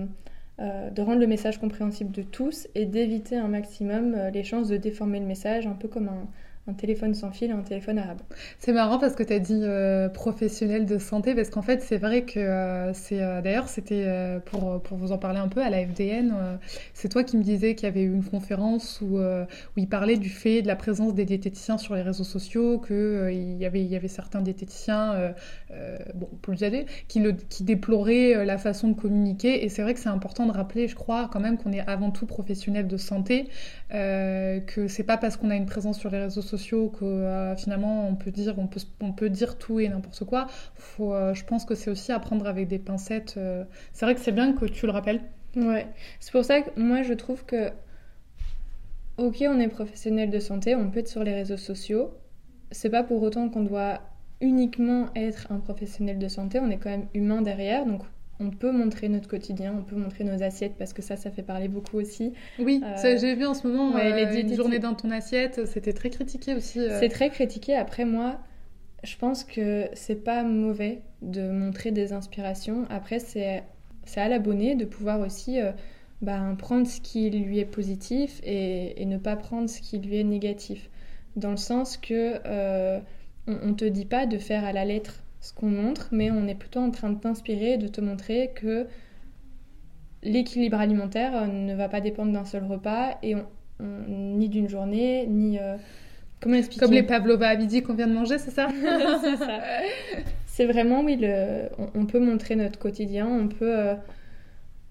euh, 0.61 0.90
de 0.90 1.03
rendre 1.03 1.21
le 1.21 1.27
message 1.27 1.59
compréhensible 1.59 2.12
de 2.12 2.23
tous 2.23 2.69
et 2.75 2.87
d'éviter 2.87 3.37
un 3.37 3.49
maximum 3.49 4.14
euh, 4.14 4.31
les 4.31 4.45
chances 4.45 4.69
de 4.69 4.77
déformer 4.77 5.21
le 5.21 5.27
message, 5.27 5.66
un 5.66 5.75
peu 5.75 5.88
comme 5.88 6.09
un, 6.09 6.29
un 6.69 6.73
téléphone 6.73 7.15
sans 7.15 7.31
fil 7.31 7.51
et 7.51 7.53
un 7.53 7.63
téléphone 7.63 7.99
arabe. 7.99 8.19
C'est 8.59 8.73
marrant 8.73 8.99
parce 8.99 9.15
que 9.15 9.23
tu 9.23 9.33
as 9.33 9.39
dit 9.39 9.61
euh, 9.63 10.09
professionnel 10.09 10.85
de 10.85 10.99
santé, 10.99 11.35
parce 11.35 11.49
qu'en 11.49 11.63
fait, 11.63 11.81
c'est 11.81 11.97
vrai 11.97 12.23
que 12.23 12.41
euh, 12.41 12.93
c'est. 12.93 13.23
Euh, 13.23 13.41
d'ailleurs, 13.41 13.69
c'était 13.69 14.07
pour, 14.47 14.81
pour 14.83 14.97
vous 14.97 15.13
en 15.13 15.19
parler 15.19 15.39
un 15.39 15.49
peu 15.49 15.63
à 15.63 15.71
la 15.71 15.85
FDN, 15.85 16.35
c'est 16.93 17.09
toi 17.09 17.23
qui 17.23 17.37
me 17.37 17.43
disais 17.43 17.75
qu'il 17.75 17.87
y 17.87 17.89
avait 17.89 18.03
eu 18.03 18.13
une 18.13 18.25
conférence 18.25 19.01
où, 19.01 19.19
il 19.77 19.89
parlait 19.89 20.17
du 20.17 20.29
fait 20.29 20.63
de 20.63 20.67
la 20.67 20.77
présence 20.77 21.15
des 21.15 21.25
diététiciens 21.25 21.79
sur 21.79 21.95
les 21.95 22.03
réseaux 22.03 22.25
sociaux, 22.25 22.79
qu'il 22.81 22.97
il 23.33 23.59
y, 23.59 23.67
avait, 23.67 23.83
y 23.83 23.97
avait 23.97 24.09
certains 24.09 24.41
diététiciens, 24.41 25.35
bon, 26.15 26.29
plus 26.43 26.63
âgés, 26.63 26.87
qui, 27.09 27.21
le, 27.21 27.33
qui 27.33 27.65
déploraient 27.65 28.45
la 28.45 28.59
façon 28.59 28.89
de 28.89 28.95
communiquer. 28.95 29.65
Et 29.65 29.69
c'est 29.69 29.83
vrai 29.83 29.95
que 29.95 30.01
c'est 30.01 30.09
important 30.09 30.47
de 30.47 30.53
rappeler, 30.53 30.89
je 30.89 30.95
crois, 30.95 31.29
quand 31.33 31.41
même 31.41 31.59
qu'on 31.59 31.73
est 31.73 31.87
avant 31.87 32.11
tout 32.11 32.27
professionnel 32.27 32.87
de 32.87 32.97
santé, 32.97 33.49
que 33.91 34.89
c'est 34.89 35.05
pas 35.05 35.17
parce 35.17 35.37
qu'on 35.37 35.51
a 35.51 35.57
une 35.57 35.67
présence 35.67 35.99
sur 35.99 36.11
les 36.11 36.19
réseaux 36.19 36.43
sociaux 36.43 36.56
que 36.57 37.05
euh, 37.05 37.57
finalement 37.57 38.09
on 38.09 38.14
peut 38.14 38.31
dire 38.31 38.57
on 38.59 39.12
peut, 39.12 39.31
dire 39.31 39.59
tout 39.59 39.81
et 39.81 39.88
n'importe 39.88 40.25
quoi. 40.25 40.47
Euh, 41.01 41.35
je 41.35 41.45
pense 41.45 41.64
que 41.64 41.75
c'est 41.75 41.90
aussi 41.90 42.12
à 42.12 42.19
prendre 42.19 42.47
avec 42.47 42.69
des 42.69 42.79
pincettes. 42.79 43.35
Euh. 43.37 43.64
C'est 43.92 44.07
vrai 44.07 44.14
que 44.14 44.21
c'est 44.21 44.33
bien 44.33 44.53
que 44.53 44.64
tu 44.66 44.87
le 44.87 44.92
rappelles. 44.92 45.23
Ouais, 45.57 45.87
c'est 46.21 46.33
pour 46.33 46.45
ça 46.45 46.61
que 46.62 46.79
moi 46.79 47.03
je 47.03 47.14
trouve 47.14 47.45
que 47.45 47.71
ok 49.16 49.45
on 49.49 49.59
est 49.61 49.69
professionnel 49.69 50.31
de 50.31 50.38
santé, 50.38 50.75
on 50.75 50.90
peut 50.90 51.01
être 51.01 51.09
sur 51.09 51.25
les 51.25 51.35
réseaux 51.35 51.57
sociaux. 51.57 52.11
C'est 52.71 52.90
pas 52.90 53.03
pour 53.03 53.23
autant 53.23 53.49
qu'on 53.49 53.62
doit 53.62 54.01
uniquement 54.40 55.07
être 55.14 55.51
un 55.51 55.59
professionnel 55.59 56.19
de 56.19 56.29
santé, 56.29 56.61
on 56.61 56.69
est 56.71 56.77
quand 56.77 56.90
même 56.90 57.09
humain 57.14 57.40
derrière, 57.40 57.87
donc 57.87 58.03
on 58.40 58.51
peut 58.51 58.72
montrer 58.72 59.09
notre 59.09 59.29
quotidien, 59.29 59.75
on 59.79 59.83
peut 59.83 59.96
montrer 59.96 60.25
nos 60.25 60.42
assiettes 60.42 60.75
parce 60.79 60.92
que 60.92 61.03
ça, 61.03 61.16
ça 61.16 61.31
fait 61.31 61.42
parler 61.42 61.68
beaucoup 61.68 61.99
aussi. 61.99 62.33
Oui, 62.59 62.83
euh, 62.85 63.16
j'ai 63.18 63.35
vu 63.35 63.46
en 63.46 63.55
ce 63.55 63.66
moment 63.66 63.94
ouais, 63.94 64.12
euh, 64.12 64.40
une 64.40 64.55
journée 64.55 64.79
dans 64.79 64.94
ton 64.94 65.11
assiette, 65.11 65.66
c'était 65.66 65.92
très 65.92 66.11
critiqué 66.11 66.55
aussi. 66.55 66.81
Euh. 66.81 66.99
C'est 67.01 67.09
très 67.09 67.31
critiqué. 67.31 67.75
Après 67.75 68.05
moi, 68.05 68.38
je 69.05 69.16
pense 69.16 69.44
que 69.44 69.88
c'est 69.94 70.22
pas 70.22 70.42
mauvais 70.42 71.01
de 71.22 71.51
montrer 71.51 71.92
des 71.92 72.12
inspirations. 72.12 72.87
Après, 72.90 73.18
c'est 73.18 73.62
à 74.16 74.29
l'abonné 74.29 74.75
de 74.75 74.85
pouvoir 74.85 75.20
aussi 75.20 75.59
bah, 76.20 76.40
prendre 76.59 76.87
ce 76.87 77.01
qui 77.01 77.31
lui 77.31 77.59
est 77.59 77.64
positif 77.64 78.40
et, 78.44 79.05
ne 79.07 79.16
pas 79.16 79.37
prendre 79.37 79.68
ce 79.68 79.81
qui 79.81 79.99
lui 79.99 80.18
est 80.18 80.25
négatif. 80.25 80.90
Dans 81.37 81.51
le 81.51 81.57
sens 81.57 81.96
que 81.96 82.35
on, 83.49 83.59
on 83.62 83.75
te 83.75 83.85
dit 83.85 84.07
pas 84.07 84.27
de 84.27 84.38
faire 84.38 84.64
à 84.64 84.72
la 84.72 84.85
lettre 84.85 85.22
ce 85.47 85.55
qu'on 85.55 85.69
montre, 85.69 86.09
mais 86.11 86.31
on 86.31 86.49
est 86.49 86.57
plutôt 86.57 86.81
en 86.81 86.91
train 86.91 87.11
de 87.11 87.19
t'inspirer, 87.21 87.79
de 87.79 87.87
te 87.87 88.01
montrer 88.01 88.51
que 88.55 88.87
l'équilibre 90.25 90.81
alimentaire 90.81 91.37
euh, 91.37 91.47
ne 91.47 91.75
va 91.75 91.89
pas 91.89 92.01
dépendre 92.01 92.33
d'un 92.33 92.45
seul 92.45 92.65
repas 92.65 93.19
et 93.23 93.37
ni 93.81 94.49
d'une 94.49 94.69
journée, 94.69 95.27
ni... 95.27 95.59
Euh, 95.59 95.77
comment 96.41 96.57
expliquer 96.57 96.85
Comme 96.85 96.95
les 96.95 97.03
pavlova 97.03 97.49
à 97.49 97.57
midi 97.57 97.83
qu'on 97.83 97.95
vient 97.95 98.07
de 98.09 98.15
manger, 98.15 98.39
c'est 98.39 98.51
ça 98.51 98.69
C'est 99.23 99.37
ça. 99.37 99.61
C'est 100.47 100.67
vraiment, 100.67 101.03
oui, 101.03 101.17
le, 101.21 101.69
on, 101.95 102.07
peut 102.07 102.19
montrer 102.19 102.57
notre 102.57 102.79
quotidien, 102.79 103.29
on 103.29 103.47
peut 103.47 103.79
euh, 103.79 103.95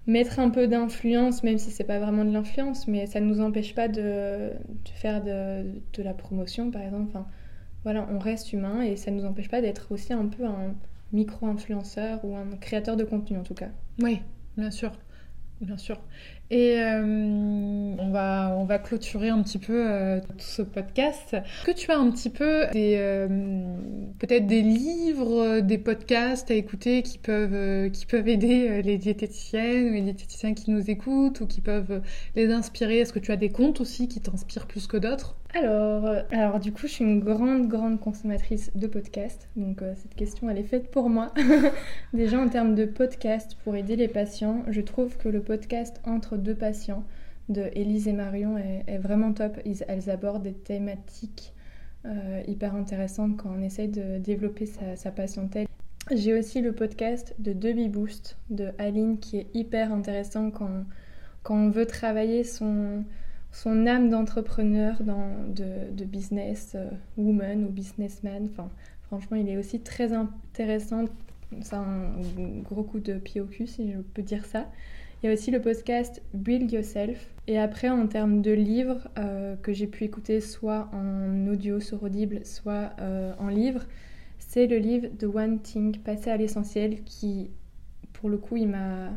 mettre 0.06 0.38
un 0.38 0.48
peu 0.48 0.68
d'influence, 0.68 1.42
même 1.42 1.58
si 1.58 1.70
c'est 1.70 1.84
pas 1.84 1.98
vraiment 1.98 2.24
de 2.24 2.32
l'influence, 2.32 2.86
mais 2.86 3.06
ça 3.06 3.20
ne 3.20 3.26
nous 3.26 3.40
empêche 3.40 3.74
pas 3.74 3.88
de, 3.88 4.52
faire 4.94 5.22
de, 5.22 5.64
de, 5.92 6.02
la 6.02 6.14
promotion, 6.14 6.70
par 6.70 6.82
exemple. 6.82 7.08
Enfin, 7.08 7.26
voilà, 7.86 8.04
on 8.12 8.18
reste 8.18 8.52
humain 8.52 8.82
et 8.82 8.96
ça 8.96 9.12
ne 9.12 9.20
nous 9.20 9.26
empêche 9.26 9.48
pas 9.48 9.60
d'être 9.60 9.92
aussi 9.92 10.12
un 10.12 10.26
peu 10.26 10.44
un 10.44 10.74
micro-influenceur 11.12 12.18
ou 12.24 12.34
un 12.34 12.56
créateur 12.60 12.96
de 12.96 13.04
contenu 13.04 13.38
en 13.38 13.44
tout 13.44 13.54
cas. 13.54 13.68
Oui, 14.02 14.22
bien 14.56 14.72
sûr. 14.72 14.90
Bien 15.60 15.78
sûr. 15.78 16.00
Et 16.50 16.80
euh, 16.80 17.00
on, 17.04 18.10
va, 18.10 18.56
on 18.58 18.64
va 18.64 18.80
clôturer 18.80 19.28
un 19.28 19.40
petit 19.40 19.58
peu 19.58 19.88
euh, 19.88 20.18
tout 20.20 20.34
ce 20.38 20.62
podcast. 20.62 21.34
Est-ce 21.34 21.64
que 21.64 21.70
tu 21.70 21.92
as 21.92 21.96
un 21.96 22.10
petit 22.10 22.28
peu 22.28 22.66
des, 22.72 22.96
euh, 22.98 23.28
peut-être 24.18 24.48
des 24.48 24.62
livres, 24.62 25.60
des 25.60 25.78
podcasts 25.78 26.50
à 26.50 26.54
écouter 26.54 27.02
qui 27.02 27.18
peuvent, 27.18 27.88
qui 27.92 28.04
peuvent 28.04 28.26
aider 28.26 28.82
les 28.82 28.98
diététiciennes 28.98 29.90
ou 29.90 29.92
les 29.92 30.02
diététiciens 30.02 30.54
qui 30.54 30.72
nous 30.72 30.90
écoutent 30.90 31.40
ou 31.40 31.46
qui 31.46 31.60
peuvent 31.60 32.02
les 32.34 32.50
inspirer? 32.52 32.98
Est-ce 32.98 33.12
que 33.12 33.20
tu 33.20 33.30
as 33.30 33.36
des 33.36 33.50
comptes 33.50 33.80
aussi 33.80 34.08
qui 34.08 34.20
t'inspirent 34.20 34.66
plus 34.66 34.88
que 34.88 34.96
d'autres? 34.96 35.36
Alors, 35.56 36.22
alors, 36.30 36.60
du 36.60 36.72
coup, 36.72 36.86
je 36.86 36.92
suis 36.92 37.04
une 37.04 37.20
grande, 37.20 37.68
grande 37.68 37.98
consommatrice 37.98 38.70
de 38.74 38.86
podcasts. 38.86 39.48
Donc, 39.56 39.82
cette 39.94 40.14
question, 40.14 40.50
elle 40.50 40.58
est 40.58 40.64
faite 40.64 40.90
pour 40.90 41.08
moi. 41.08 41.32
Déjà, 42.12 42.38
en 42.38 42.48
termes 42.48 42.74
de 42.74 42.84
podcasts 42.84 43.54
pour 43.64 43.74
aider 43.74 43.96
les 43.96 44.08
patients, 44.08 44.64
je 44.68 44.80
trouve 44.80 45.16
que 45.16 45.28
le 45.28 45.40
podcast 45.40 46.00
entre 46.04 46.36
deux 46.36 46.54
patients 46.54 47.04
de 47.48 47.70
Élise 47.74 48.08
et 48.08 48.12
Marion 48.12 48.58
est, 48.58 48.98
vraiment 48.98 49.32
top. 49.32 49.58
elles 49.64 50.10
abordent 50.10 50.42
des 50.42 50.52
thématiques 50.52 51.54
euh, 52.04 52.42
hyper 52.46 52.74
intéressantes 52.74 53.36
quand 53.36 53.50
on 53.56 53.62
essaye 53.62 53.88
de 53.88 54.18
développer 54.18 54.66
sa, 54.66 55.10
patientèle. 55.10 55.66
J'ai 56.12 56.38
aussi 56.38 56.60
le 56.60 56.72
podcast 56.72 57.34
de 57.38 57.52
Deby 57.52 57.88
Boost 57.88 58.36
de 58.50 58.70
Aline 58.78 59.18
qui 59.18 59.38
est 59.38 59.46
hyper 59.54 59.92
intéressant 59.92 60.50
quand, 60.50 60.84
quand 61.42 61.56
on 61.56 61.70
veut 61.70 61.86
travailler 61.86 62.44
son, 62.44 63.04
son 63.56 63.86
âme 63.86 64.10
d'entrepreneur, 64.10 64.96
de, 65.02 65.90
de, 65.90 66.04
business 66.04 66.72
euh, 66.74 66.90
woman 67.16 67.64
ou 67.64 67.68
businessman. 67.68 68.48
Enfin, 68.52 68.68
franchement, 69.06 69.38
il 69.38 69.48
est 69.48 69.56
aussi 69.56 69.80
très 69.80 70.12
intéressant. 70.12 71.06
C'est 71.62 71.74
un 71.74 72.12
gros 72.64 72.82
coup 72.82 73.00
de 73.00 73.14
pied 73.14 73.40
au 73.40 73.46
cul, 73.46 73.66
si 73.66 73.92
je 73.92 73.98
peux 73.98 74.20
dire 74.20 74.44
ça. 74.44 74.70
Il 75.22 75.26
y 75.26 75.30
a 75.30 75.32
aussi 75.32 75.50
le 75.50 75.62
podcast 75.62 76.20
Build 76.34 76.70
Yourself. 76.70 77.30
Et 77.46 77.58
après, 77.58 77.88
en 77.88 78.06
termes 78.06 78.42
de 78.42 78.50
livres 78.52 79.08
euh, 79.18 79.56
que 79.56 79.72
j'ai 79.72 79.86
pu 79.86 80.04
écouter 80.04 80.42
soit 80.42 80.90
en 80.92 81.46
audio 81.46 81.80
sur 81.80 82.02
Audible, 82.02 82.44
soit 82.44 82.90
euh, 83.00 83.32
en 83.38 83.48
livre, 83.48 83.86
c'est 84.38 84.66
le 84.66 84.76
livre 84.76 85.08
The 85.18 85.34
One 85.34 85.60
Thing, 85.60 85.96
Passer 86.00 86.28
à 86.28 86.36
l'essentiel, 86.36 87.02
qui, 87.04 87.50
pour 88.12 88.28
le 88.28 88.36
coup, 88.36 88.58
il 88.58 88.68
m'a... 88.68 89.12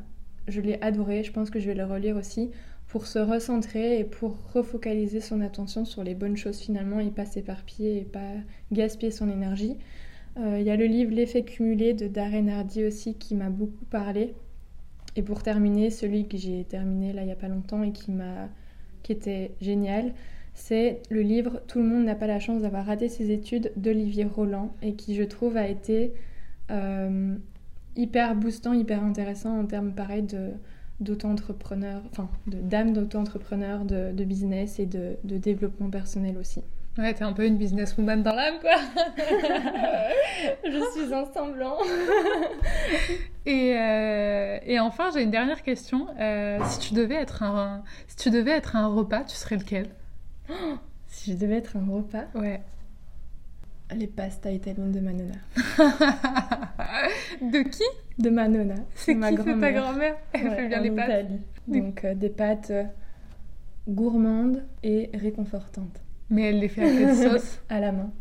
je 0.47 0.61
l'ai 0.61 0.81
adoré. 0.81 1.23
Je 1.23 1.33
pense 1.33 1.49
que 1.49 1.59
je 1.59 1.67
vais 1.67 1.75
le 1.75 1.83
relire 1.83 2.15
aussi 2.15 2.51
pour 2.89 3.05
se 3.05 3.19
recentrer 3.19 3.99
et 3.99 4.03
pour 4.03 4.37
refocaliser 4.53 5.21
son 5.21 5.41
attention 5.41 5.85
sur 5.85 6.03
les 6.03 6.15
bonnes 6.15 6.37
choses 6.37 6.59
finalement 6.59 6.99
et 6.99 7.11
pas 7.11 7.25
s'éparpiller 7.25 7.99
et 7.99 8.03
pas 8.03 8.33
gaspiller 8.71 9.11
son 9.11 9.29
énergie. 9.29 9.77
Euh, 10.37 10.57
il 10.59 10.65
y 10.65 10.71
a 10.71 10.75
le 10.75 10.85
livre 10.85 11.11
L'effet 11.11 11.43
cumulé 11.43 11.93
de 11.93 12.07
Darren 12.07 12.47
Hardy 12.47 12.83
aussi 12.83 13.15
qui 13.15 13.35
m'a 13.35 13.49
beaucoup 13.49 13.85
parlé 13.85 14.33
et 15.15 15.21
pour 15.21 15.43
terminer, 15.43 15.89
celui 15.89 16.27
que 16.27 16.37
j'ai 16.37 16.63
terminé 16.65 17.13
là 17.13 17.21
il 17.21 17.25
n'y 17.25 17.31
a 17.31 17.35
pas 17.35 17.47
longtemps 17.47 17.83
et 17.83 17.91
qui 17.91 18.11
m'a 18.11 18.49
qui 19.03 19.11
était 19.11 19.51
génial, 19.61 20.13
c'est 20.53 21.01
le 21.09 21.21
livre 21.21 21.61
Tout 21.67 21.79
le 21.79 21.85
monde 21.85 22.03
n'a 22.05 22.15
pas 22.15 22.27
la 22.27 22.39
chance 22.39 22.61
d'avoir 22.61 22.85
raté 22.85 23.07
ses 23.07 23.31
études 23.31 23.71
d'Olivier 23.77 24.25
Roland 24.25 24.73
et 24.81 24.93
qui, 24.93 25.15
je 25.15 25.23
trouve, 25.23 25.57
a 25.57 25.67
été 25.67 26.13
euh, 26.69 27.35
hyper 27.95 28.35
boostant, 28.35 28.73
hyper 28.73 29.03
intéressant 29.03 29.57
en 29.57 29.65
termes, 29.65 29.93
pareil, 29.93 30.23
de 30.23 30.51
d'auto-entrepreneurs, 30.99 32.01
enfin, 32.11 32.29
de 32.47 32.57
dames 32.59 32.93
d'auto-entrepreneurs, 32.93 33.85
de, 33.85 34.11
de, 34.11 34.23
business 34.23 34.79
et 34.79 34.85
de, 34.85 35.17
de 35.23 35.37
développement 35.37 35.89
personnel 35.89 36.37
aussi. 36.37 36.61
Ouais, 36.97 37.13
t'es 37.13 37.23
un 37.23 37.31
peu 37.31 37.45
une 37.45 37.57
businesswoman 37.57 38.23
dans 38.23 38.35
l'âme, 38.35 38.59
quoi. 38.59 38.75
je 40.65 40.91
suis 40.91 41.13
en 41.13 41.31
semblant. 41.31 41.77
et, 43.45 43.73
euh, 43.77 44.59
et, 44.65 44.79
enfin, 44.79 45.09
j'ai 45.13 45.21
une 45.23 45.31
dernière 45.31 45.61
question. 45.63 46.07
Euh, 46.19 46.59
si 46.67 46.79
tu 46.79 46.93
devais 46.93 47.15
être 47.15 47.43
un, 47.43 47.83
si 48.07 48.17
tu 48.17 48.29
devais 48.31 48.51
être 48.51 48.75
un 48.75 48.87
repas, 48.87 49.23
tu 49.23 49.35
serais 49.35 49.57
lequel? 49.57 49.89
Si 51.11 51.33
je 51.33 51.37
devais 51.37 51.55
être 51.55 51.75
un 51.75 51.91
repas? 51.91 52.25
Ouais. 52.35 52.61
Les 53.95 54.07
pastas 54.07 54.51
italiennes 54.51 54.91
de 54.91 54.99
Manona. 54.99 55.33
de 57.41 57.63
qui? 57.69 57.83
De 58.19 58.29
Manona. 58.29 58.75
C'est 58.93 59.15
ma 59.15 59.31
grand-mère. 59.31 59.59
ta 59.59 59.71
grand-mère 59.71 60.15
Elle 60.33 60.51
fait 60.51 60.67
bien 60.67 60.81
les 60.81 60.91
pâtes. 60.91 61.25
Donc 61.67 62.05
euh, 62.05 62.13
des 62.13 62.29
pâtes 62.29 62.71
gourmandes 63.87 64.63
et 64.83 65.09
réconfortantes. 65.15 66.03
Mais 66.29 66.49
elle 66.49 66.59
les 66.59 66.67
fait 66.67 66.83
à 66.83 66.85
quelle 66.85 67.15
sauce? 67.31 67.59
À 67.69 67.79
la 67.79 67.91
main. 67.91 68.11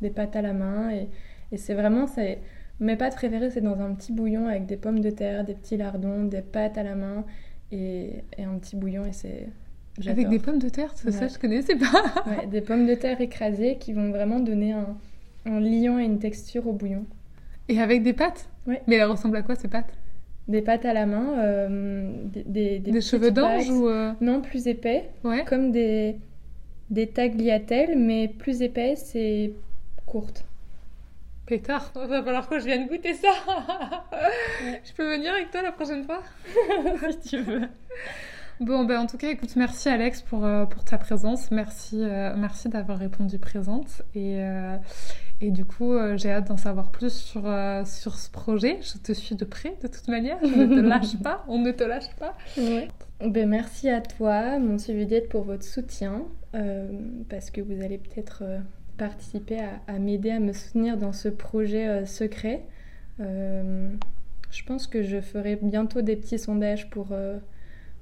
Des 0.00 0.10
pâtes 0.10 0.36
à 0.36 0.42
la 0.42 0.52
main. 0.52 0.90
Et, 0.90 1.08
et 1.50 1.56
c'est 1.56 1.74
vraiment... 1.74 2.06
C'est... 2.06 2.40
Mes 2.78 2.96
pâtes 2.96 3.16
préférées, 3.16 3.50
c'est 3.50 3.62
dans 3.62 3.80
un 3.80 3.94
petit 3.94 4.12
bouillon 4.12 4.46
avec 4.46 4.66
des 4.66 4.76
pommes 4.76 5.00
de 5.00 5.10
terre, 5.10 5.44
des 5.44 5.54
petits 5.54 5.76
lardons, 5.76 6.24
des 6.24 6.42
pâtes 6.42 6.78
à 6.78 6.82
la 6.82 6.94
main 6.94 7.24
et, 7.72 8.22
et 8.36 8.44
un 8.44 8.58
petit 8.58 8.76
bouillon. 8.76 9.04
Et 9.06 9.12
c'est... 9.12 9.48
Avec 10.06 10.28
des 10.28 10.38
pommes 10.38 10.58
de 10.58 10.68
terre, 10.68 10.92
c'est 10.94 11.10
ça, 11.10 11.26
je 11.26 11.38
connaissais 11.38 11.74
pas. 11.74 12.22
ouais, 12.26 12.46
des 12.46 12.60
pommes 12.60 12.86
de 12.86 12.94
terre 12.94 13.18
écrasées 13.20 13.78
qui 13.78 13.94
vont 13.94 14.10
vraiment 14.10 14.40
donner 14.40 14.72
un, 14.72 14.98
un 15.46 15.60
liant 15.60 15.98
et 15.98 16.04
une 16.04 16.18
texture 16.18 16.66
au 16.66 16.72
bouillon. 16.72 17.04
Et 17.68 17.80
avec 17.80 18.02
des 18.02 18.12
pâtes 18.12 18.48
Oui. 18.66 18.76
Mais 18.86 18.96
elles 18.96 19.04
ressemblent 19.04 19.36
à 19.36 19.42
quoi 19.42 19.56
ces 19.56 19.68
pâtes? 19.68 19.92
Des 20.48 20.62
pâtes 20.62 20.84
à 20.84 20.92
la 20.92 21.06
main, 21.06 21.38
euh, 21.38 22.12
des, 22.24 22.78
des, 22.78 22.78
des, 22.78 23.00
cheveux 23.00 23.32
d'ange 23.32 23.68
ou 23.68 23.88
euh... 23.88 24.12
Non, 24.20 24.40
plus 24.40 24.68
épais. 24.68 25.10
Ouais. 25.24 25.44
Comme 25.44 25.72
des, 25.72 26.16
des 26.90 27.08
tagliatelles, 27.08 27.98
mais 27.98 28.28
plus 28.28 28.62
épaisses 28.62 29.16
et 29.16 29.52
courtes. 30.06 30.44
Pétard, 31.46 31.92
va 31.94 32.22
falloir 32.22 32.48
que 32.48 32.58
je 32.58 32.64
vienne 32.64 32.86
goûter 32.86 33.14
ça. 33.14 33.28
ouais. 34.12 34.82
Je 34.84 34.92
peux 34.92 35.16
venir 35.16 35.32
avec 35.32 35.50
toi 35.50 35.62
la 35.62 35.72
prochaine 35.72 36.04
fois? 36.04 36.22
Si 37.22 37.30
tu 37.30 37.38
veux. 37.38 37.62
Bon, 38.60 38.84
ben 38.84 39.00
en 39.00 39.06
tout 39.06 39.18
cas, 39.18 39.30
écoute, 39.30 39.54
merci 39.56 39.90
Alex 39.90 40.22
pour, 40.22 40.46
euh, 40.46 40.64
pour 40.64 40.82
ta 40.82 40.96
présence. 40.96 41.50
Merci, 41.50 41.98
euh, 42.00 42.34
merci 42.38 42.70
d'avoir 42.70 42.98
répondu 42.98 43.38
présente. 43.38 44.00
Et, 44.14 44.40
euh, 44.40 44.76
et 45.42 45.50
du 45.50 45.66
coup, 45.66 45.92
j'ai 46.16 46.30
hâte 46.30 46.48
d'en 46.48 46.56
savoir 46.56 46.90
plus 46.90 47.12
sur, 47.12 47.42
sur 47.84 48.16
ce 48.16 48.30
projet. 48.30 48.78
Je 48.80 48.98
te 48.98 49.12
suis 49.12 49.34
de 49.34 49.44
près, 49.44 49.76
de 49.82 49.88
toute 49.88 50.08
manière. 50.08 50.38
Je 50.42 50.48
ne 50.48 50.66
te 50.74 50.80
lâche 50.88 51.18
pas. 51.22 51.44
On 51.48 51.58
ne 51.58 51.70
te 51.70 51.84
lâche 51.84 52.08
pas. 52.18 52.34
Ouais. 52.56 52.88
Ben, 53.20 53.46
merci 53.46 53.90
à 53.90 54.00
toi, 54.00 54.58
mon 54.58 54.78
suivi 54.78 55.04
d'aide, 55.04 55.28
pour 55.28 55.44
votre 55.44 55.64
soutien. 55.64 56.22
parce 57.28 57.50
que 57.50 57.60
vous 57.60 57.82
allez 57.82 57.98
peut-être 57.98 58.42
participer 58.96 59.58
à, 59.60 59.80
à 59.86 59.98
m'aider 59.98 60.30
à 60.30 60.40
me 60.40 60.54
soutenir 60.54 60.96
dans 60.96 61.12
ce 61.12 61.28
projet 61.28 62.06
secret. 62.06 62.64
Je 63.18 64.62
pense 64.64 64.86
que 64.86 65.02
je 65.02 65.20
ferai 65.20 65.56
bientôt 65.56 66.00
des 66.00 66.16
petits 66.16 66.38
sondages 66.38 66.88
pour 66.88 67.08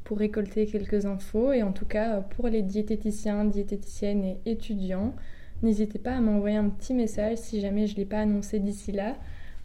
pour 0.04 0.18
récolter 0.18 0.66
quelques 0.66 1.06
infos. 1.06 1.52
Et 1.52 1.62
en 1.62 1.72
tout 1.72 1.86
cas, 1.86 2.20
pour 2.20 2.48
les 2.48 2.62
diététiciens, 2.62 3.44
diététiciennes 3.44 4.24
et 4.24 4.40
étudiants, 4.46 5.14
n'hésitez 5.62 5.98
pas 5.98 6.12
à 6.12 6.20
m'envoyer 6.20 6.56
un 6.56 6.68
petit 6.68 6.94
message 6.94 7.38
si 7.38 7.60
jamais 7.60 7.86
je 7.86 7.94
ne 7.94 7.98
l'ai 7.98 8.04
pas 8.04 8.20
annoncé 8.20 8.60
d'ici 8.60 8.92
là, 8.92 9.16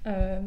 euh, 0.07 0.39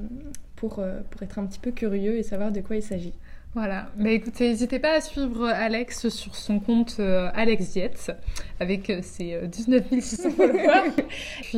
pour, 0.62 0.78
euh, 0.78 1.00
pour 1.10 1.22
être 1.24 1.40
un 1.40 1.46
petit 1.46 1.58
peu 1.58 1.72
curieux 1.72 2.16
et 2.16 2.22
savoir 2.22 2.52
de 2.52 2.60
quoi 2.60 2.76
il 2.76 2.82
s'agit. 2.82 3.14
Voilà, 3.54 3.88
mais 3.98 4.14
écoutez, 4.14 4.48
n'hésitez 4.48 4.78
pas 4.78 4.92
à 4.92 5.00
suivre 5.02 5.46
Alex 5.46 6.08
sur 6.08 6.34
son 6.34 6.58
compte 6.58 6.96
euh, 7.00 7.28
Alex 7.34 7.72
Diet 7.72 8.16
avec 8.60 8.88
euh, 8.88 9.00
ses 9.02 9.46
19 9.46 9.88
600 10.00 10.30
followers. 10.36 10.92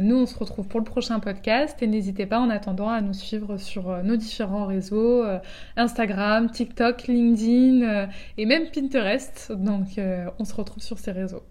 nous, 0.02 0.16
on 0.16 0.26
se 0.26 0.36
retrouve 0.36 0.66
pour 0.66 0.80
le 0.80 0.84
prochain 0.84 1.20
podcast 1.20 1.80
et 1.82 1.86
n'hésitez 1.86 2.26
pas 2.26 2.40
en 2.40 2.50
attendant 2.50 2.88
à 2.88 3.00
nous 3.00 3.12
suivre 3.12 3.59
sur 3.59 3.90
euh, 3.90 4.02
nos 4.02 4.16
différents 4.16 4.66
réseaux 4.66 5.22
euh, 5.22 5.38
Instagram, 5.76 6.50
TikTok, 6.50 7.07
LinkedIn 7.07 7.82
euh, 7.82 8.07
et 8.38 8.46
même 8.46 8.64
Pinterest. 8.74 9.52
Donc, 9.52 9.98
euh, 9.98 10.26
on 10.40 10.44
se 10.44 10.55
retrouve 10.55 10.82
sur 10.82 10.98
ces 10.98 11.12
réseaux. 11.12 11.44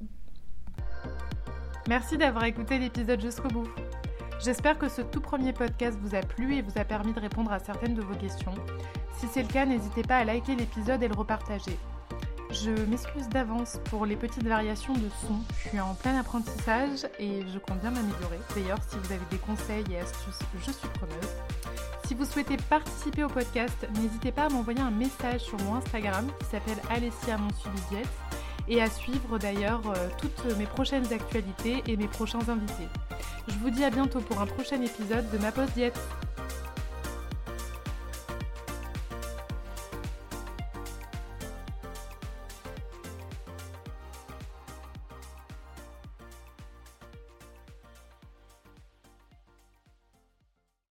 Merci 1.88 2.18
d'avoir 2.18 2.44
écouté 2.46 2.80
l'épisode 2.80 3.22
jusqu'au 3.22 3.48
bout. 3.48 3.70
J'espère 4.40 4.78
que 4.78 4.90
ce 4.90 5.02
tout 5.02 5.22
premier 5.22 5.54
podcast 5.54 5.98
vous 6.02 6.16
a 6.16 6.22
plu 6.22 6.56
et 6.56 6.62
vous 6.62 6.78
a 6.78 6.84
permis 6.84 7.14
de 7.14 7.20
répondre 7.20 7.52
à 7.52 7.60
certaines 7.60 7.96
de 7.96 8.02
vos 8.02 8.16
questions. 8.16 8.54
Si 9.18 9.28
c'est 9.28 9.44
le 9.44 9.48
cas, 9.48 9.66
n'hésitez 9.66 10.04
pas 10.04 10.18
à 10.18 10.24
liker 10.26 10.56
l'épisode 10.56 11.02
et 11.02 11.08
le 11.08 11.16
repartager. 11.16 11.78
Je 12.52 12.70
m'excuse 12.86 13.30
d'avance 13.30 13.80
pour 13.86 14.06
les 14.06 14.16
petites 14.16 14.46
variations 14.46 14.94
de 14.94 15.10
son. 15.26 15.40
Je 15.58 15.70
suis 15.70 15.80
en 15.80 15.96
plein 15.96 16.20
apprentissage 16.20 17.08
et 17.18 17.42
je 17.52 17.58
compte 17.58 17.80
bien 17.80 17.92
m'améliorer. 17.92 18.40
D'ailleurs, 18.56 18.78
si 18.88 18.96
vous 18.98 19.12
avez 19.12 19.26
des 19.32 19.38
conseils 19.38 19.86
et 19.92 19.98
astuces, 19.98 20.40
je 20.64 20.72
suis 20.72 20.90
preneuse. 20.90 21.32
Si 22.06 22.14
vous 22.14 22.26
souhaitez 22.26 22.58
participer 22.58 23.24
au 23.24 23.30
podcast, 23.30 23.88
n'hésitez 23.96 24.32
pas 24.32 24.44
à 24.46 24.50
m'envoyer 24.50 24.82
un 24.82 24.92
message 24.92 25.42
sur 25.42 25.58
mon 25.62 25.76
Instagram 25.76 26.28
qui 26.40 26.46
s'appelle 26.46 26.78
Alessia 26.92 27.38
Mon 27.38 27.52
Suivi 27.54 27.82
Diète 27.90 28.08
et 28.68 28.82
à 28.82 28.90
suivre 28.90 29.38
d'ailleurs 29.38 29.82
euh, 29.88 30.10
toutes 30.18 30.58
mes 30.58 30.66
prochaines 30.66 31.12
actualités 31.12 31.84
et 31.88 31.98
mes 31.98 32.08
prochains 32.08 32.48
invités. 32.48 32.88
Je 33.48 33.56
vous 33.56 33.70
dis 33.70 33.84
à 33.84 33.90
bientôt 33.90 34.20
pour 34.20 34.42
un 34.42 34.46
prochain 34.46 34.82
épisode 34.82 35.30
de 35.32 35.38
Ma 35.38 35.52
Pause 35.52 35.72
Diète. 35.76 36.00